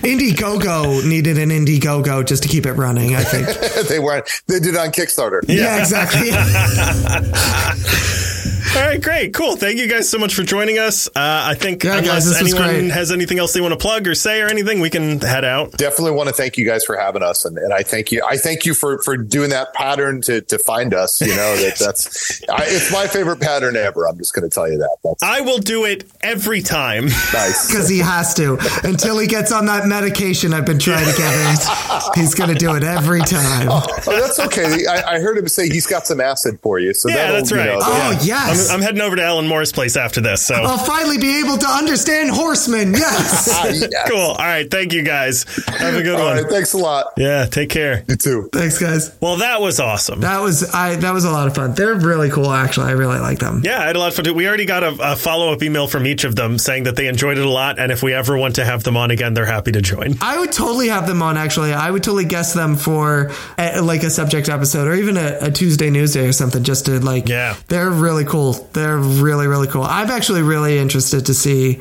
[0.02, 3.48] Indiegogo needed an Indiegogo just to keep it running, I think.
[3.88, 4.28] they weren't.
[4.48, 5.42] They did it on Kickstarter.
[5.48, 6.32] Yeah, exactly.
[8.74, 9.58] All right, great, cool.
[9.58, 11.08] Thank you guys so much for joining us.
[11.10, 12.92] Uh, I think Yeah, unless guys, this anyone great.
[12.92, 15.72] has anything else they want to plug or say or anything, we can head out.
[15.74, 18.24] Definitely want to thank you guys for having us, and, and I thank you.
[18.26, 21.20] I thank you for for doing that pattern to to find us.
[21.20, 24.08] You know that that's I, it's my favorite pattern ever.
[24.08, 24.98] I'm just going to tell you that.
[25.04, 27.08] That's I will do it every time.
[27.34, 27.68] nice.
[27.72, 28.58] Because he has to.
[28.86, 32.56] Until he gets on that medication I've been trying to get him, he's going to
[32.56, 33.68] do it every time.
[33.70, 34.86] Oh, that's okay.
[34.88, 36.94] I, I heard him say he's got some acid for you.
[36.94, 37.66] So Yeah, that'll, that's you right.
[37.68, 38.48] know, Oh, Yeah.
[38.48, 38.61] yes.
[38.70, 40.42] I'm, I'm heading over to Alan Moore's place after this.
[40.46, 42.94] So I'll finally be able to understand horsemen.
[42.94, 43.50] Yes.
[43.52, 44.08] ah, yeah.
[44.08, 44.20] cool.
[44.20, 44.70] All right.
[44.70, 45.44] Thank you guys.
[45.68, 46.38] Have a good All one.
[46.44, 46.50] right.
[46.52, 47.14] Thanks a lot.
[47.18, 47.46] Yeah.
[47.46, 48.04] Take care.
[48.08, 48.50] You too.
[48.52, 49.16] Thanks, guys.
[49.22, 50.22] Well, that was awesome.
[50.22, 50.96] That was I.
[50.98, 51.74] That was a lot of fun.
[51.74, 52.52] They're really cool.
[52.52, 53.62] Actually, I really like them.
[53.64, 54.34] Yeah, I had a lot of fun too.
[54.34, 57.08] We already got a, a follow up email from each of them saying that they
[57.08, 59.46] enjoyed it a lot, and if we ever want to have them on again, they're
[59.46, 60.16] happy to join.
[60.22, 61.38] I would totally have them on.
[61.38, 65.38] Actually, I would totally guess them for a, like a subject episode or even a,
[65.42, 66.64] a Tuesday Newsday or something.
[66.64, 67.56] Just to like, Yeah.
[67.68, 68.51] they're really cool.
[68.54, 69.84] They're really really cool.
[69.84, 71.80] I'm actually really interested to see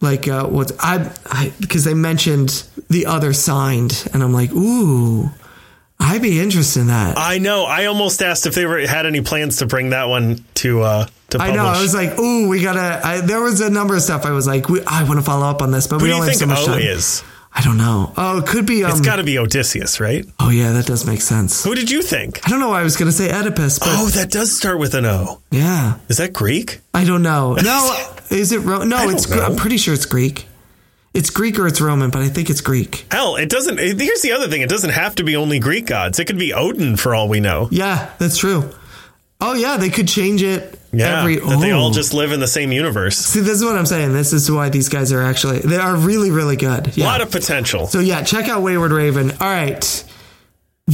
[0.00, 5.30] like uh, what I because they mentioned the other signed, and I'm like, ooh,
[5.98, 7.16] I'd be interested in that.
[7.16, 7.64] I know.
[7.64, 11.06] I almost asked if they were, had any plans to bring that one to uh,
[11.30, 11.64] to I know.
[11.64, 14.46] I was like, "Ooh, we gotta." I, there was a number of stuff I was
[14.46, 16.28] like, we, "I want to follow up on this," but Who we do you only
[16.30, 16.82] have think so much O time.
[16.82, 17.22] is?
[17.54, 18.12] I don't know.
[18.16, 18.82] Oh, it could be.
[18.82, 20.24] Um, It's got to be Odysseus, right?
[20.40, 21.62] oh, yeah, that does make sense.
[21.64, 22.40] Who did you think?
[22.46, 24.94] I don't know why I was gonna say Oedipus, but Oh, that does start with
[24.94, 25.40] an O.
[25.50, 26.80] yeah, Is that Greek?
[26.94, 27.56] I don't know.
[27.62, 27.94] No,
[28.30, 28.60] is it?
[28.60, 29.28] Ro- no, it's.
[29.28, 29.42] Know.
[29.42, 30.46] I'm pretty sure it's Greek.
[31.14, 33.04] It's Greek or it's Roman, but I think it's Greek.
[33.10, 33.78] Hell, it doesn't.
[33.78, 36.18] Here's the other thing: it doesn't have to be only Greek gods.
[36.18, 37.68] It could be Odin for all we know.
[37.70, 38.70] Yeah, that's true.
[39.38, 40.78] Oh yeah, they could change it.
[40.92, 43.16] Yeah, every, that they all just live in the same universe.
[43.16, 44.12] See, this is what I'm saying.
[44.12, 46.96] This is why these guys are actually they are really really good.
[46.98, 47.86] A lot of potential.
[47.86, 49.30] So yeah, check out Wayward Raven.
[49.30, 50.04] All right.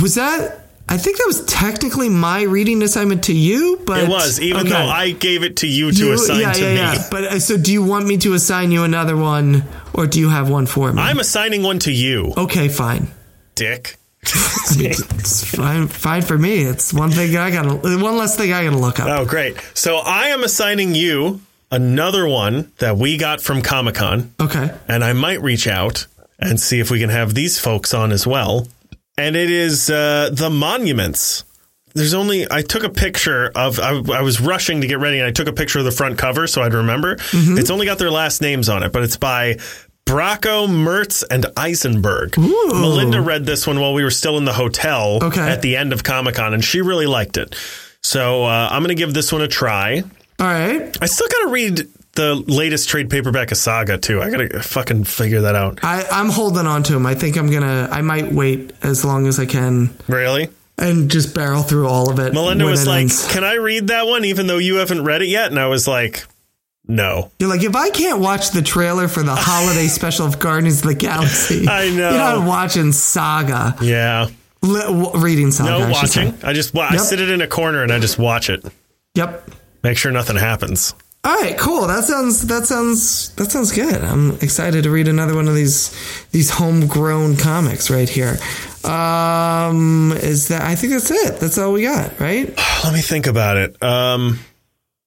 [0.00, 4.40] Was that I think that was technically my reading assignment to you, but it was,
[4.40, 4.70] even okay.
[4.70, 6.76] though I gave it to you to You- assign yeah, to yeah, me.
[6.76, 7.08] yeah.
[7.10, 10.30] But uh, so do you want me to assign you another one or do you
[10.30, 11.02] have one for me?
[11.02, 13.08] I'm assigning one to you, okay, fine.
[13.54, 13.96] Dick.
[14.80, 16.58] It's fine fine for me.
[16.62, 19.08] It's one thing I got one less thing I got to look up.
[19.08, 19.56] Oh, great.
[19.74, 21.40] So I am assigning you
[21.70, 24.70] another one that we got from Comic Con, Okay.
[24.86, 26.06] and I might reach out
[26.38, 28.66] and see if we can have these folks on as well.
[29.16, 31.44] And it is uh, the monuments.
[31.94, 35.26] there's only I took a picture of I, I was rushing to get ready and
[35.26, 37.16] I took a picture of the front cover so I'd remember.
[37.16, 37.58] Mm-hmm.
[37.58, 39.56] It's only got their last names on it, but it's by
[40.08, 42.38] Bracco, Mertz, and Eisenberg.
[42.38, 45.40] Melinda read this one while we were still in the hotel Okay.
[45.46, 47.54] at the end of Comic Con, and she really liked it.
[48.02, 50.02] So uh, I'm going to give this one a try.
[50.40, 50.96] All right.
[51.02, 54.22] I still got to read the latest trade paperback of Saga too.
[54.22, 55.80] I got to fucking figure that out.
[55.82, 57.04] I, I'm holding on to him.
[57.04, 57.88] I think I'm gonna.
[57.92, 60.48] I might wait as long as I can Really?
[60.78, 62.32] and just barrel through all of it.
[62.32, 63.30] Melinda was like, ends.
[63.30, 65.86] "Can I read that one even though you haven't read it yet?" And I was
[65.86, 66.24] like,
[66.88, 70.80] "No." "You're like, if I can't watch the trailer for the holiday special of Guardians
[70.80, 72.10] of the Galaxy, I know.
[72.10, 74.28] you're not watching Saga, Yeah.
[74.62, 75.70] W- reading Saga.
[75.70, 76.34] No I watching.
[76.42, 78.64] I just wa- I sit it in a corner and I just watch it.
[79.14, 79.50] Yep.
[79.84, 80.94] Make sure nothing happens.
[81.24, 81.86] All right, cool.
[81.86, 84.02] That sounds that sounds that sounds good.
[84.02, 85.94] I'm excited to read another one of these
[86.30, 88.36] these homegrown comics right here.
[88.84, 90.62] Um, is that?
[90.62, 91.38] I think that's it.
[91.40, 92.48] That's all we got, right?
[92.84, 93.80] Let me think about it.
[93.82, 94.38] Um,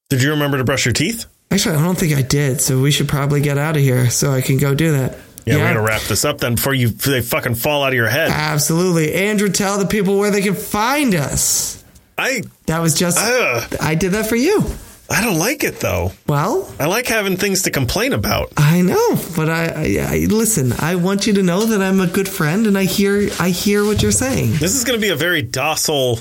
[0.10, 1.26] did you remember to brush your teeth?
[1.52, 2.62] Actually, I don't think I did.
[2.62, 5.18] So we should probably get out of here so I can go do that.
[5.46, 7.96] Yeah, we're gonna wrap this up then before you before they fucking fall out of
[7.96, 8.30] your head.
[8.32, 9.50] Absolutely, Andrew.
[9.50, 11.84] Tell the people where they can find us.
[12.18, 13.76] I That was just Ugh.
[13.82, 14.64] I did that for you.
[15.10, 16.14] I don't like it though.
[16.28, 18.54] Well, I like having things to complain about.
[18.56, 20.72] I know, but I, I, I listen.
[20.74, 23.84] I want you to know that I'm a good friend, and I hear I hear
[23.84, 24.54] what you're saying.
[24.54, 26.20] This is gonna be a very docile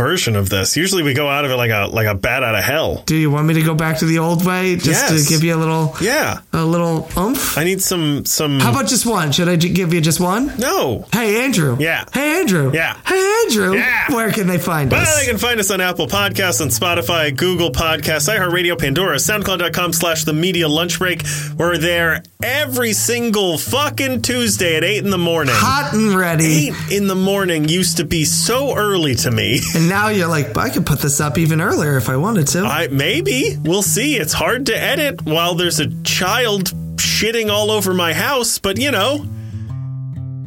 [0.00, 0.78] version of this.
[0.78, 3.02] Usually we go out of it like a like a bat out of hell.
[3.04, 5.24] Do you want me to go back to the old way just Yes.
[5.24, 6.38] to give you a little Yeah.
[6.54, 7.58] a little oomph?
[7.58, 9.30] I need some some How about just one?
[9.32, 10.54] Should I j- give you just one?
[10.58, 11.06] No.
[11.12, 11.76] Hey Andrew.
[11.78, 12.04] Yeah.
[12.14, 12.70] Hey Andrew.
[12.72, 12.96] Yeah.
[13.06, 13.74] Hey Andrew.
[13.76, 14.10] Yeah.
[14.14, 15.20] Where can they find Well, us?
[15.20, 20.24] they can find us on Apple Podcasts, on Spotify, Google Podcasts, iHeartRadio, Pandora, SoundCloud.com slash
[20.24, 21.22] The Media Lunch Break.
[21.58, 25.54] We're there every single fucking Tuesday at 8 in the morning.
[25.56, 26.68] Hot and ready.
[26.68, 29.60] 8 in the morning used to be so early to me.
[29.74, 32.60] And now you're like, I could put this up even earlier if I wanted to.
[32.60, 33.56] I Maybe.
[33.62, 34.16] We'll see.
[34.16, 38.90] It's hard to edit while there's a child shitting all over my house, but you
[38.90, 39.26] know.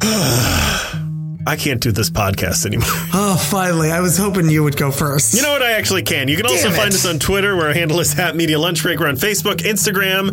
[1.46, 2.88] I can't do this podcast anymore.
[3.12, 3.90] oh, finally.
[3.92, 5.34] I was hoping you would go first.
[5.34, 5.62] You know what?
[5.62, 6.28] I actually can.
[6.28, 6.76] You can also Damn it.
[6.76, 8.98] find us on Twitter, where our handle is at Media Lunch Break.
[8.98, 10.28] We're on Facebook, Instagram,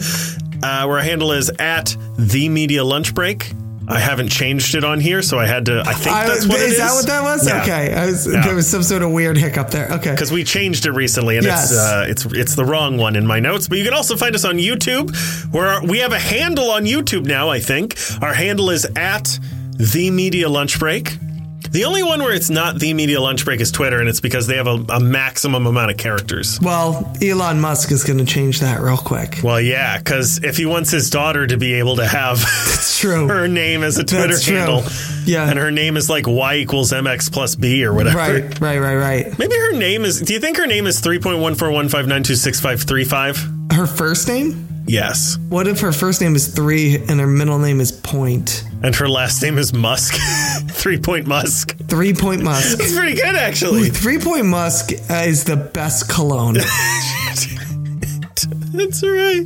[0.63, 3.51] uh, where our handle is at The Media Lunch Break.
[3.91, 5.84] I haven't changed it on here, so I had to.
[5.85, 6.77] I think I- that's what it is is.
[6.80, 7.47] that what that was?
[7.47, 7.61] Yeah.
[7.63, 7.93] Okay.
[7.93, 8.41] I was, Yeah.
[8.45, 9.89] There was some sort of weird hiccup there.
[9.93, 10.11] Okay.
[10.11, 11.72] because we changed it recently, and Yes.
[11.72, 13.68] it's uh, it's it's the wrong one in my notes.
[13.68, 15.13] But you can also find us on YouTube,
[15.53, 17.49] where we have a handle on YouTube now.
[17.49, 19.38] I think our handle is at
[19.77, 21.18] the Media Lunch Break.
[21.72, 24.45] The only one where it's not the Media Lunch Break is Twitter, and it's because
[24.45, 26.60] they have a, a maximum amount of characters.
[26.61, 29.39] Well, Elon Musk is going to change that real quick.
[29.41, 32.39] Well, yeah, because if he wants his daughter to be able to have
[32.73, 33.26] It's true.
[33.30, 34.57] her name as a Twitter That's true.
[34.57, 34.84] handle,
[35.26, 35.49] Yeah.
[35.49, 38.18] and her name is like Y equals MX plus B or whatever.
[38.18, 39.39] Right, right, right, right.
[39.39, 40.19] Maybe her name is.
[40.19, 42.60] Do you think her name is three point one four one five nine two six
[42.60, 43.38] five three five?
[43.72, 44.68] Her first name?
[44.87, 45.37] Yes.
[45.49, 48.63] What if her first name is three and her middle name is Point?
[48.83, 50.15] And her last name is Musk.
[50.71, 51.77] Three Point Musk.
[51.87, 52.79] Three Point Musk.
[52.79, 53.89] It's pretty good, actually.
[53.89, 56.55] Three Point Musk uh, is the best cologne.
[58.73, 59.45] That's right.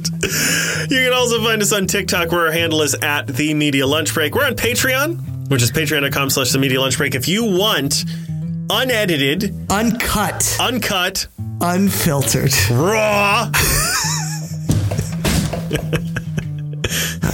[0.89, 4.13] You can also find us on TikTok where our handle is at the Media Lunch
[4.13, 4.35] Break.
[4.35, 7.15] We're on Patreon, which is patreon.com slash the Media Lunch Break.
[7.15, 8.05] If you want
[8.69, 11.27] unedited, Uncut, uncut,
[11.59, 12.53] unfiltered.
[12.71, 13.51] raw,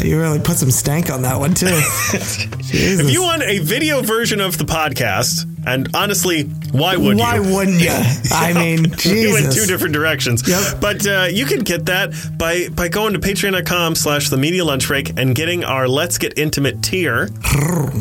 [0.04, 1.68] You really put some stank on that one too.
[2.74, 7.42] If you want a video version of the podcast, and honestly, why would Why you?
[7.44, 7.90] Why wouldn't you?
[8.32, 10.48] I mean, you went two different directions.
[10.48, 10.80] Yep.
[10.80, 14.88] But uh, you can get that by by going to patreon.com slash the media lunch
[14.88, 17.24] break and getting our Let's Get Intimate tier.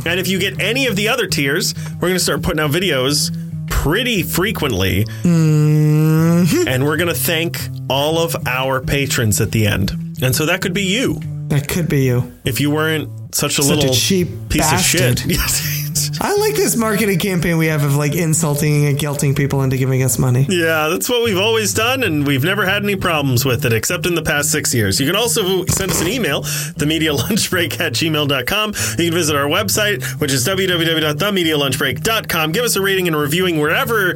[0.07, 2.71] and if you get any of the other tiers, we're going to start putting out
[2.71, 3.37] videos
[3.69, 5.05] pretty frequently.
[5.25, 6.69] Mm-hmm.
[6.69, 7.59] And we're going to thank
[7.89, 10.10] all of our patrons at the end.
[10.23, 12.33] And so that could be you that could be you.
[12.45, 15.13] if you weren't such a Such a little cheap piece bastard.
[15.13, 15.41] of shit.
[16.23, 20.03] I like this marketing campaign we have of like insulting and guilting people into giving
[20.03, 20.47] us money.
[20.49, 24.07] Yeah, that's what we've always done, and we've never had any problems with it, except
[24.07, 25.01] in the past six years.
[25.01, 28.71] You can also send us an email, themedialunchbreak at gmail.com.
[28.99, 32.53] You can visit our website, which is www.themedialunchbreak.com.
[32.53, 34.15] Give us a rating and a reviewing wherever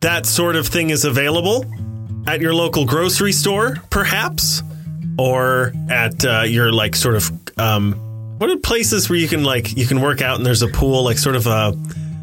[0.00, 1.64] that sort of thing is available.
[2.26, 4.62] At your local grocery store, perhaps,
[5.18, 7.92] or at uh, your like sort of um,
[8.38, 11.04] what are places where you can like you can work out and there's a pool,
[11.04, 11.76] like sort of a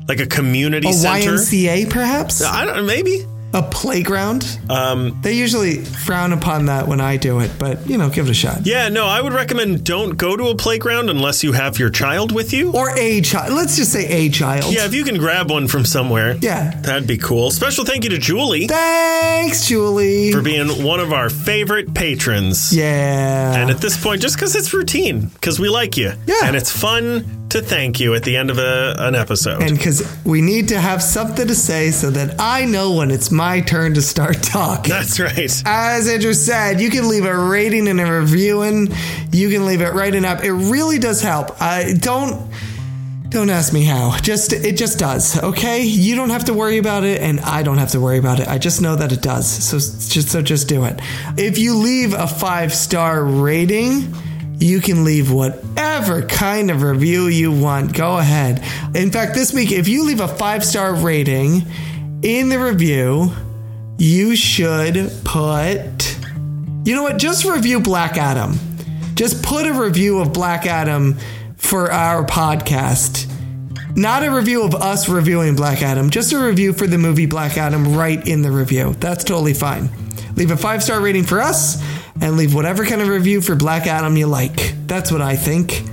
[0.08, 1.34] like a community A center.
[1.34, 2.42] YMCA, perhaps?
[2.44, 3.26] I don't know, maybe.
[3.54, 4.60] A playground?
[4.70, 8.32] Um, They usually frown upon that when I do it, but you know, give it
[8.32, 8.66] a shot.
[8.66, 12.34] yeah, no, I would recommend don't go to a playground unless you have your child
[12.34, 12.74] with you.
[12.74, 13.54] Or a child.
[13.54, 14.74] Let's just say a child.
[14.74, 16.72] yeah, if you can grab one from somewhere, Yeah.
[16.82, 17.50] that'd be cool.
[17.50, 20.34] Special thank you to Julie Thanks, Julie.
[20.34, 22.74] for being one of our favorite patrons.
[22.76, 23.56] yeah.
[23.56, 26.12] And at this point, just because it's routine, because we like you.
[26.28, 26.36] Yeah.
[26.44, 29.62] And it's fun to thank you at the end of a, an episode.
[29.62, 33.32] and because we need to have something to say so that I know when it's
[33.32, 34.90] my turn to start talking.
[34.90, 35.64] That's right.
[35.66, 38.94] As Andrew said, you can leave a rating and a review, and
[39.32, 40.44] you can leave it right in up.
[40.44, 41.62] It really does help.
[41.62, 42.52] I don't.
[43.30, 44.18] Don't ask me how.
[44.22, 45.42] Just it just does.
[45.44, 48.40] Okay, you don't have to worry about it, and I don't have to worry about
[48.40, 48.48] it.
[48.48, 49.46] I just know that it does.
[49.48, 51.00] So just so just do it.
[51.38, 54.14] If you leave a five star rating,
[54.60, 57.94] you can leave whatever kind of review you want.
[57.94, 58.64] Go ahead.
[58.96, 61.64] In fact, this week, if you leave a five star rating
[62.22, 63.32] in the review,
[63.98, 66.18] you should put.
[66.84, 67.18] You know what?
[67.18, 68.58] Just review Black Adam.
[69.16, 71.18] Just put a review of Black Adam
[71.58, 73.32] for our podcast.
[73.96, 77.58] Not a review of us reviewing Black Adam, just a review for the movie Black
[77.58, 78.94] Adam right in the review.
[79.00, 79.90] That's totally fine.
[80.36, 81.82] Leave a five star rating for us
[82.22, 84.74] and leave whatever kind of review for Black Adam you like.
[84.88, 85.84] That's what I think.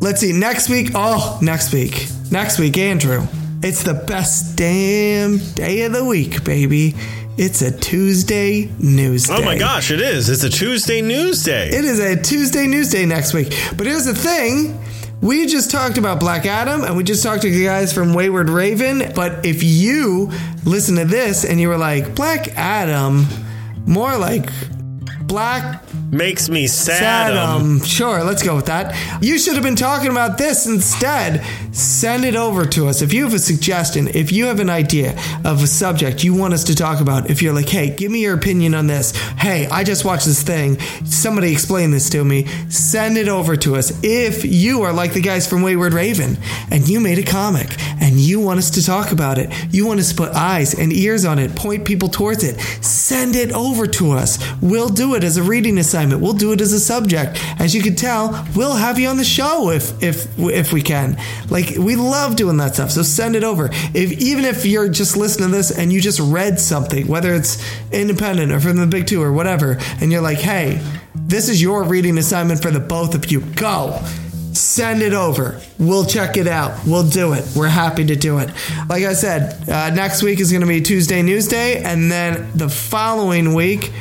[0.00, 0.32] Let's see.
[0.32, 0.90] Next week.
[0.94, 2.06] Oh, next week.
[2.30, 3.26] Next week, Andrew.
[3.62, 6.94] It's the best damn day of the week, baby.
[7.36, 9.34] It's a Tuesday news day.
[9.36, 10.28] Oh my gosh, it is.
[10.28, 11.68] It's a Tuesday news day.
[11.68, 13.48] It is a Tuesday news day next week.
[13.76, 14.80] But here's the thing.
[15.20, 18.50] We just talked about Black Adam and we just talked to the guys from Wayward
[18.50, 19.12] Raven.
[19.14, 20.30] But if you
[20.64, 23.26] listen to this and you were like, Black Adam,
[23.86, 24.50] more like
[25.28, 27.36] Black Makes me sad.
[27.36, 28.96] um, Sure, let's go with that.
[29.22, 31.44] You should have been talking about this instead.
[31.74, 33.02] Send it over to us.
[33.02, 36.54] If you have a suggestion, if you have an idea of a subject you want
[36.54, 39.14] us to talk about, if you're like, hey, give me your opinion on this.
[39.36, 40.80] Hey, I just watched this thing.
[41.04, 42.46] Somebody explain this to me.
[42.70, 43.92] Send it over to us.
[44.02, 46.38] If you are like the guys from Wayward Raven
[46.70, 47.68] and you made a comic
[48.00, 50.90] and you want us to talk about it, you want us to put eyes and
[50.90, 54.38] ears on it, point people towards it, send it over to us.
[54.62, 56.20] We'll do it as a reading assignment.
[56.20, 57.38] We'll do it as a subject.
[57.60, 61.16] As you can tell, we'll have you on the show if if if we can.
[61.50, 62.90] Like we love doing that stuff.
[62.90, 63.68] So send it over.
[63.94, 67.62] If even if you're just listening to this and you just read something, whether it's
[67.92, 70.80] independent or from the big two or whatever, and you're like, hey,
[71.14, 73.40] this is your reading assignment for the both of you.
[73.40, 74.00] Go
[74.52, 75.60] send it over.
[75.78, 76.84] We'll check it out.
[76.84, 77.44] We'll do it.
[77.54, 78.50] We're happy to do it.
[78.88, 82.50] Like I said, uh, next week is going to be Tuesday News Day, and then
[82.54, 83.92] the following week,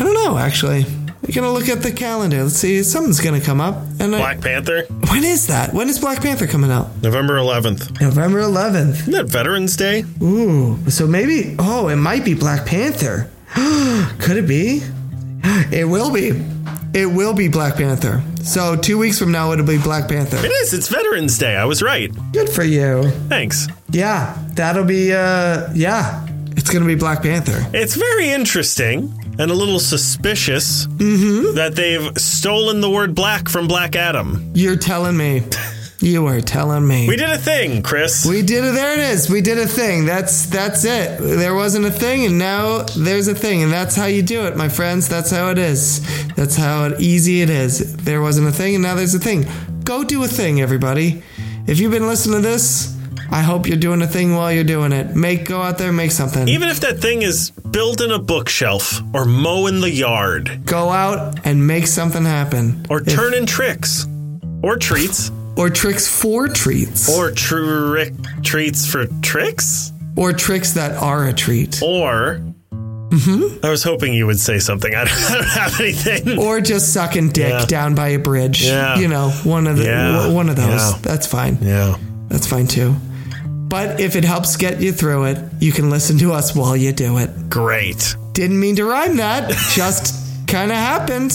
[0.00, 0.38] I don't know.
[0.38, 0.84] Actually,
[1.22, 2.42] we're gonna look at the calendar.
[2.42, 2.82] Let's see.
[2.82, 3.76] Something's gonna come up.
[4.00, 5.72] And I- Black Panther, when is that?
[5.72, 6.90] When is Black Panther coming out?
[7.02, 8.00] November 11th.
[8.00, 9.00] November 11th.
[9.00, 10.04] Isn't that Veterans Day?
[10.22, 10.78] Ooh.
[10.88, 11.54] So maybe.
[11.58, 13.28] Oh, it might be Black Panther.
[14.18, 14.82] Could it be?
[15.70, 16.32] It will be.
[16.92, 18.22] It will be Black Panther.
[18.42, 20.36] So two weeks from now, it'll be Black Panther.
[20.38, 20.72] It is.
[20.74, 21.56] It's Veterans Day.
[21.56, 22.10] I was right.
[22.32, 23.10] Good for you.
[23.28, 23.66] Thanks.
[23.90, 26.26] Yeah, that'll be uh yeah.
[26.56, 27.64] It's gonna be Black Panther.
[27.72, 31.54] It's very interesting and a little suspicious mm-hmm.
[31.56, 34.52] that they've stolen the word black from Black Adam.
[34.54, 35.42] You're telling me.
[36.00, 37.08] You are telling me.
[37.08, 38.26] We did a thing, Chris.
[38.26, 38.74] We did it.
[38.74, 39.30] There it is.
[39.30, 40.04] We did a thing.
[40.04, 41.18] That's that's it.
[41.18, 44.54] There wasn't a thing, and now there's a thing, and that's how you do it,
[44.54, 45.08] my friends.
[45.08, 46.02] That's how it is.
[46.34, 47.96] That's how easy it is.
[47.96, 49.46] There wasn't a thing, and now there's a thing.
[49.84, 51.22] Go do a thing, everybody.
[51.66, 52.93] If you've been listening to this,
[53.30, 55.14] I hope you're doing a thing while you're doing it.
[55.16, 56.46] Make go out there, make something.
[56.48, 61.66] Even if that thing is building a bookshelf or mowing the yard Go out and
[61.66, 62.86] make something happen.
[62.90, 64.06] or turning tricks
[64.62, 67.08] or treats Or tricks for treats.
[67.08, 71.80] or trick treats for tricks or tricks that are a treat.
[71.82, 72.40] or
[72.70, 73.64] mm-hmm.
[73.66, 74.94] I was hoping you would say something.
[74.94, 76.38] I don't, I don't have anything.
[76.38, 77.64] Or just sucking dick Yeah.
[77.66, 78.64] down by a bridge.
[78.64, 78.96] Yeah.
[78.98, 80.12] You know, one of the Yeah.
[80.12, 81.00] w- one of those.
[81.02, 81.58] That's fine.
[81.62, 81.96] Yeah.
[82.28, 82.94] That's fine too.
[83.74, 86.92] But if it helps get you through it, you can listen to us while you
[86.92, 87.50] do it.
[87.50, 88.14] Great.
[88.30, 89.50] Didn't mean to rhyme that.
[89.72, 90.14] Just
[90.46, 91.32] kind of happened.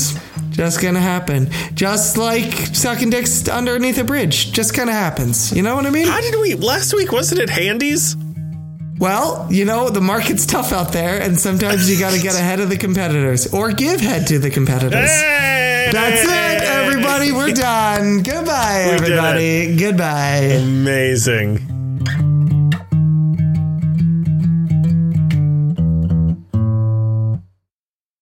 [0.52, 1.50] Just gonna happen.
[1.74, 4.54] Just like sucking dicks underneath a bridge.
[4.54, 5.52] Just kind of happens.
[5.52, 6.08] You know what I mean?
[6.08, 7.12] How did we last week?
[7.12, 8.16] Wasn't it Handy's?
[9.00, 12.62] Well, you know, the market's tough out there, and sometimes you got to get ahead
[12.62, 15.10] of the competitors or give head to the competitors.
[15.10, 15.90] Hey!
[15.92, 17.34] That's it, everybody.
[17.34, 18.24] We're done.
[18.24, 19.76] Goodbye, We everybody.
[19.78, 20.56] Goodbye.
[20.56, 21.66] Amazing.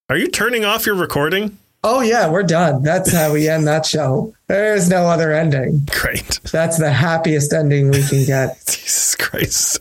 [0.10, 1.58] Are you turning off your recording?
[1.84, 2.82] Oh, yeah, we're done.
[2.82, 4.34] That's how we end that show.
[4.48, 5.86] There's no other ending.
[5.92, 6.40] Great.
[6.50, 8.58] That's the happiest ending we can get.
[8.68, 9.80] Jesus Christ.